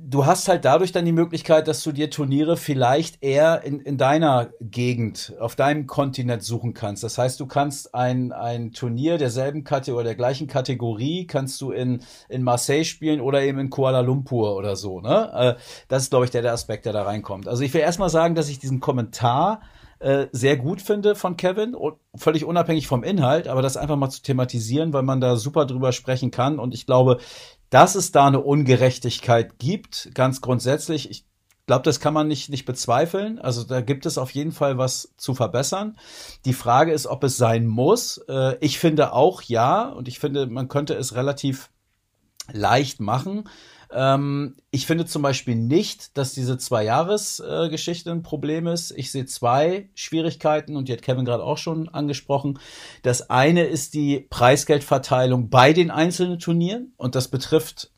[0.00, 3.98] du hast halt dadurch dann die Möglichkeit, dass du dir Turniere vielleicht eher in, in
[3.98, 7.02] deiner Gegend, auf deinem Kontinent suchen kannst.
[7.02, 11.72] Das heißt, du kannst ein, ein Turnier derselben Kategorie oder der gleichen Kategorie kannst du
[11.72, 15.00] in, in Marseille spielen oder eben in Kuala Lumpur oder so.
[15.00, 15.30] Ne?
[15.34, 17.48] Äh, das ist, glaube ich, der, der Aspekt, der da reinkommt.
[17.48, 19.60] Also ich will erstmal sagen, dass ich diesen Kommentar
[20.00, 21.76] äh, sehr gut finde von Kevin,
[22.14, 25.90] völlig unabhängig vom Inhalt, aber das einfach mal zu thematisieren, weil man da super drüber
[25.90, 26.60] sprechen kann.
[26.60, 27.18] Und ich glaube,
[27.70, 31.26] dass es da eine Ungerechtigkeit gibt, ganz grundsätzlich, ich
[31.66, 33.38] glaube, das kann man nicht, nicht bezweifeln.
[33.38, 35.96] Also da gibt es auf jeden Fall was zu verbessern.
[36.46, 38.18] Die Frage ist, ob es sein muss.
[38.28, 41.70] Äh, ich finde auch ja, und ich finde, man könnte es relativ
[42.50, 43.48] leicht machen.
[43.90, 48.90] Ähm, ich finde zum Beispiel nicht, dass diese Zwei-Jahres-Geschichte ein Problem ist.
[48.92, 52.58] Ich sehe zwei Schwierigkeiten und die hat Kevin gerade auch schon angesprochen.
[53.02, 57.90] Das eine ist die Preisgeldverteilung bei den einzelnen Turnieren und das betrifft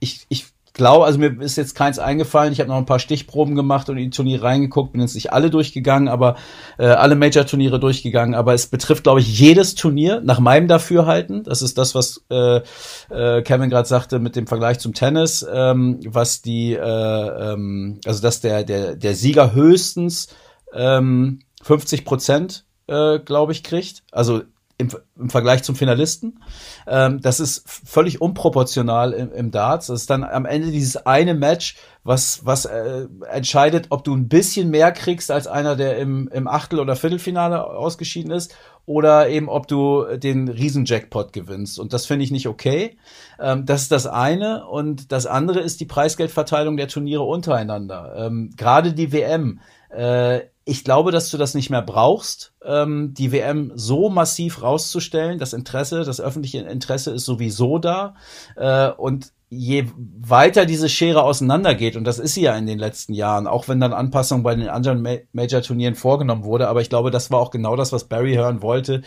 [0.00, 0.46] ich, ich
[0.78, 2.52] glaube, also mir ist jetzt keins eingefallen.
[2.52, 5.32] Ich habe noch ein paar Stichproben gemacht und in die Turniere reingeguckt, bin jetzt nicht
[5.32, 6.36] alle durchgegangen, aber
[6.78, 8.34] äh, alle Major-Turniere durchgegangen.
[8.34, 11.42] Aber es betrifft, glaube ich, jedes Turnier nach meinem Dafürhalten.
[11.42, 12.62] Das ist das, was äh,
[13.10, 18.22] äh, Kevin gerade sagte mit dem Vergleich zum Tennis, ähm, was die, äh, ähm, also
[18.22, 20.28] dass der der der Sieger höchstens
[20.72, 24.04] ähm, 50 Prozent, äh, glaube ich, kriegt.
[24.12, 24.42] Also
[24.78, 26.40] im, im Vergleich zum Finalisten.
[26.86, 29.88] Ähm, das ist völlig unproportional im, im Darts.
[29.88, 34.28] Das ist dann am Ende dieses eine Match, was, was äh, entscheidet, ob du ein
[34.28, 38.54] bisschen mehr kriegst als einer, der im, im Achtel- oder Viertelfinale ausgeschieden ist,
[38.86, 41.78] oder eben ob du den Riesenjackpot gewinnst.
[41.78, 42.96] Und das finde ich nicht okay.
[43.40, 44.66] Ähm, das ist das eine.
[44.66, 48.14] Und das andere ist die Preisgeldverteilung der Turniere untereinander.
[48.16, 49.60] Ähm, Gerade die WM.
[49.90, 55.38] Äh, ich glaube, dass du das nicht mehr brauchst, ähm, die WM so massiv rauszustellen.
[55.38, 58.16] Das Interesse, das öffentliche Interesse ist sowieso da.
[58.54, 63.14] Äh, und je weiter diese Schere auseinandergeht, und das ist sie ja in den letzten
[63.14, 67.10] Jahren, auch wenn dann Anpassungen bei den anderen Ma Major-Turnieren vorgenommen wurde, aber ich glaube,
[67.10, 69.00] das war auch genau das, was Barry hören wollte.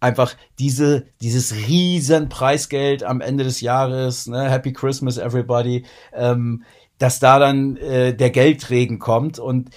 [0.00, 4.50] Einfach diese, dieses riesen Preisgeld am Ende des Jahres, ne?
[4.50, 6.64] Happy Christmas, everybody, ähm,
[6.98, 9.70] dass da dann äh, der Geldregen kommt und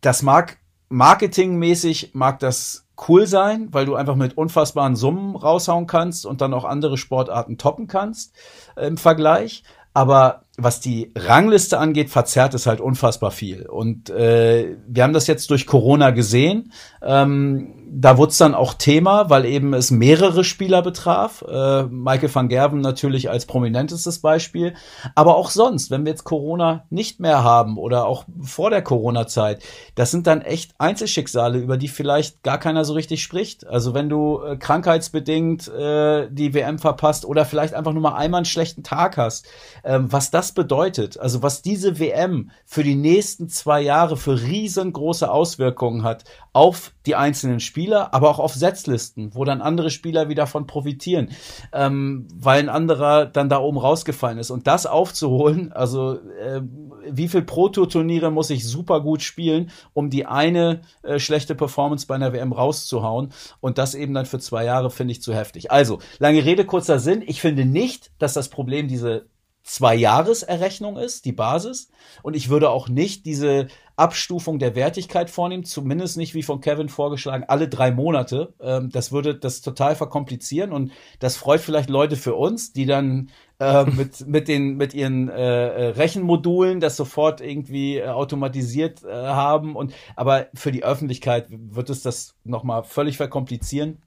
[0.00, 0.58] das mag
[0.88, 6.54] marketingmäßig mag das cool sein, weil du einfach mit unfassbaren Summen raushauen kannst und dann
[6.54, 8.36] auch andere Sportarten toppen kannst
[8.76, 9.64] äh, im Vergleich.
[9.94, 13.66] Aber was die Rangliste angeht, verzerrt es halt unfassbar viel.
[13.66, 16.72] Und äh, wir haben das jetzt durch Corona gesehen.
[17.00, 21.42] Ähm, da wurde es dann auch Thema, weil eben es mehrere Spieler betraf.
[21.42, 24.74] Äh, Michael van Gerven natürlich als prominentestes Beispiel.
[25.14, 29.62] Aber auch sonst, wenn wir jetzt Corona nicht mehr haben oder auch vor der Corona-Zeit,
[29.94, 33.66] das sind dann echt Einzelschicksale, über die vielleicht gar keiner so richtig spricht.
[33.66, 38.38] Also wenn du äh, krankheitsbedingt äh, die WM verpasst oder vielleicht einfach nur mal einmal
[38.38, 39.46] einen schlechten Tag hast,
[39.84, 45.30] ähm, was das bedeutet, also was diese WM für die nächsten zwei Jahre für riesengroße
[45.30, 50.48] Auswirkungen hat auf die einzelnen Spieler, aber auch auf Setzlisten, wo dann andere Spieler wieder
[50.48, 51.30] von profitieren,
[51.72, 54.50] ähm, weil ein anderer dann da oben rausgefallen ist.
[54.50, 56.62] Und das aufzuholen, also äh,
[57.08, 62.14] wie viel Pro-Tour-Turniere muss ich super gut spielen, um die eine äh, schlechte Performance bei
[62.14, 65.70] einer WM rauszuhauen und das eben dann für zwei Jahre finde ich zu heftig.
[65.70, 67.22] Also, lange Rede, kurzer Sinn.
[67.26, 69.26] Ich finde nicht, dass das Problem diese
[69.64, 71.88] Zwei-Jahres-Errechnung ist, die Basis.
[72.22, 76.88] Und ich würde auch nicht diese Abstufung der Wertigkeit vornehmen, zumindest nicht wie von Kevin
[76.88, 78.54] vorgeschlagen, alle drei Monate.
[78.60, 83.30] Ähm, das würde das total verkomplizieren und das freut vielleicht Leute für uns, die dann
[83.60, 89.12] äh, mit, mit, den, mit ihren äh, äh, Rechenmodulen das sofort irgendwie äh, automatisiert äh,
[89.12, 89.76] haben.
[89.76, 94.02] Und, aber für die Öffentlichkeit wird es das nochmal völlig verkomplizieren.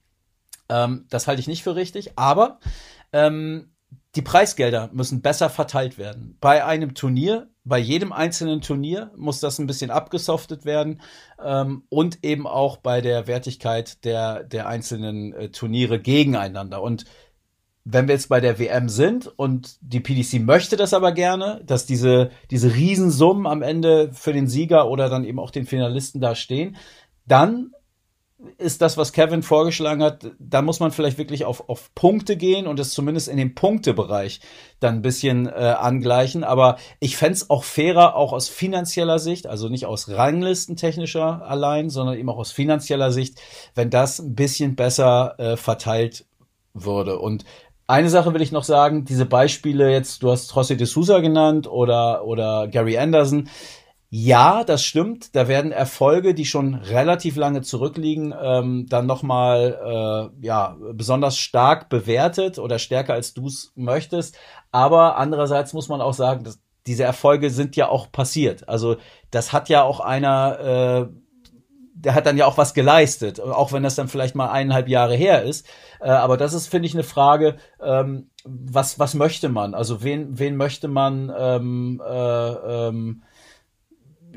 [0.67, 2.59] Ähm, das halte ich nicht für richtig, aber
[3.13, 3.69] ähm,
[4.15, 6.37] die Preisgelder müssen besser verteilt werden.
[6.39, 11.01] Bei einem Turnier, bei jedem einzelnen Turnier muss das ein bisschen abgesoftet werden
[11.43, 16.81] ähm, und eben auch bei der Wertigkeit der, der einzelnen äh, Turniere gegeneinander.
[16.81, 17.05] Und
[17.83, 21.85] wenn wir jetzt bei der WM sind und die PDC möchte das aber gerne, dass
[21.85, 26.35] diese, diese Riesensummen am Ende für den Sieger oder dann eben auch den Finalisten da
[26.35, 26.77] stehen,
[27.27, 27.71] dann
[28.57, 32.67] ist das, was Kevin vorgeschlagen hat, da muss man vielleicht wirklich auf, auf Punkte gehen
[32.67, 34.41] und es zumindest in dem Punktebereich
[34.79, 36.43] dann ein bisschen äh, angleichen.
[36.43, 42.17] Aber ich fände auch fairer, auch aus finanzieller Sicht, also nicht aus ranglistentechnischer allein, sondern
[42.17, 43.41] eben auch aus finanzieller Sicht,
[43.73, 46.25] wenn das ein bisschen besser äh, verteilt
[46.73, 47.19] würde.
[47.19, 47.45] Und
[47.87, 51.67] eine Sache will ich noch sagen, diese Beispiele jetzt, du hast José de Sousa genannt
[51.67, 53.47] oder, oder Gary Anderson,
[54.17, 55.35] ja, das stimmt.
[55.35, 61.89] Da werden Erfolge, die schon relativ lange zurückliegen, ähm, dann nochmal äh, ja, besonders stark
[61.89, 64.37] bewertet oder stärker als du es möchtest.
[64.71, 68.69] Aber andererseits muss man auch sagen, dass diese Erfolge sind ja auch passiert.
[68.69, 68.95] Also
[69.31, 71.07] das hat ja auch einer, äh,
[71.95, 75.15] der hat dann ja auch was geleistet, auch wenn das dann vielleicht mal eineinhalb Jahre
[75.15, 75.67] her ist.
[75.99, 79.73] Äh, aber das ist, finde ich, eine Frage, ähm, was, was möchte man?
[79.73, 82.51] Also wen, wen möchte man ähm, äh,
[82.87, 83.23] ähm,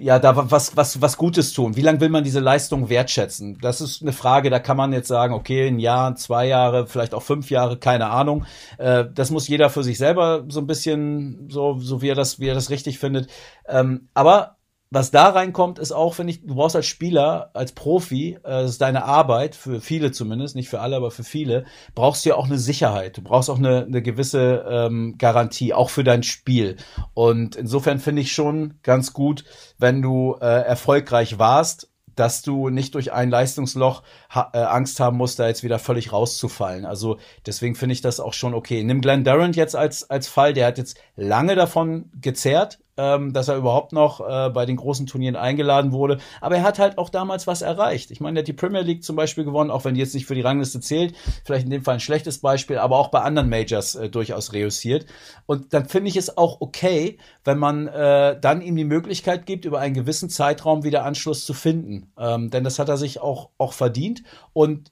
[0.00, 1.76] ja, da was, was, was Gutes tun.
[1.76, 3.58] Wie lange will man diese Leistung wertschätzen?
[3.60, 7.14] Das ist eine Frage, da kann man jetzt sagen, okay, ein Jahr, zwei Jahre, vielleicht
[7.14, 8.44] auch fünf Jahre, keine Ahnung.
[8.78, 12.40] Äh, das muss jeder für sich selber so ein bisschen, so, so wie er das,
[12.40, 13.30] wie er das richtig findet.
[13.66, 14.57] Ähm, aber
[14.90, 18.73] was da reinkommt, ist auch, wenn ich, du brauchst als Spieler, als Profi, äh, das
[18.73, 22.36] ist deine Arbeit, für viele zumindest, nicht für alle, aber für viele, brauchst du ja
[22.36, 23.19] auch eine Sicherheit.
[23.19, 26.77] Du brauchst auch eine, eine gewisse ähm, Garantie, auch für dein Spiel.
[27.12, 29.44] Und insofern finde ich schon ganz gut,
[29.78, 35.16] wenn du äh, erfolgreich warst, dass du nicht durch ein Leistungsloch ha äh, Angst haben
[35.16, 36.85] musst, da jetzt wieder völlig rauszufallen.
[36.85, 38.82] Also deswegen finde ich das auch schon okay.
[38.82, 43.48] Nimm Glenn Durant jetzt als, als Fall, der hat jetzt lange davon gezerrt, ähm, dass
[43.48, 46.18] er überhaupt noch äh, bei den großen Turnieren eingeladen wurde.
[46.40, 48.10] Aber er hat halt auch damals was erreicht.
[48.10, 50.26] Ich meine, er hat die Premier League zum Beispiel gewonnen, auch wenn die jetzt nicht
[50.26, 51.14] für die Rangliste zählt.
[51.44, 55.06] Vielleicht in dem Fall ein schlechtes Beispiel, aber auch bei anderen Majors äh, durchaus reüssiert.
[55.46, 59.64] Und dann finde ich es auch okay, wenn man äh, dann ihm die Möglichkeit gibt,
[59.64, 62.12] über einen gewissen Zeitraum wieder Anschluss zu finden.
[62.18, 64.24] Ähm, denn das hat er sich auch, auch verdient.
[64.52, 64.90] Und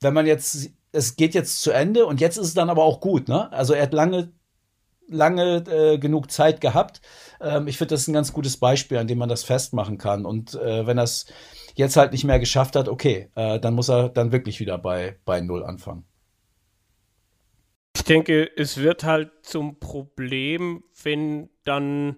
[0.00, 3.00] wenn man jetzt es geht jetzt zu Ende und jetzt ist es dann aber auch
[3.00, 3.28] gut.
[3.28, 3.52] Ne?
[3.52, 4.32] Also er hat lange
[5.08, 7.00] lange äh, genug Zeit gehabt.
[7.40, 10.24] Ähm, ich finde, das ist ein ganz gutes Beispiel, an dem man das festmachen kann.
[10.24, 11.26] Und äh, wenn es
[11.74, 15.16] jetzt halt nicht mehr geschafft hat, okay, äh, dann muss er dann wirklich wieder bei,
[15.24, 16.04] bei Null anfangen.
[17.96, 22.16] Ich denke, es wird halt zum Problem, wenn dann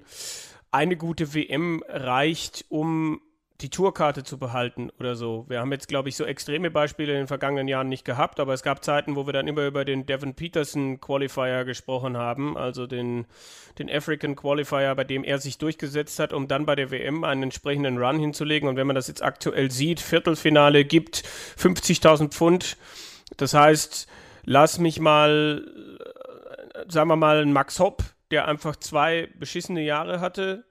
[0.70, 3.20] eine gute WM reicht, um
[3.60, 5.44] die Tourkarte zu behalten oder so.
[5.48, 8.54] Wir haben jetzt, glaube ich, so extreme Beispiele in den vergangenen Jahren nicht gehabt, aber
[8.54, 12.86] es gab Zeiten, wo wir dann immer über den Devin Peterson Qualifier gesprochen haben, also
[12.86, 13.26] den,
[13.78, 17.44] den African Qualifier, bei dem er sich durchgesetzt hat, um dann bei der WM einen
[17.44, 18.68] entsprechenden Run hinzulegen.
[18.68, 21.22] Und wenn man das jetzt aktuell sieht, Viertelfinale gibt
[21.58, 22.76] 50.000 Pfund.
[23.36, 24.08] Das heißt,
[24.44, 25.64] lass mich mal,
[26.74, 30.64] äh, sagen wir mal, Max Hopp, der einfach zwei beschissene Jahre hatte,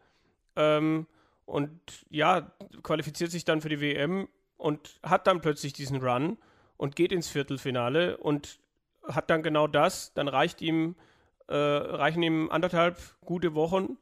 [0.55, 1.05] ähm,
[1.49, 2.51] und ja,
[2.83, 4.27] qualifiziert sich dann für die WM
[4.57, 6.37] und hat dann plötzlich diesen Run
[6.77, 8.59] und geht ins Viertelfinale und
[9.03, 10.95] hat dann genau das, dann reicht ihm
[11.49, 13.97] äh, reichen ihm anderthalb gute Wochen,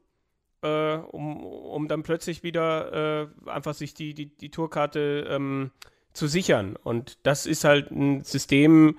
[0.64, 5.72] äh, um, um dann plötzlich wieder äh, einfach sich die, die, die Tourkarte ähm,
[6.12, 6.76] zu sichern.
[6.76, 8.98] Und das ist halt ein System,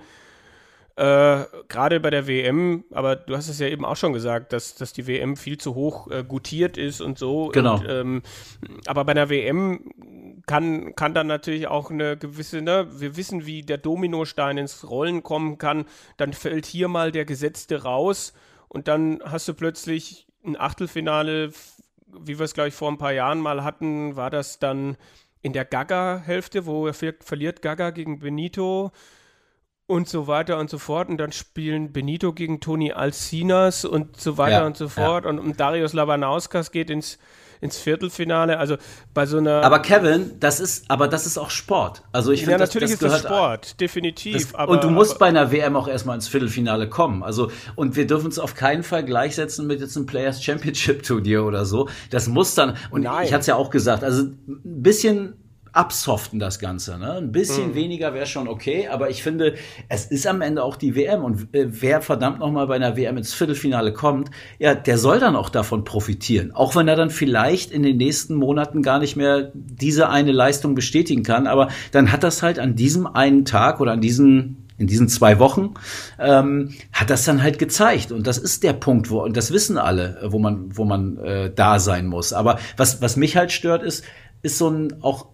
[0.99, 4.75] äh, gerade bei der WM, aber du hast es ja eben auch schon gesagt, dass,
[4.75, 7.47] dass die WM viel zu hoch äh, gutiert ist und so.
[7.53, 7.75] Genau.
[7.75, 8.21] Und, ähm,
[8.85, 9.93] aber bei einer WM
[10.45, 15.23] kann, kann dann natürlich auch eine gewisse, ne, wir wissen, wie der Dominostein ins Rollen
[15.23, 15.85] kommen kann.
[16.17, 18.33] Dann fällt hier mal der Gesetzte raus
[18.67, 21.53] und dann hast du plötzlich ein Achtelfinale,
[22.07, 24.97] wie wir es, glaube ich, vor ein paar Jahren mal hatten, war das dann
[25.41, 28.91] in der Gaga-Hälfte, wo er verliert Gaga gegen Benito
[29.89, 31.09] und so weiter und so fort.
[31.09, 35.25] Und dann spielen Benito gegen Toni Alcinas und so weiter Ja, und so fort.
[35.25, 37.17] Und, und Darius Labanauskas geht ins,
[37.59, 38.59] ins Viertelfinale.
[38.59, 38.77] Also
[39.15, 39.63] bei so einer.
[39.63, 42.03] Aber Kevin, das ist, aber das ist auch Sport.
[42.11, 44.51] Also ich ja, finde, das, natürlich das ist das Sport, definitiv.
[44.51, 47.23] Das, aber, und du musst aber, bei einer WM auch erstmal ins Viertelfinale kommen.
[47.23, 51.45] Also, und wir dürfen es auf keinen Fall gleichsetzen mit jetzt einem Players Championship Turnier
[51.45, 51.89] oder so.
[52.11, 53.25] Das muss dann, und Nein.
[53.25, 56.97] ich hatte es ja auch gesagt, also ein bisschen absoften das Ganze.
[56.97, 57.13] Ne?
[57.13, 59.55] Ein bisschen weniger wäre schon okay, aber ich finde,
[59.87, 62.97] es ist am Ende auch die WM und äh, wer verdammt noch mal bei einer
[62.97, 66.51] WM ins Viertelfinale kommt, ja, der soll dann auch davon profitieren.
[66.51, 70.75] Auch wenn er dann vielleicht in den nächsten Monaten gar nicht mehr diese eine Leistung
[70.75, 74.87] bestätigen kann, aber dann hat das halt an diesem einen Tag oder an diesen in
[74.87, 75.73] diesen zwei Wochen
[76.17, 79.77] ähm, hat das dann halt gezeigt und das ist der Punkt, wo und das wissen
[79.77, 82.33] alle, wo man wo man äh, da sein muss.
[82.33, 84.05] Aber was was mich halt stört ist
[84.41, 85.27] ist so ein auch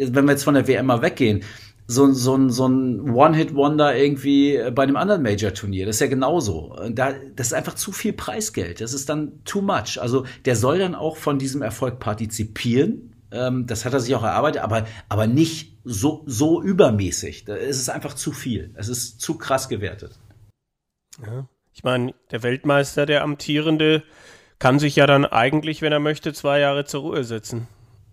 [0.00, 1.42] wenn wir jetzt von der WM mal weggehen,
[1.86, 5.86] so, so, ein- so ein One-Hit-Wonder irgendwie bei einem anderen Major-Turnier.
[5.86, 6.76] Das ist ja genauso.
[6.90, 8.80] Da, das ist einfach zu viel Preisgeld.
[8.80, 10.00] Das ist dann too much.
[10.00, 13.14] Also der soll dann auch von diesem Erfolg partizipieren.
[13.32, 17.44] Ähm, das hat er sich auch erarbeitet, aber, aber nicht so, so übermäßig.
[17.44, 18.70] Da ist es einfach zu viel.
[18.74, 20.12] Es ist zu krass gewertet.
[21.24, 21.48] ja.
[21.72, 24.02] Ich meine, der Weltmeister, der Amtierende,
[24.58, 27.68] kann sich ja dann eigentlich, wenn er möchte, zwei Jahre zur Ruhe setzen.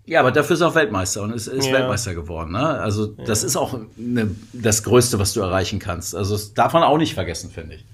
[0.07, 1.73] Ja, aber dafür ist er auch Weltmeister und ist, ist Ja.
[1.73, 2.53] Weltmeister geworden.
[2.53, 2.59] Ne?
[2.65, 6.15] Also das ist auch ne, das Größte, was du erreichen kannst.
[6.15, 7.85] Also das darf man auch nicht vergessen, finde ich.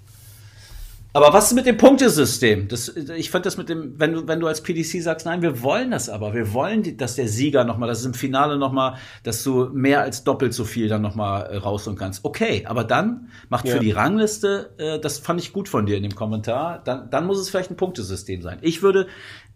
[1.16, 2.68] Aber was ist mit dem Punktesystem?
[2.70, 5.62] Das, ich fand das mit dem, wenn du, wenn du als PDC sagst, nein, wir
[5.62, 9.44] wollen das aber, wir wollen, dass der Sieger nochmal, dass es im Finale nochmal, dass
[9.44, 12.26] du mehr als doppelt so viel dann nochmal äh, rausholen kannst.
[12.26, 13.76] Okay, aber dann macht Ja.
[13.76, 17.28] für die Rangliste, äh, das fand ich gut von dir in dem Kommentar, dann, dann
[17.28, 18.58] muss es vielleicht ein Punktesystem sein.
[18.64, 19.06] Ich würde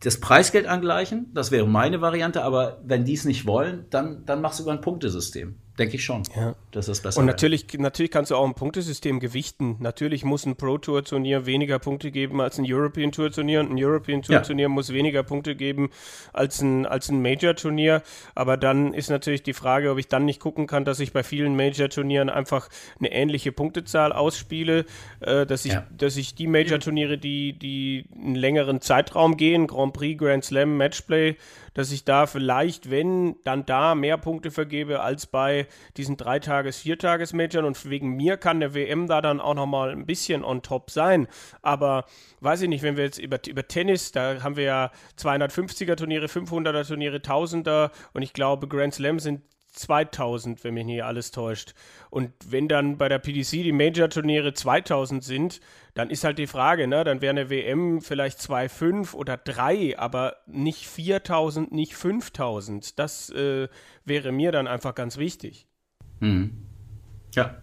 [0.02, 4.41] das Preisgeld angleichen, das wäre meine Variante, aber wenn die es nicht wollen, dann, dann
[4.41, 5.57] machst du über ein Punktesystem.
[5.78, 6.56] Denke ich schon, Ja.
[6.72, 7.34] das besser Und wäre.
[7.36, 9.76] natürlich, natürlich kannst du auch ein Punktesystem gewichten.
[9.80, 13.72] Natürlich muss ein Pro Tour Turnier weniger Punkte geben als ein European Tour Turnier und
[13.72, 14.41] ein European Tour Ja.
[14.41, 15.90] Turnier muss weniger Punkte geben
[16.34, 18.02] als ein, als ein Major Turnier.
[18.34, 21.24] Aber dann ist natürlich die Frage, ob ich dann nicht gucken kann, dass ich bei
[21.24, 24.86] vielen Major Turnieren einfach eine ähnliche Punktezahl ausspiele,
[25.20, 25.86] äh, dass ich, Ja.
[25.95, 30.76] dass ich die Major Turniere, die, die einen längeren Zeitraum gehen, Grand Prix, Grand Slam,
[30.78, 31.36] Matchplay,
[31.78, 37.64] dass ich da vielleicht, wenn, dann da mehr Punkte vergebe als bei diesen Dreitages-, Viertages-Majors
[37.64, 41.28] und wegen mir kann der WM da dann auch nochmal ein bisschen on top sein.
[41.62, 42.06] Aber
[42.41, 47.18] weiß ich nicht, wenn wir jetzt über, über Tennis, da haben wir ja 250er-Turniere, 500er-Turniere,
[47.18, 49.44] 1000er und ich glaube Grand Slam sind
[49.74, 51.76] 2000, wenn mich nicht alles täuscht.
[52.10, 55.60] Und wenn dann bei der PDC die Major-Turniere 2000 sind,
[55.98, 57.03] dann ist halt die Frage, ne?
[57.03, 62.99] Dann wäre eine WM vielleicht 2,5 oder 3, aber nicht 4000, nicht 5000.
[62.99, 63.68] Das äh,
[64.06, 65.68] wäre mir dann einfach ganz wichtig.
[66.19, 66.68] Mhm.
[67.34, 67.56] Ja.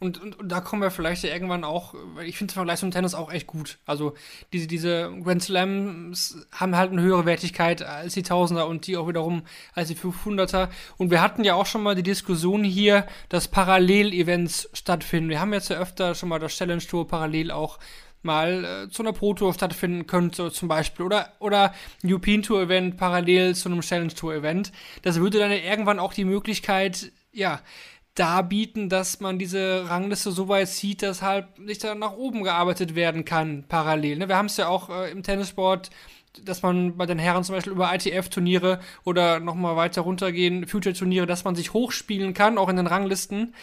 [0.00, 2.90] Und, und, und da kommen wir vielleicht ja irgendwann auch, weil ich finde Vergleich zum
[2.90, 3.78] Tennis auch echt gut.
[3.84, 4.14] Also
[4.52, 9.08] diese, diese Grand Slams haben halt eine höhere Wertigkeit als die Tausender und die auch
[9.08, 9.42] wiederum
[9.74, 10.70] als die 500er.
[10.96, 15.28] Und wir hatten ja auch schon mal die Diskussion hier, dass Parallel-Events stattfinden.
[15.28, 17.78] Wir haben jetzt ja öfter schon mal das Challenge Tour parallel auch
[18.22, 21.72] mal äh, zu einer Pro Tour stattfinden könnte zum Beispiel oder oder
[22.02, 24.72] ein European Tour Event parallel zu einem Challenge Tour Event.
[25.02, 27.60] Das würde dann ja irgendwann auch die Möglichkeit, ja,
[28.14, 32.94] darbieten, dass man diese Rangliste so weit zieht, dass halt sich dann nach oben gearbeitet
[32.94, 34.18] werden kann, parallel.
[34.18, 34.28] Ne?
[34.28, 35.90] Wir haben es ja auch äh, im Tennissport,
[36.44, 41.44] dass man bei den Herren zum Beispiel über ITF-Turniere oder nochmal weiter runtergehen, Future-Turniere, dass
[41.44, 43.54] man sich hochspielen kann, auch in den Ranglisten.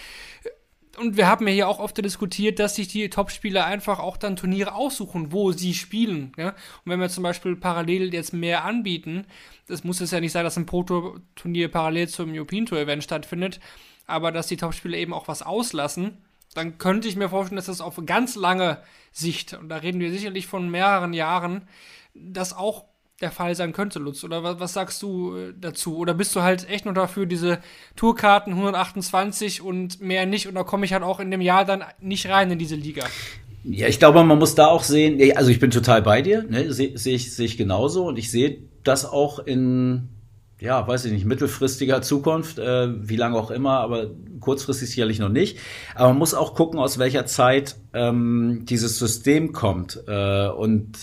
[0.97, 4.35] Und wir haben ja hier auch oft diskutiert, dass sich die Topspieler einfach auch dann
[4.35, 6.31] Turniere aussuchen, wo sie spielen.
[6.37, 6.49] Ja?
[6.49, 6.55] Und
[6.85, 9.25] wenn wir zum Beispiel parallel jetzt mehr anbieten,
[9.67, 13.59] das muss es ja nicht sein, dass ein Pro-Turnier parallel zum European Tour-Event stattfindet,
[14.07, 16.17] aber dass die Topspieler eben auch was auslassen,
[16.55, 18.79] dann könnte ich mir vorstellen, dass das auf ganz lange
[19.11, 21.67] Sicht, und da reden wir sicherlich von mehreren Jahren,
[22.15, 22.85] das auch
[23.21, 24.23] der Fall sein könnte, Lutz.
[24.23, 25.97] Oder was, was sagst du äh, dazu?
[25.97, 27.59] Oder bist du halt echt nur dafür, diese
[27.95, 30.47] Tourkarten 128 und mehr nicht?
[30.47, 33.05] Und da komme ich halt auch in dem Jahr dann nicht rein in diese Liga.
[33.63, 36.71] Ja, ich glaube, man muss da auch sehen, also ich bin total bei dir, ne,
[36.71, 40.09] sehe seh ich, seh ich genauso und ich sehe das auch in,
[40.59, 44.07] ja, weiß ich nicht, mittelfristiger Zukunft, äh, wie lange auch immer, aber
[44.39, 45.59] kurzfristig sicherlich noch nicht.
[45.93, 50.01] Aber man muss auch gucken, aus welcher Zeit ähm, dieses System kommt.
[50.07, 50.97] Äh, und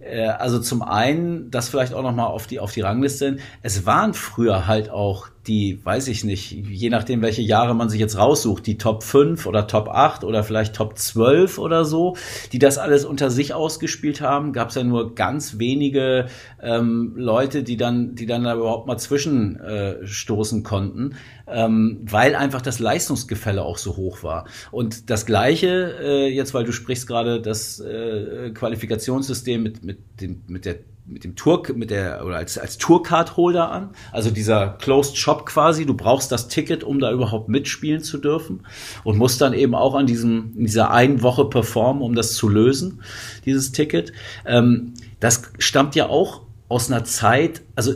[0.00, 3.38] äh, also zum einen, das vielleicht auch noch mal auf die auf die Rangliste.
[3.62, 7.98] Es waren früher halt auch die, weiß ich nicht, je nachdem, welche Jahre man sich
[7.98, 12.16] jetzt raussucht, die Top 5 oder Top 8 oder vielleicht Top 12 oder so,
[12.52, 16.26] die das alles unter sich ausgespielt haben, gab es ja nur ganz wenige
[16.62, 21.14] ähm, Leute, die dann, die dann da überhaupt mal zwischenstoßen äh, konnten,
[21.46, 24.46] ähm, weil einfach das Leistungsgefälle auch so hoch war.
[24.70, 30.42] Und das Gleiche, äh, jetzt weil du sprichst gerade das äh, Qualifikationssystem mit, mit, dem,
[30.46, 30.76] mit der
[31.08, 33.90] mit dem Tour, mit der, oder als, als Tourcard-Holder an.
[34.12, 35.86] Also dieser Closed Shop quasi.
[35.86, 38.66] Du brauchst das Ticket, um da überhaupt mitspielen zu dürfen.
[39.04, 42.48] Und musst dann eben auch an diesem, in dieser einen Woche performen, um das zu
[42.48, 43.02] lösen,
[43.44, 44.12] dieses Ticket.
[44.46, 47.94] Ähm, das stammt ja auch aus einer Zeit, also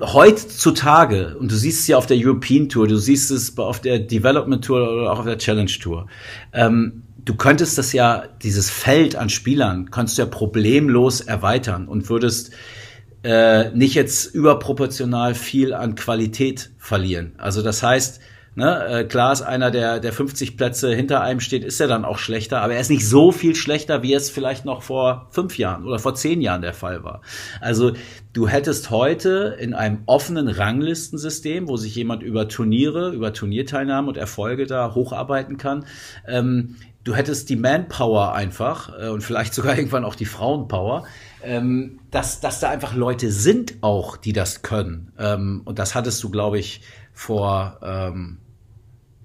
[0.00, 3.98] heutzutage, und du siehst es ja auf der European Tour, du siehst es auf der
[3.98, 6.06] Development Tour oder auch auf der Challenge Tour.
[6.52, 12.08] Ähm, du könntest das ja, dieses Feld an Spielern, kannst du ja problemlos erweitern und
[12.08, 12.52] würdest
[13.22, 17.32] äh, nicht jetzt überproportional viel an Qualität verlieren.
[17.36, 18.20] Also das heißt,
[18.54, 22.04] ne, äh, klar ist einer, der, der 50 Plätze hinter einem steht, ist er dann
[22.04, 25.58] auch schlechter, aber er ist nicht so viel schlechter, wie es vielleicht noch vor fünf
[25.58, 27.20] Jahren oder vor zehn Jahren der Fall war.
[27.60, 27.92] Also
[28.32, 34.16] du hättest heute in einem offenen Ranglistensystem, wo sich jemand über Turniere, über Turnierteilnahme und
[34.16, 35.84] Erfolge da hocharbeiten kann,
[36.26, 41.04] ähm, du hättest die Manpower einfach äh, und vielleicht sogar irgendwann auch die Frauenpower,
[41.42, 45.12] ähm, dass, dass da einfach Leute sind auch, die das können.
[45.18, 46.82] Ähm, und das hattest du, glaube ich,
[47.12, 48.38] vor ähm,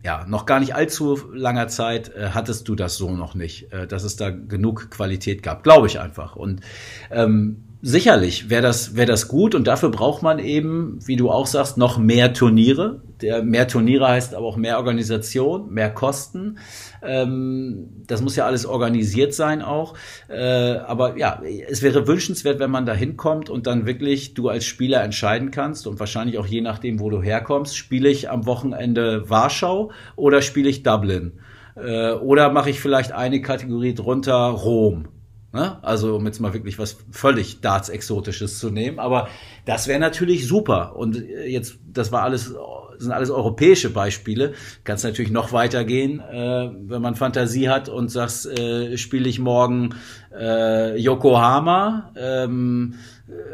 [0.03, 3.87] ja, noch gar nicht allzu langer Zeit äh, hattest du das so noch nicht, äh,
[3.87, 6.35] dass es da genug Qualität gab, glaube ich einfach.
[6.35, 6.61] Und
[7.09, 11.45] ähm, sicherlich wäre das, wäre das gut und dafür braucht man eben, wie du auch
[11.45, 13.03] sagst, noch mehr Turniere.
[13.21, 16.57] Der, mehr Turniere heißt aber auch mehr Organisation, mehr Kosten.
[17.03, 19.93] Ähm, das muss ja alles organisiert sein auch.
[20.27, 24.65] Äh, aber ja, es wäre wünschenswert, wenn man da hinkommt und dann wirklich du als
[24.65, 29.29] Spieler entscheiden kannst und wahrscheinlich auch je nachdem, wo du herkommst, spiele ich am Wochenende
[29.29, 31.33] Warschau oder spiele ich Dublin?
[31.75, 35.09] Äh, oder mache ich vielleicht eine Kategorie drunter Rom?
[35.55, 35.81] Ne?
[35.83, 38.99] Also um jetzt mal wirklich was völlig Darts-Exotisches zu nehmen.
[38.99, 39.29] Aber
[39.63, 40.97] das wäre natürlich super.
[40.97, 42.53] Und äh, jetzt, das war alles,
[42.97, 44.51] sind alles europäische Beispiele.
[44.83, 49.95] Kannst natürlich noch weitergehen, äh, wenn man Fantasie hat und sagst, äh, spiele ich morgen
[50.37, 52.95] äh, Yokohama, ähm,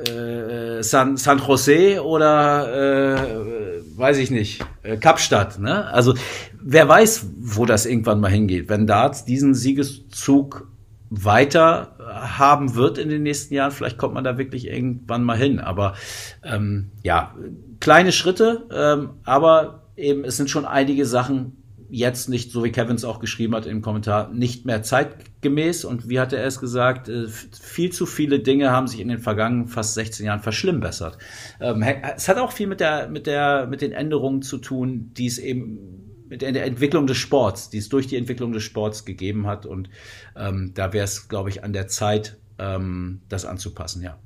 [0.09, 5.59] äh, San, San Jose oder äh, weiß ich nicht, äh, Kapstadt.
[5.59, 5.85] Ne?
[5.93, 6.15] Also
[6.59, 8.69] wer weiß, wo das irgendwann mal hingeht.
[8.69, 10.70] Wenn Darts diesen Siegeszug
[11.11, 13.71] weiter haben wird in den nächsten Jahren.
[13.71, 15.59] Vielleicht kommt man da wirklich irgendwann mal hin.
[15.59, 15.93] Aber
[16.41, 17.35] ähm, ja,
[17.81, 21.57] kleine Schritte, ähm, aber eben es sind schon einige Sachen
[21.89, 25.83] jetzt nicht, so wie Kevin es auch geschrieben hat im Kommentar, nicht mehr zeitgemäß.
[25.83, 29.19] Und wie hat er es gesagt, äh, viel zu viele Dinge haben sich in den
[29.19, 31.17] vergangenen fast 16 Jahren verschlimmbessert.
[31.59, 31.83] Ähm,
[32.15, 35.37] es hat auch viel mit der, mit der, mit den Änderungen zu tun, die es
[35.37, 36.00] eben
[36.31, 39.65] mit der Entwicklung des Sports, die es durch die Entwicklung des Sports gegeben hat.
[39.65, 39.89] Und
[40.37, 44.17] ähm, da wäre es, glaube ich, an der Zeit, ähm, das anzupassen, ja.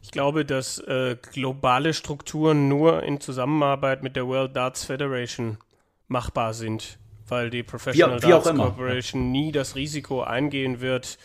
[0.00, 5.58] Ich glaube, dass äh, globale Strukturen nur in Zusammenarbeit mit der World Darts Federation
[6.06, 11.18] machbar sind, weil die Professional wie, wie Darts Corporation nie das Risiko eingehen wird,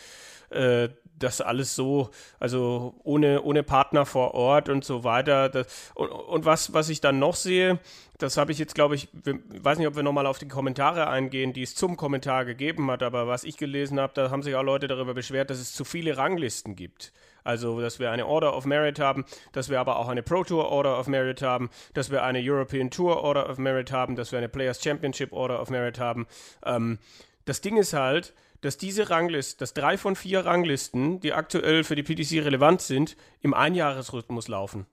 [0.49, 2.09] äh, das alles so,
[2.39, 5.49] also ohne, ohne Partner vor Ort und so weiter.
[5.49, 7.79] Das, und, und was, was ich dann noch sehe,
[8.17, 11.07] das habe ich jetzt, glaube ich, ich weiß nicht, ob wir nochmal auf die Kommentare
[11.07, 14.55] eingehen, die es zum Kommentar gegeben hat, aber was ich gelesen habe, da haben sich
[14.55, 17.13] auch Leute darüber beschwert, dass es zu viele Ranglisten gibt.
[17.45, 20.69] Also, dass wir eine Order of Merit haben, dass wir aber auch eine Pro Tour
[20.69, 24.39] Order of Merit haben, dass wir eine European Tour Order of Merit haben, dass wir
[24.39, 26.27] eine Players Championship Order of Merit haben.
[26.65, 26.99] Ähm,
[27.45, 31.95] das Ding ist halt, dass diese Ranglisten, dass drei von vier Ranglisten, die aktuell für
[31.95, 34.85] die PTC relevant sind, im Einjahresrhythmus laufen.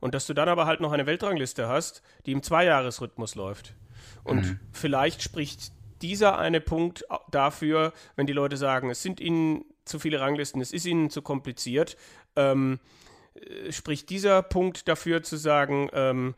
[0.00, 3.74] Und dass du dann aber halt noch eine Weltrangliste hast, die im Zweijahresrhythmus läuft.
[4.24, 4.60] Und mhm.
[4.72, 10.20] vielleicht spricht dieser eine Punkt dafür, wenn die Leute sagen, es sind ihnen zu viele
[10.20, 11.96] Ranglisten, es ist ihnen zu kompliziert,
[12.36, 12.80] ähm,
[13.34, 16.34] äh, spricht dieser Punkt dafür zu sagen, ähm,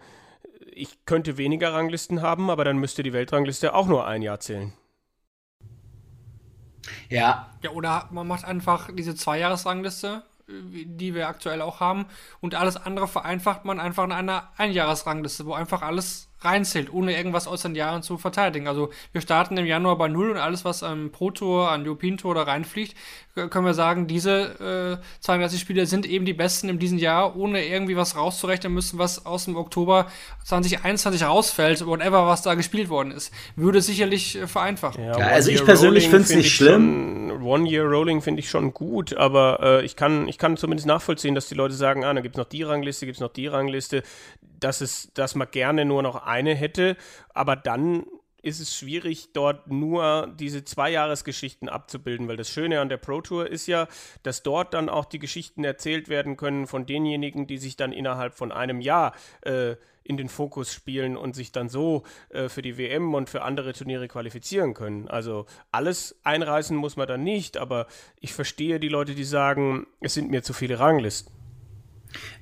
[0.67, 4.73] ich könnte weniger Ranglisten haben, aber dann müsste die Weltrangliste auch nur ein Jahr zählen.
[7.09, 7.49] Ja.
[7.63, 12.07] Ja, oder man macht einfach diese Zweijahresrangliste, die wir aktuell auch haben,
[12.41, 17.47] und alles andere vereinfacht man einfach in einer Einjahresrangliste, wo einfach alles reinzählt, ohne irgendwas
[17.47, 18.69] aus den Jahren zu verteidigen.
[18.69, 22.17] Also wir starten im Januar bei Null und alles, was am Pro Tour, an European
[22.17, 22.95] Tour da reinfliegt,
[23.35, 27.67] können wir sagen, diese äh, 32 Spiele sind eben die besten in diesem Jahr, ohne
[27.67, 30.07] irgendwie was rauszurechnen müssen, was aus dem Oktober
[30.45, 33.33] 2021 rausfällt, whatever, was da gespielt worden ist.
[33.57, 35.03] Würde sicherlich äh, vereinfachen.
[35.03, 37.43] Ja, ja also ich persönlich finde es nicht schlimm.
[37.43, 41.57] One-Year-Rolling finde ich schon gut, aber äh, ich, kann, ich kann zumindest nachvollziehen, dass die
[41.57, 44.03] Leute sagen, ah, dann gibt es noch die Rangliste, gibt es noch die Rangliste,
[44.61, 46.97] dass, es, dass man gerne nur noch eine hätte,
[47.33, 48.05] aber dann
[48.43, 53.49] ist es schwierig, dort nur diese Zweijahresgeschichten abzubilden, weil das Schöne an der Pro Tour
[53.49, 53.89] ist ja,
[54.23, 58.35] dass dort dann auch die Geschichten erzählt werden können von denjenigen, die sich dann innerhalb
[58.35, 62.77] von einem Jahr äh, in den Fokus spielen und sich dann so äh, für die
[62.77, 65.09] WM und für andere Turniere qualifizieren können.
[65.09, 67.87] Also alles einreißen muss man dann nicht, aber
[68.21, 71.34] ich verstehe die Leute, die sagen, es sind mir zu viele Ranglisten.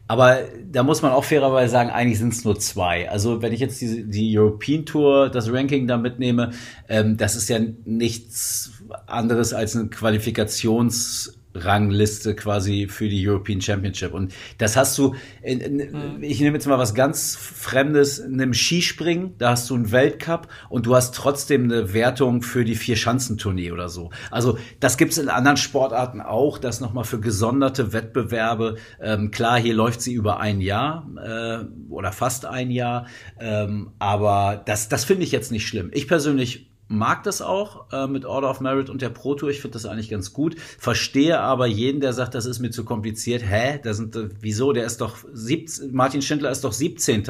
[0.08, 0.40] Aber
[0.70, 3.08] da muss man auch fairerweise sagen, eigentlich sind es nur zwei.
[3.08, 6.50] Also wenn ich jetzt die, die European Tour, das Ranking da mitnehme,
[6.88, 8.72] ähm, das ist ja nichts
[9.06, 14.14] anderes als ein Qualifikations- Rangliste quasi für die European Championship.
[14.14, 16.22] Und das hast du, in, in, mhm.
[16.22, 20.48] ich nehme jetzt mal was ganz Fremdes, in einem Skispringen, da hast du einen Weltcup
[20.68, 24.10] und du hast trotzdem eine Wertung für die Vier-Schanzentournee oder so.
[24.30, 28.76] Also das gibt's in anderen Sportarten auch, das nochmal für gesonderte Wettbewerbe.
[29.00, 33.06] Ähm, klar, hier läuft sie über ein Jahr äh, oder fast ein Jahr,
[33.38, 35.90] ähm, aber das, das finde ich jetzt nicht schlimm.
[35.92, 39.50] Ich persönlich mag das auch äh, mit Order of Merit und der Pro Tour.
[39.50, 40.56] Ich finde das eigentlich ganz gut.
[40.78, 43.42] Verstehe aber jeden, der sagt, das ist mir zu kompliziert.
[43.44, 43.80] Hä?
[43.82, 44.72] Da sind, äh, wieso?
[44.72, 47.24] Der ist doch 17, Martin Schindler ist doch 17.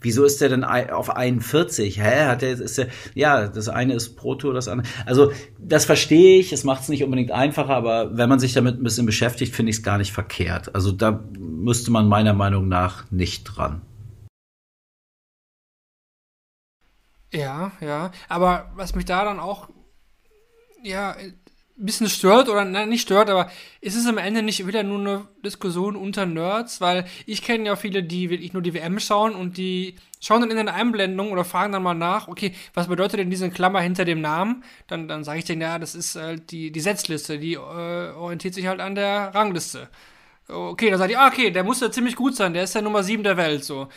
[0.00, 2.00] Wieso ist der denn auf 41?
[2.00, 2.26] Hä?
[2.26, 4.88] Hat der, ist der, ja, das eine ist Pro Tour, das andere.
[5.04, 6.52] Also, das verstehe ich.
[6.52, 9.70] Es macht es nicht unbedingt einfacher, aber wenn man sich damit ein bisschen beschäftigt, finde
[9.70, 10.74] ich es gar nicht verkehrt.
[10.74, 13.82] Also, da müsste man meiner Meinung nach nicht dran.
[17.32, 18.10] Ja, ja.
[18.28, 19.68] Aber was mich da dann auch,
[20.82, 21.14] ja,
[21.80, 23.50] ein bisschen stört, oder nein, nicht stört, aber
[23.80, 26.80] ist es am Ende nicht wieder nur eine Diskussion unter Nerds?
[26.80, 30.50] Weil ich kenne ja viele, die wirklich nur die WM schauen und die schauen dann
[30.50, 34.04] in den Einblendungen oder fragen dann mal nach, okay, was bedeutet denn diese Klammer hinter
[34.04, 34.64] dem Namen?
[34.88, 38.54] Dann, dann sage ich denen, ja, das ist halt die, die Setzliste, die äh, orientiert
[38.54, 39.88] sich halt an der Rangliste.
[40.48, 42.80] Okay, dann sage ich, ah, okay, der muss ja ziemlich gut sein, der ist ja
[42.80, 43.88] Nummer 7 der Welt, so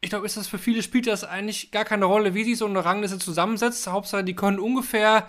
[0.00, 2.66] ich glaube, ist das für viele spielt das eigentlich gar keine Rolle, wie sich so
[2.66, 3.86] eine Rangliste zusammensetzt.
[3.86, 5.28] Hauptsache, die können ungefähr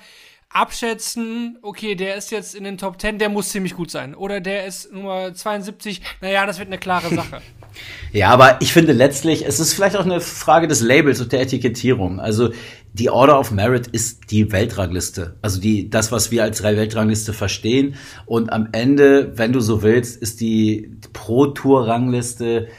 [0.50, 4.16] abschätzen, okay, der ist jetzt in den Top 10, der muss ziemlich gut sein.
[4.16, 7.42] Oder der ist Nummer 72, naja, das wird eine klare Sache.
[8.14, 11.42] ja, aber ich finde letztlich, es ist vielleicht auch eine Frage des Labels und der
[11.42, 12.20] Etikettierung.
[12.20, 12.52] Also
[12.94, 15.36] die Order of Merit ist die Weltrangliste.
[15.42, 17.96] Also die, das, was wir als Weltrangliste verstehen.
[18.26, 22.70] Und am Ende, wenn du so willst, ist die Pro-Tour-Rangliste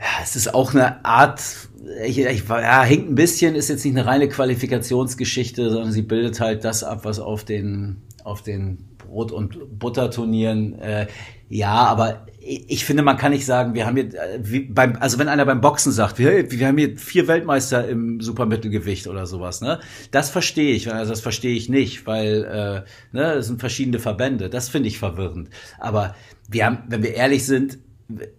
[0.00, 1.42] ja, es ist auch eine Art,
[2.04, 6.40] ich, ich, ja, hinkt ein bisschen, ist jetzt nicht eine reine Qualifikationsgeschichte, sondern sie bildet
[6.40, 11.06] halt das ab, was auf den, auf den Brot- und Butterturnieren, äh,
[11.48, 15.18] ja, aber ich finde, man kann nicht sagen, wir haben hier, äh, wie beim, also
[15.18, 19.60] wenn einer beim Boxen sagt, wir, wir haben hier vier Weltmeister im Supermittelgewicht oder sowas,
[19.60, 19.80] ne?
[20.10, 24.48] Das verstehe ich, also das verstehe ich nicht, weil, äh, ne, das sind verschiedene Verbände.
[24.48, 25.50] Das finde ich verwirrend.
[25.78, 26.14] Aber
[26.48, 27.78] wir haben, wenn wir ehrlich sind,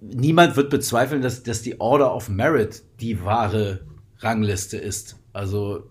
[0.01, 3.85] niemand wird bezweifeln, dass, dass die Order of Merit die wahre
[4.19, 5.17] Rangliste ist.
[5.33, 5.89] Also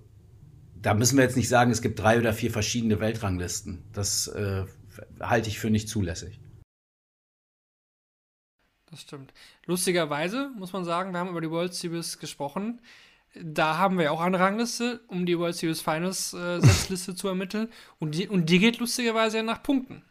[0.80, 3.84] da müssen wir jetzt nicht sagen, es gibt drei oder vier verschiedene Weltranglisten.
[3.92, 4.64] Das äh,
[5.20, 6.40] halte ich für nicht zulässig.
[8.90, 9.32] Das stimmt.
[9.64, 12.80] Lustigerweise muss man sagen, wir haben über die World Series gesprochen.
[13.34, 17.68] Da haben wir auch eine Rangliste, um die World Series Finals äh, Setzliste zu ermitteln.
[17.98, 20.02] Und die, und die geht lustigerweise ja nach Punkten.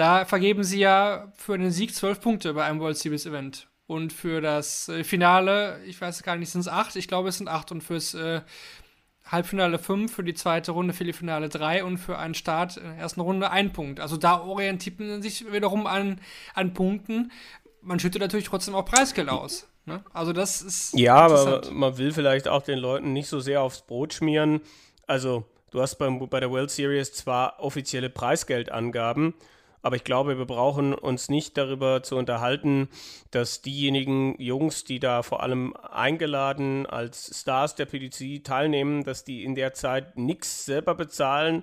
[0.00, 3.68] Da vergeben sie ja für einen Sieg zwölf Punkte bei einem World Series Event.
[3.86, 6.96] Und für das äh, Finale, ich weiß gar nicht, sind es acht?
[6.96, 7.70] Ich glaube, es sind acht.
[7.70, 8.40] Und fürs äh,
[9.26, 13.20] Halbfinale fünf, für die zweite Runde, Viertelfinale drei und für einen Start in der ersten
[13.20, 14.00] Runde ein Punkt.
[14.00, 16.18] Also da orientiert man sich wiederum an,
[16.54, 17.30] an Punkten.
[17.82, 19.68] Man schüttet natürlich trotzdem auch Preisgeld aus.
[19.84, 20.02] Ne?
[20.14, 20.98] Also das ist.
[20.98, 24.62] Ja, aber man will vielleicht auch den Leuten nicht so sehr aufs Brot schmieren.
[25.06, 29.34] Also, du hast beim, bei der World Series zwar offizielle Preisgeldangaben,
[29.82, 32.88] aber ich glaube, wir brauchen uns nicht darüber zu unterhalten,
[33.30, 39.44] dass diejenigen Jungs, die da vor allem eingeladen als Stars der PDC teilnehmen, dass die
[39.44, 41.62] in der Zeit nichts selber bezahlen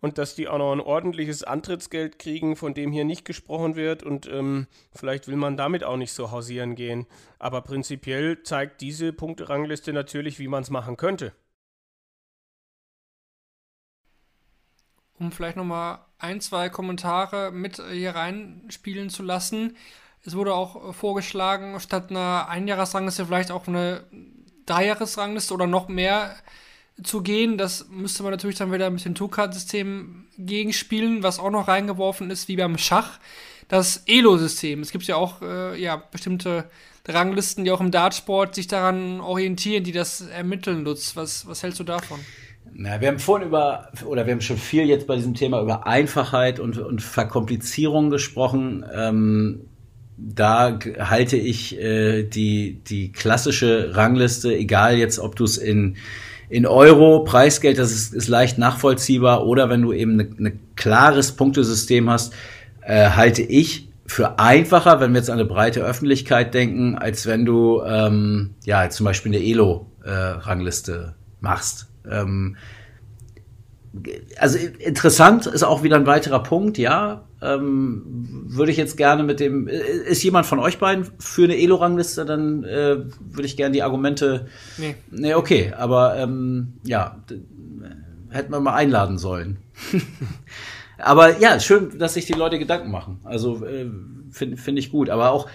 [0.00, 4.02] und dass die auch noch ein ordentliches Antrittsgeld kriegen, von dem hier nicht gesprochen wird.
[4.02, 7.06] Und ähm, vielleicht will man damit auch nicht so hausieren gehen.
[7.38, 11.32] Aber prinzipiell zeigt diese Punkterangliste natürlich, wie man es machen könnte.
[15.18, 19.76] Um vielleicht nochmal ein, zwei Kommentare mit hier reinspielen zu lassen.
[20.24, 24.04] Es wurde auch vorgeschlagen, statt einer Einjahresrangliste vielleicht auch eine
[24.66, 26.34] Dreijahresrangliste oder noch mehr
[27.02, 27.58] zu gehen.
[27.58, 32.48] Das müsste man natürlich dann wieder mit dem Two-Card-System gegenspielen, was auch noch reingeworfen ist,
[32.48, 33.18] wie beim Schach.
[33.68, 34.80] Das Elo-System.
[34.80, 36.70] Es gibt ja auch äh, ja, bestimmte
[37.06, 41.16] Ranglisten, die auch im Dartsport sich daran orientieren, die das ermitteln, Lutz.
[41.16, 42.18] Was, was hältst du davon?
[42.80, 45.88] Na, wir haben vorhin über, oder wir haben schon viel jetzt bei diesem Thema über
[45.88, 48.84] Einfachheit und, und Verkomplizierung gesprochen.
[48.94, 49.62] Ähm,
[50.16, 55.96] da halte ich äh, die, die klassische Rangliste, egal jetzt, ob du es in,
[56.48, 60.52] in Euro, Preisgeld, das ist, ist leicht nachvollziehbar, oder wenn du eben ein ne, ne
[60.76, 62.32] klares Punktesystem hast,
[62.82, 67.44] äh, halte ich für einfacher, wenn wir jetzt an eine breite Öffentlichkeit denken, als wenn
[67.44, 71.87] du ähm, ja zum Beispiel eine Elo-Rangliste äh, machst.
[72.10, 72.56] Ähm,
[74.38, 77.24] also interessant ist auch wieder ein weiterer Punkt, ja.
[77.40, 78.02] Ähm,
[78.48, 82.64] würde ich jetzt gerne mit dem, ist jemand von euch beiden für eine Elo-Rangliste, dann
[82.64, 84.46] äh, würde ich gerne die Argumente.
[84.76, 84.96] Nee.
[85.10, 87.22] Nee, okay, aber ähm, ja,
[88.30, 89.58] hätten wir mal einladen sollen.
[90.98, 93.20] aber ja, schön, dass sich die Leute Gedanken machen.
[93.24, 93.88] Also äh,
[94.30, 95.10] finde find ich gut.
[95.10, 95.48] Aber auch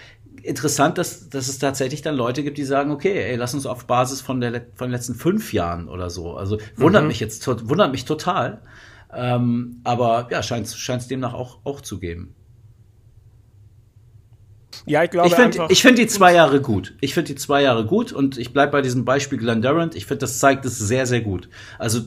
[0.44, 3.86] interessant, dass, dass es tatsächlich dann Leute gibt, die sagen, okay, ey, lass uns auf
[3.86, 6.36] Basis von, der, von den letzten fünf Jahren oder so.
[6.36, 7.07] Also wundert mhm.
[7.07, 8.61] mich jetzt, wundert mich total.
[9.14, 12.36] Ähm, aber ja, scheint es demnach auch, auch zu geben.
[14.86, 16.95] Ja, ich glaube ich finde ich finde die zwei Jahre gut.
[16.99, 19.95] Ich finde die zwei Jahre gut und ich bleib bei diesem Beispiel Glenn Durant.
[19.95, 21.48] Ich finde, das zeigt es sehr, sehr gut.
[21.80, 22.02] Also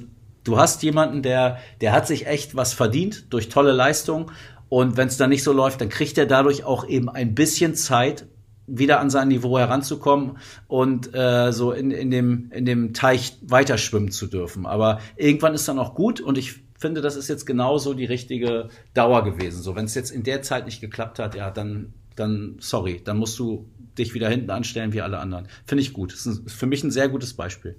[0.44, 4.30] du hast jemanden, der, der hat sich echt was verdient durch tolle Leistung
[4.68, 7.74] und wenn es dann nicht so läuft, dann kriegt er dadurch auch eben ein bisschen
[7.74, 8.26] Zeit,
[8.66, 14.10] wieder an sein Niveau heranzukommen und äh, so in, in, dem, in dem Teich weiterschwimmen
[14.10, 14.66] zu dürfen.
[14.66, 18.68] Aber irgendwann ist dann auch gut und ich finde, das ist jetzt genauso die richtige
[18.92, 19.62] Dauer gewesen.
[19.62, 23.18] So, wenn es jetzt in der Zeit nicht geklappt hat, ja, dann, dann sorry, dann
[23.18, 23.66] musst du
[23.96, 25.48] dich wieder hinten anstellen wie alle anderen.
[25.64, 26.12] Finde ich gut.
[26.12, 27.76] Das ist für mich ein sehr gutes Beispiel.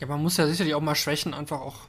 [0.00, 1.88] Ja, man muss ja sicherlich auch mal Schwächen einfach auch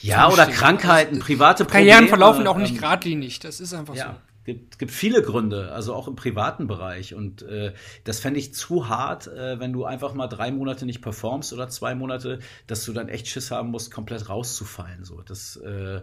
[0.00, 1.90] ja, oder Krankheiten, private Probleme.
[1.90, 4.04] Karrieren verlaufen auch nicht ähm, geradlinig, das ist einfach ja.
[4.04, 4.30] so.
[4.44, 7.14] Gibt, gibt viele Gründe, also auch im privaten Bereich.
[7.14, 7.74] Und äh,
[8.04, 11.68] das fände ich zu hart, äh, wenn du einfach mal drei Monate nicht performst oder
[11.68, 15.04] zwei Monate, dass du dann echt Schiss haben musst, komplett rauszufallen.
[15.04, 16.00] So, das äh,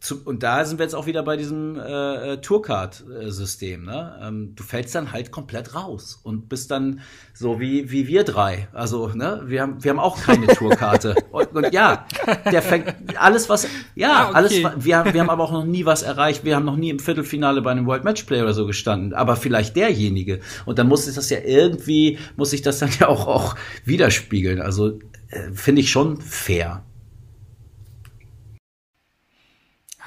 [0.00, 3.84] zu, und da sind wir jetzt auch wieder bei diesem äh, äh, Tourcard-System.
[3.84, 4.18] Ne?
[4.22, 7.00] Ähm, du fällst dann halt komplett raus und bist dann
[7.32, 8.68] so wie, wie wir drei.
[8.72, 11.14] Also, ne, wir haben, wir haben auch keine Tourkarte.
[11.30, 12.06] und, und, ja,
[12.50, 14.34] der fängt alles, was, ja, ah, okay.
[14.34, 14.52] alles,
[14.84, 16.44] wir haben, wir haben aber auch noch nie was erreicht.
[16.44, 19.14] Wir haben noch nie im Viertelfinale bei einem World Matchplay oder so gestanden.
[19.14, 20.40] Aber vielleicht derjenige.
[20.66, 24.60] Und dann muss sich das ja irgendwie, muss sich das dann ja auch, auch widerspiegeln.
[24.60, 24.98] Also,
[25.30, 26.84] äh, finde ich schon fair.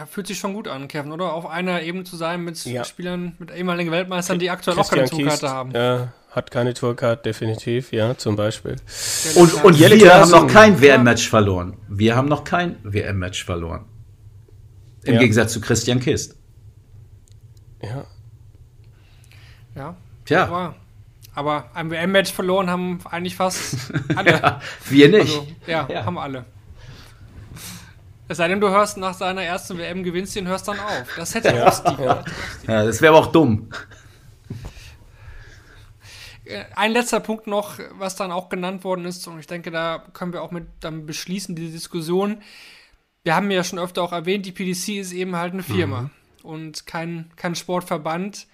[0.06, 1.34] Fühlt sich schon gut an, Kevin, oder?
[1.34, 2.84] Auf einer Ebene zu sein mit ja.
[2.86, 5.72] Spielern, mit ehemaligen Weltmeistern, die aktuell Christian auch keine Tourkarte haben.
[5.72, 8.76] Ja, hat keine Tourkarte, definitiv, ja, zum Beispiel.
[9.36, 11.78] Und, und wir haben noch kein WM-Match verloren.
[11.88, 13.86] Wir haben noch kein WM-Match verloren.
[15.04, 15.20] Im ja.
[15.20, 16.38] Gegensatz zu Christian Kist.
[17.82, 18.06] Ja.
[19.76, 19.96] Ja.
[20.26, 20.44] Tja.
[20.44, 20.76] Aber,
[21.34, 24.32] aber ein WM-Match verloren haben eigentlich fast alle.
[24.32, 25.22] ja, wir nicht.
[25.22, 26.46] Also, ja, ja, haben alle.
[28.30, 31.16] Es sei denn, du hörst nach seiner ersten WM, gewinnst ihn, hörst dann auf.
[31.18, 31.68] Das hätte ja.
[31.68, 32.24] auch Ja.
[32.68, 33.72] ja, das wäre aber auch dumm.
[36.46, 40.06] Äh, ein letzter Punkt noch, was dann auch genannt worden ist, und ich denke, da
[40.14, 42.44] können wir auch mit dann beschließen, diese Diskussion.
[43.24, 46.10] Wir haben ja schon öfter auch erwähnt, die PDC ist eben halt eine Firma mhm.
[46.44, 48.46] und kein, kein Sportverband.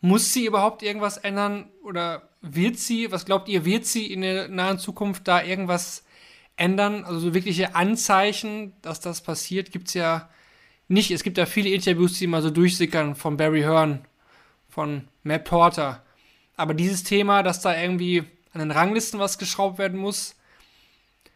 [0.00, 4.46] Muss sie überhaupt irgendwas ändern oder wird sie, was glaubt ihr, wird sie in der
[4.46, 6.04] nahen Zukunft da irgendwas
[6.56, 7.04] ändern.
[7.04, 10.28] Also so wirkliche Anzeichen, dass das passiert, gibt es ja
[10.88, 11.10] nicht.
[11.10, 14.04] Es gibt ja viele Interviews, die mal so durchsickern von Barry Hearn,
[14.68, 16.02] von Matt Porter.
[16.56, 20.36] Aber dieses Thema, dass da irgendwie an den Ranglisten was geschraubt werden muss,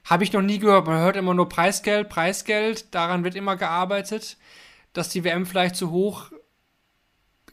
[0.04, 0.86] habe ich noch nie gehört.
[0.86, 2.94] Man hört immer nur Preisgeld, Preisgeld.
[2.94, 4.36] Daran wird immer gearbeitet,
[4.92, 6.30] dass die WM vielleicht zu hoch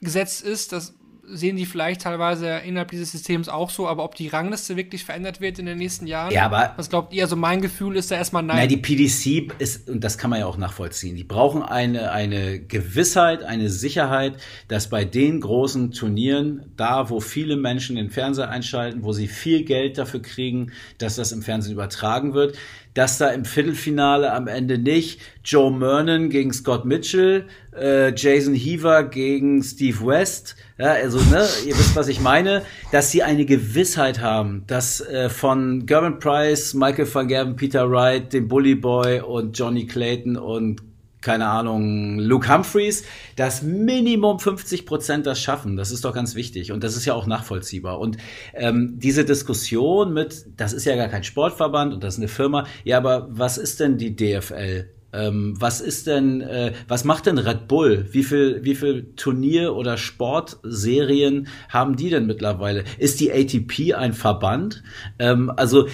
[0.02, 0.72] gesetzt ist.
[0.72, 0.94] Das
[1.25, 5.39] sehen die vielleicht teilweise innerhalb dieses Systems auch so, aber ob die Rangliste wirklich verändert
[5.39, 7.23] wird in den nächsten Jahren, ja, aber, was glaubt ihr?
[7.23, 8.57] Also mein Gefühl ist da erstmal nein.
[8.57, 12.59] Nein, die PDC ist, und das kann man ja auch nachvollziehen, die brauchen eine, eine
[12.59, 14.35] Gewissheit, eine Sicherheit,
[14.67, 19.63] dass bei den großen Turnieren, da wo viele Menschen den Fernseher einschalten, wo sie viel
[19.63, 22.57] Geld dafür kriegen, dass das im Fernsehen übertragen wird,
[22.93, 25.21] dass da im Viertelfinale am Ende nicht.
[25.43, 31.77] Joe Mernon gegen Scott Mitchell, äh, Jason Heaver gegen Steve West, ja, also ne, ihr
[31.77, 37.13] wisst, was ich meine, dass sie eine Gewissheit haben, dass äh, von Gervin Price, Michael
[37.13, 40.81] van Gerben, Peter Wright, dem Bully Boy und Johnny Clayton und
[41.23, 43.03] keine Ahnung, Luke Humphreys,
[43.35, 45.77] dass Minimum 50 Prozent das schaffen.
[45.77, 47.99] Das ist doch ganz wichtig und das ist ja auch nachvollziehbar.
[47.99, 48.17] Und
[48.53, 52.67] ähm, diese Diskussion mit, das ist ja gar kein Sportverband und das ist eine Firma,
[52.83, 54.89] ja, aber was ist denn die DFL?
[55.13, 58.07] Ähm, was ist denn, äh, was macht denn Red Bull?
[58.11, 62.83] Wie viel, wie viel Turnier- oder Sportserien haben die denn mittlerweile?
[62.97, 64.83] Ist die ATP ein Verband?
[65.19, 65.87] Ähm, also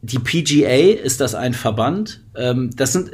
[0.00, 2.24] die PGA, ist das ein Verband?
[2.34, 3.10] Ähm, das sind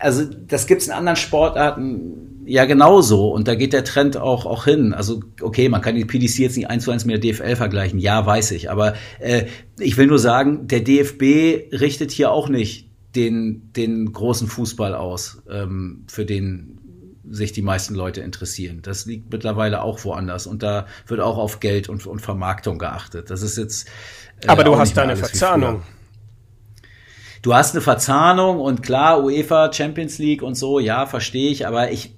[0.00, 4.64] also das gibt's in anderen Sportarten ja genauso und da geht der Trend auch auch
[4.64, 4.92] hin.
[4.92, 7.98] Also okay, man kann die PDC jetzt nicht eins zu eins mit der DFL vergleichen,
[7.98, 9.46] ja, weiß ich, aber äh,
[9.78, 15.42] ich will nur sagen, der DFB richtet hier auch nicht den den großen Fußball aus,
[15.50, 16.78] ähm, für den
[17.28, 18.80] sich die meisten Leute interessieren.
[18.82, 23.30] Das liegt mittlerweile auch woanders und da wird auch auf Geld und, und Vermarktung geachtet.
[23.30, 23.86] Das ist jetzt.
[24.42, 25.82] Äh, aber du hast deine Verzahnung
[27.42, 31.90] du hast eine Verzahnung und klar, UEFA, Champions League und so, ja, verstehe ich, aber
[31.90, 32.14] ich,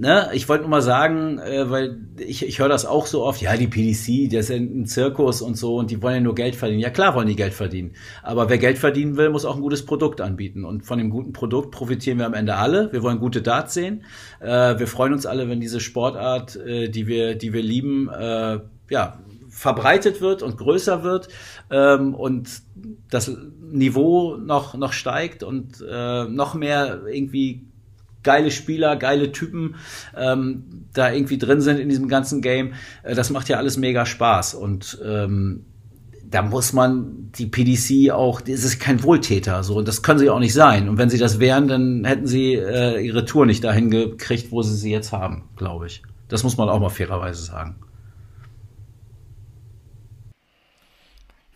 [0.00, 3.40] ne, ich wollte nur mal sagen, äh, weil ich, ich höre das auch so oft,
[3.40, 6.56] ja, die PDC, das ist ein Zirkus und so und die wollen ja nur Geld
[6.56, 6.80] verdienen.
[6.80, 7.92] Ja, klar wollen die Geld verdienen.
[8.22, 10.64] Aber wer Geld verdienen will, muss auch ein gutes Produkt anbieten.
[10.64, 12.92] Und von dem guten Produkt profitieren wir am Ende alle.
[12.92, 14.04] Wir wollen gute Darts sehen.
[14.40, 18.60] Äh, wir freuen uns alle, wenn diese Sportart, äh, die wir, die wir lieben, äh,
[18.90, 19.18] ja,
[19.50, 21.28] verbreitet wird und größer wird
[21.70, 22.62] ähm, und
[23.10, 27.66] das Niveau noch, noch steigt und äh, noch mehr irgendwie
[28.22, 29.76] geile Spieler, geile Typen
[30.16, 32.74] ähm, da irgendwie drin sind in diesem ganzen Game.
[33.02, 35.64] Äh, das macht ja alles mega Spaß und ähm,
[36.30, 40.30] da muss man die PDC auch, das ist kein Wohltäter, so und das können sie
[40.30, 40.88] auch nicht sein.
[40.88, 44.62] Und wenn sie das wären, dann hätten sie äh, ihre Tour nicht dahin gekriegt, wo
[44.62, 46.02] sie sie jetzt haben, glaube ich.
[46.28, 47.76] Das muss man auch mal fairerweise sagen.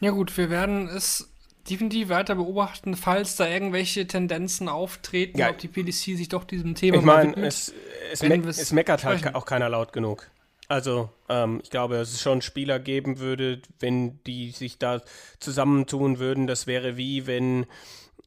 [0.05, 1.33] Ja gut, wir werden es
[1.71, 5.49] definitiv weiter beobachten, falls da irgendwelche Tendenzen auftreten, ja.
[5.49, 7.73] ob die PDC sich doch diesem Thema ich mein, es,
[8.13, 10.31] es, me es meckert halt auch keiner laut genug.
[10.69, 15.01] Also, ähm, ich glaube, dass es schon Spieler geben würde, wenn die sich da
[15.41, 16.47] zusammentun würden.
[16.47, 17.65] Das wäre wie, wenn,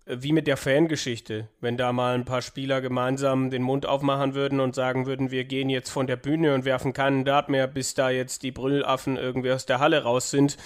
[0.07, 1.47] wie mit der Fangeschichte.
[1.61, 5.43] Wenn da mal ein paar Spieler gemeinsam den Mund aufmachen würden und sagen würden, wir
[5.43, 9.15] gehen jetzt von der Bühne und werfen keinen Dart mehr, bis da jetzt die Brüllaffen
[9.15, 10.57] irgendwie aus der Halle raus sind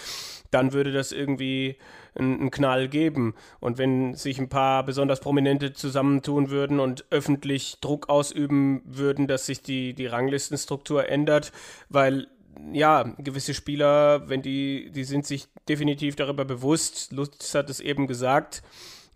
[0.51, 1.77] dann würde das irgendwie
[2.13, 3.33] einen Knall geben.
[3.59, 9.45] Und wenn sich ein paar besonders Prominente zusammentun würden und öffentlich Druck ausüben würden, dass
[9.45, 11.51] sich die, die Ranglistenstruktur ändert,
[11.89, 12.27] weil
[12.73, 18.07] ja, gewisse Spieler, wenn die, die sind sich definitiv darüber bewusst, Lutz hat es eben
[18.07, 18.61] gesagt,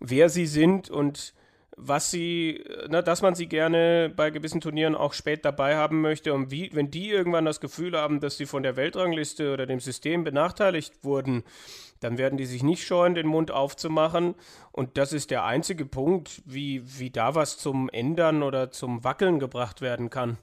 [0.00, 1.34] wer sie sind und
[1.76, 6.32] was sie, ne, dass man sie gerne bei gewissen Turnieren auch spät dabei haben möchte
[6.32, 9.80] und wie, wenn die irgendwann das Gefühl haben, dass sie von der Weltrangliste oder dem
[9.80, 11.44] System benachteiligt wurden,
[12.00, 14.34] dann werden die sich nicht scheuen, den Mund aufzumachen.
[14.72, 19.38] Und das ist der einzige Punkt, wie, wie da was zum Ändern oder zum Wackeln
[19.38, 20.38] gebracht werden kann.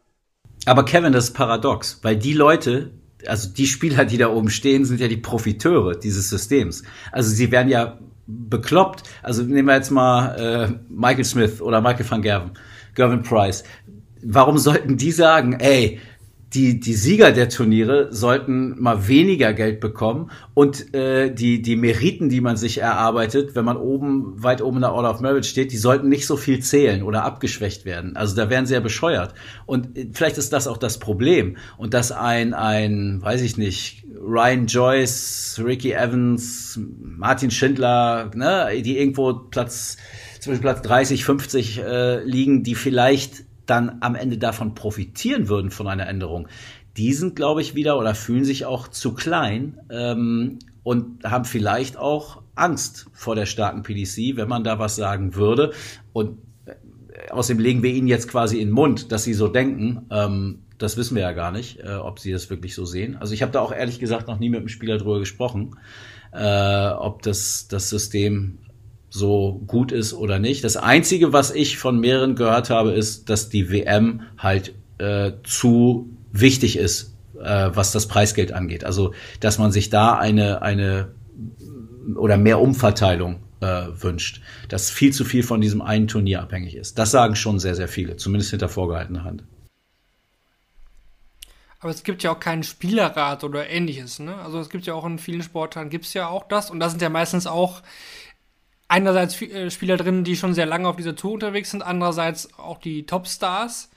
[0.65, 2.91] Aber Kevin, das ist paradox, weil die Leute,
[3.27, 6.83] also die Spieler, die da oben stehen, sind ja die Profiteure dieses Systems.
[7.11, 9.03] Also sie werden ja bekloppt.
[9.21, 12.51] Also nehmen wir jetzt mal äh, Michael Smith oder Michael van Gerven,
[12.95, 13.63] Gervin Price.
[14.23, 15.99] Warum sollten die sagen, ey,
[16.53, 22.29] die, die Sieger der Turniere sollten mal weniger Geld bekommen und äh, die, die Meriten,
[22.29, 25.71] die man sich erarbeitet, wenn man oben, weit oben in der Order of Merit steht,
[25.71, 28.15] die sollten nicht so viel zählen oder abgeschwächt werden.
[28.15, 29.33] Also da wären sie ja bescheuert.
[29.65, 31.57] Und äh, vielleicht ist das auch das Problem.
[31.77, 38.99] Und dass ein, ein, weiß ich nicht, Ryan Joyce, Ricky Evans, Martin Schindler, ne, die
[38.99, 39.97] irgendwo Platz
[40.39, 45.87] zwischen Platz 30, 50 äh, liegen, die vielleicht dann am Ende davon profitieren würden von
[45.87, 46.47] einer Änderung,
[46.97, 51.97] die sind, glaube ich, wieder oder fühlen sich auch zu klein ähm, und haben vielleicht
[51.97, 55.73] auch Angst vor der starken PDC, wenn man da was sagen würde.
[56.11, 60.05] Und äh, außerdem legen wir ihnen jetzt quasi in den Mund, dass sie so denken.
[60.11, 63.15] Ähm, das wissen wir ja gar nicht, äh, ob sie das wirklich so sehen.
[63.15, 65.77] Also ich habe da auch ehrlich gesagt noch nie mit dem Spieler drüber gesprochen,
[66.31, 68.59] äh, ob das, das System
[69.13, 70.63] so gut ist oder nicht.
[70.63, 76.09] Das Einzige, was ich von mehreren gehört habe, ist, dass die WM halt äh, zu
[76.31, 78.83] wichtig ist, äh, was das Preisgeld angeht.
[78.83, 81.11] Also, dass man sich da eine, eine
[82.15, 86.97] oder mehr Umverteilung äh, wünscht, dass viel zu viel von diesem einen Turnier abhängig ist.
[86.97, 89.43] Das sagen schon sehr, sehr viele, zumindest hinter vorgehaltener Hand.
[91.81, 94.17] Aber es gibt ja auch keinen Spielerrat oder ähnliches.
[94.17, 94.33] Ne?
[94.37, 96.71] Also es gibt ja auch in vielen Sportarten gibt es ja auch das.
[96.71, 97.83] Und da sind ja meistens auch
[98.93, 102.77] einerseits äh, Spieler drin, die schon sehr lange auf dieser Tour unterwegs sind, andererseits auch
[102.77, 103.89] die Topstars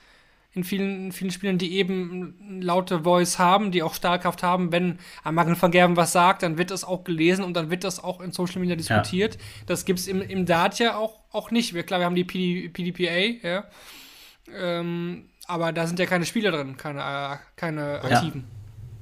[0.53, 4.71] in vielen, vielen Spielern, die eben laute Voice haben, die auch Stahlkraft haben.
[4.71, 8.03] Wenn Amagen van Gerven was sagt, dann wird das auch gelesen und dann wird das
[8.03, 9.35] auch in Social Media diskutiert.
[9.35, 9.41] Ja.
[9.67, 11.75] Das gibt es im, im Dart ja auch, auch nicht.
[11.75, 13.65] Wir, klar, wir haben die PD, PDPA, ja.
[14.51, 18.45] Ähm, aber da sind ja keine Spieler drin, keine, äh, keine aktiven.
[18.49, 18.56] Ja.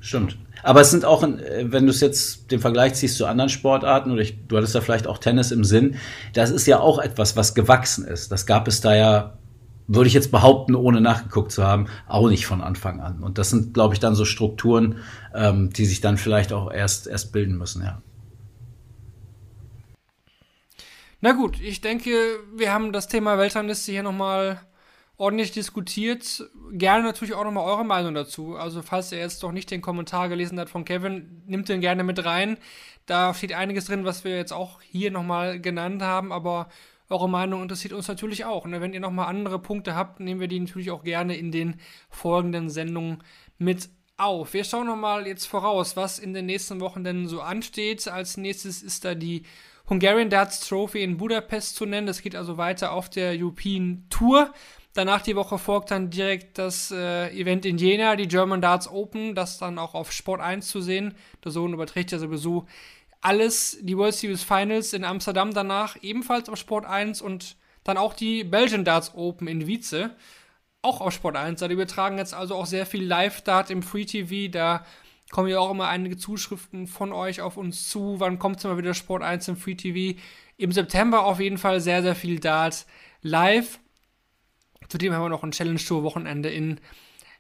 [0.06, 0.38] Stimmt.
[0.62, 4.12] Aber es sind auch, äh, wenn du es jetzt den Vergleich ziehst zu anderen Sportarten,
[4.12, 5.96] oder ich, du hattest ja vielleicht auch Tennis im Sinn,
[6.34, 8.32] das ist ja auch etwas, was gewachsen ist.
[8.32, 9.40] Das gab es da ja,
[9.88, 13.24] würde ich jetzt behaupten, ohne nachgeguckt zu haben, auch nicht von Anfang an.
[13.24, 15.00] Und das sind, glaube ich, dann so Strukturen,
[15.34, 18.04] ähm, die sich dann vielleicht auch erst, erst bilden müssen, ja.
[21.22, 22.12] Na gut, ich denke,
[22.56, 24.60] wir haben das Thema Weltrangliste hier nochmal
[25.18, 26.50] ordentlich diskutiert.
[26.72, 28.56] Gerne natürlich auch nochmal eure Meinung dazu.
[28.56, 32.04] Also, falls ihr jetzt doch nicht den Kommentar gelesen habt von Kevin, nimmt den gerne
[32.04, 32.58] mit rein.
[33.06, 36.70] Da steht einiges drin, was wir jetzt auch hier nochmal genannt haben, aber
[37.10, 38.66] eure Meinung interessiert uns natürlich auch.
[38.66, 38.82] Ne?
[38.82, 41.80] Wenn ihr nochmal andere Punkte habt, nehmen wir die natürlich auch gerne in den
[42.10, 43.24] folgenden Sendungen
[43.58, 44.54] mit auf.
[44.54, 48.08] Wir schauen nochmal jetzt voraus, was in den nächsten Wochen denn so ansteht.
[48.08, 49.44] Als nächstes ist da die
[49.88, 52.08] Hungarian Darts Trophy in Budapest zu nennen.
[52.08, 54.52] Das geht also weiter auf der European Tour.
[54.96, 59.36] Danach die Woche folgt dann direkt das äh, Event in Jena, die German Darts Open,
[59.36, 61.16] das dann auch auf Sport 1 zu sehen.
[61.44, 62.66] Der Sohn überträgt ja sowieso
[63.20, 63.78] alles.
[63.82, 68.46] Die World Series Finals in Amsterdam danach ebenfalls auf Sport 1 und dann auch die
[68.46, 70.16] Belgian Darts Open in Wietze,
[70.82, 71.60] auch auf Sport 1.
[71.60, 74.50] Da übertragen jetzt also auch sehr viel Live-Dart im Free TV.
[74.50, 74.86] Da
[75.30, 78.22] kommen ja auch immer einige Zuschriften von euch auf uns zu.
[78.22, 80.18] Wann kommt mal wieder Sport 1 im Free TV?
[80.56, 82.86] Im September auf jeden Fall sehr, sehr viel Dart
[83.22, 83.78] live.
[84.90, 86.80] Zudem haben wir noch ein Challenge-Tour-Wochenende in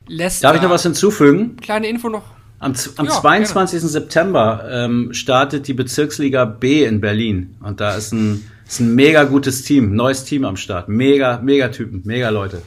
[0.07, 0.47] Leicester.
[0.47, 1.57] Darf ich noch was hinzufügen?
[1.57, 2.23] Kleine Info noch.
[2.59, 3.80] Am, am ja, 22.
[3.80, 3.89] Gerne.
[3.89, 7.57] September ähm, startet die Bezirksliga B in Berlin.
[7.61, 10.88] Und da ist ein, ist ein mega gutes Team, neues Team am Start.
[10.88, 12.61] Mega, mega Typen, mega Leute.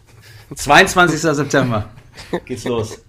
[0.54, 1.20] 22.
[1.20, 1.88] September
[2.44, 3.02] geht's los.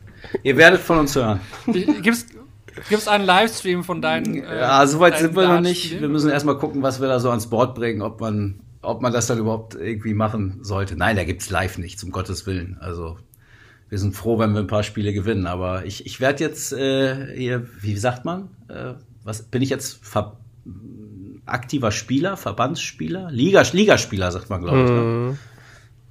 [0.43, 1.41] Ihr werdet von uns hören.
[1.67, 2.25] Gibt's,
[2.89, 4.43] gibt's einen Livestream von deinen.
[4.43, 5.99] Äh, ja, soweit sind wir noch nicht.
[5.99, 9.13] Wir müssen erstmal gucken, was wir da so ans Board bringen, ob man ob man
[9.13, 10.95] das dann überhaupt irgendwie machen sollte.
[10.95, 12.77] Nein, da gibt's live nichts, um Gottes Willen.
[12.79, 13.17] Also
[13.89, 15.47] wir sind froh, wenn wir ein paar Spiele gewinnen.
[15.47, 18.93] Aber ich, ich werde jetzt äh, hier, wie sagt man, äh,
[19.23, 20.37] was bin ich jetzt Ver
[21.45, 24.89] aktiver Spieler, Verbandsspieler, Liga, Ligaspieler, sagt man, glaube ich.
[24.89, 25.01] Ne?
[25.01, 25.37] Mhm.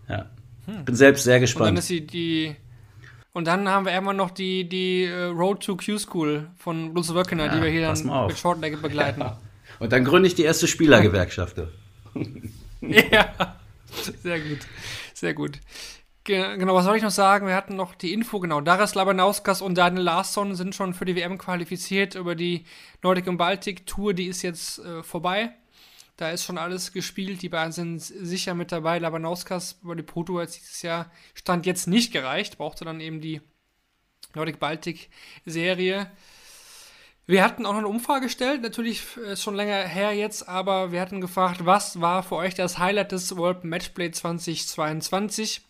[0.08, 0.30] Ja.
[0.66, 0.84] Hm.
[0.84, 1.70] Bin selbst sehr gespannt.
[1.70, 2.56] Und dann ist die, die
[3.32, 7.46] und dann haben wir irgendwann noch die, die äh, Road to Q-School von Lutz Wöckener,
[7.46, 9.22] ja, die wir hier dann mit Shortleg begleiten.
[9.32, 9.38] Ja.
[9.78, 11.56] Und dann gründe ich die erste Spielergewerkschaft.
[13.10, 13.56] ja,
[14.22, 14.58] sehr gut.
[15.14, 15.60] Sehr gut.
[16.24, 17.46] Genau, was soll ich noch sagen?
[17.46, 18.60] Wir hatten noch die Info, genau.
[18.60, 22.64] Darius Labanauskas und Daniel Larsson sind schon für die WM qualifiziert über die
[23.02, 25.50] Nordic und Baltic Tour, die ist jetzt äh, vorbei.
[26.16, 28.98] Da ist schon alles gespielt, die beiden sind sicher mit dabei.
[28.98, 33.40] Labanauskas über die Pro Tour dieses Jahr stand jetzt nicht gereicht, brauchte dann eben die
[34.34, 35.10] Nordic Baltic
[35.44, 36.10] Serie.
[37.26, 41.00] Wir hatten auch noch eine Umfrage gestellt, natürlich äh, schon länger her jetzt, aber wir
[41.00, 45.60] hatten gefragt, was war für euch das Highlight des World Matchplay 2022?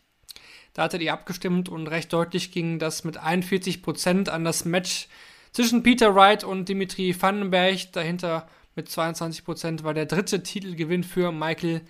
[0.73, 5.09] Da hattet ihr abgestimmt und recht deutlich ging das mit 41% an das Match
[5.53, 7.93] zwischen Peter Wright und Dimitri Vandenberg.
[7.93, 11.83] Dahinter mit 22% war der dritte Titelgewinn für Michael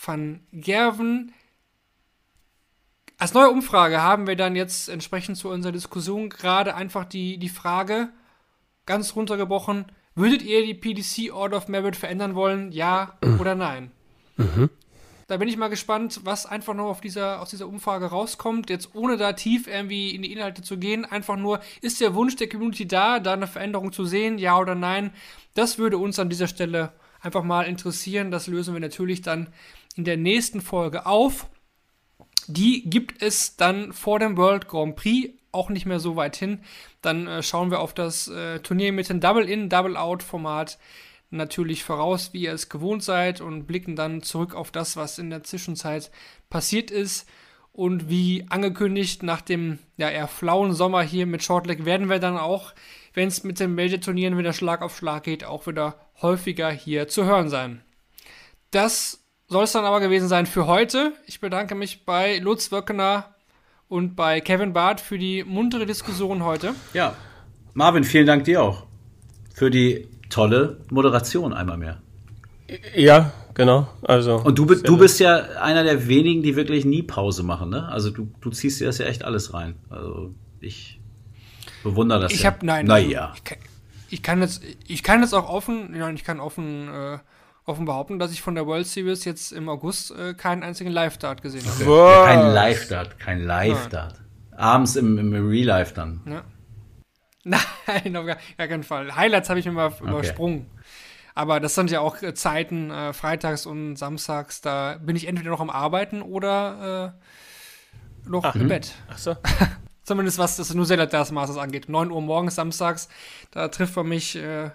[0.00, 1.32] van Gerven.
[3.18, 7.48] Als neue Umfrage haben wir dann jetzt entsprechend zu unserer Diskussion gerade einfach die, die
[7.48, 8.10] Frage,
[8.86, 12.72] ganz runtergebrochen, würdet ihr die PDC Order of Merit verändern wollen?
[12.72, 13.40] Ja mhm.
[13.40, 13.90] oder nein?
[14.36, 14.70] Mhm.
[15.28, 18.70] Da bin ich mal gespannt, was einfach noch auf dieser, aus dieser Umfrage rauskommt.
[18.70, 22.36] Jetzt ohne da tief irgendwie in die Inhalte zu gehen, einfach nur, ist der Wunsch
[22.36, 25.10] der Community da, da eine Veränderung zu sehen, ja oder nein?
[25.54, 28.30] Das würde uns an dieser Stelle einfach mal interessieren.
[28.30, 29.48] Das lösen wir natürlich dann
[29.96, 31.48] in der nächsten Folge auf.
[32.46, 36.60] Die gibt es dann vor dem World Grand Prix auch nicht mehr so weit hin.
[37.06, 40.78] Dann äh, schauen wir auf das äh, Turnier mit dem Double-In, Double-Out-Format
[41.30, 45.30] natürlich voraus, wie ihr es gewohnt seid und blicken dann zurück auf das, was in
[45.30, 46.10] der Zwischenzeit
[46.50, 47.28] passiert ist.
[47.72, 52.38] Und wie angekündigt, nach dem ja, eher flauen Sommer hier mit Shortleg werden wir dann
[52.38, 52.72] auch,
[53.14, 57.24] wenn es mit den Major-Turnieren wieder Schlag auf Schlag geht, auch wieder häufiger hier zu
[57.24, 57.82] hören sein.
[58.72, 61.12] Das soll es dann aber gewesen sein für heute.
[61.26, 63.35] Ich bedanke mich bei Lutz Wöckener
[63.88, 66.74] und bei Kevin Barth für die muntere Diskussion heute.
[66.92, 67.14] Ja,
[67.74, 68.86] Marvin, vielen Dank dir auch
[69.54, 72.00] für die tolle Moderation einmal mehr.
[72.94, 73.86] Ja, genau.
[74.02, 77.88] Also und du, du bist ja einer der wenigen, die wirklich nie Pause machen, ne?
[77.88, 79.76] Also du, du ziehst dir das ja echt alles rein.
[79.88, 81.00] Also ich
[81.84, 82.32] bewundere das.
[82.32, 82.50] Ich ja.
[82.50, 82.86] habe nein.
[82.86, 83.34] Naja.
[83.36, 83.58] Ich,
[84.10, 87.18] ich, kann jetzt, ich kann jetzt auch offen, ja, ich kann offen äh,
[87.66, 91.42] offen behaupten, dass ich von der World Series jetzt im August äh, keinen einzigen Live-Dart
[91.42, 91.84] gesehen habe.
[91.84, 94.20] Ja, kein Live-Dart, kein Live-Dart.
[94.56, 96.22] Abends im, im Real Life dann.
[96.26, 96.44] Ja.
[97.44, 99.14] Nein, auf gar, gar keinen Fall.
[99.14, 100.66] Highlights habe ich mir mal übersprungen.
[101.34, 105.50] Aber das sind ja auch äh, Zeiten, äh, freitags und samstags, da bin ich entweder
[105.50, 107.14] noch am Arbeiten oder
[108.24, 108.94] äh, noch Ach, im Bett.
[109.08, 109.36] Ach so.
[110.02, 111.88] Zumindest was das New Zealand das Masters angeht.
[111.88, 113.08] 9 Uhr morgens, samstags,
[113.50, 114.70] da trifft man mich äh,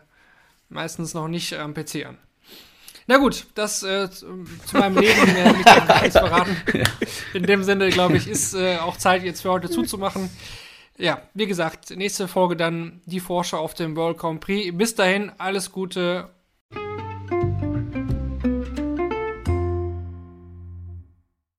[0.69, 2.17] meistens noch nicht am PC an.
[3.07, 6.55] Na gut, das äh, zu, zu meinem Leben äh, nicht verraten.
[7.33, 10.29] In dem Sinne, glaube ich, ist äh, auch Zeit jetzt für heute zuzumachen.
[10.97, 14.77] Ja, wie gesagt, nächste Folge dann die Vorschau auf dem World Grand Prix.
[14.77, 16.29] Bis dahin, alles Gute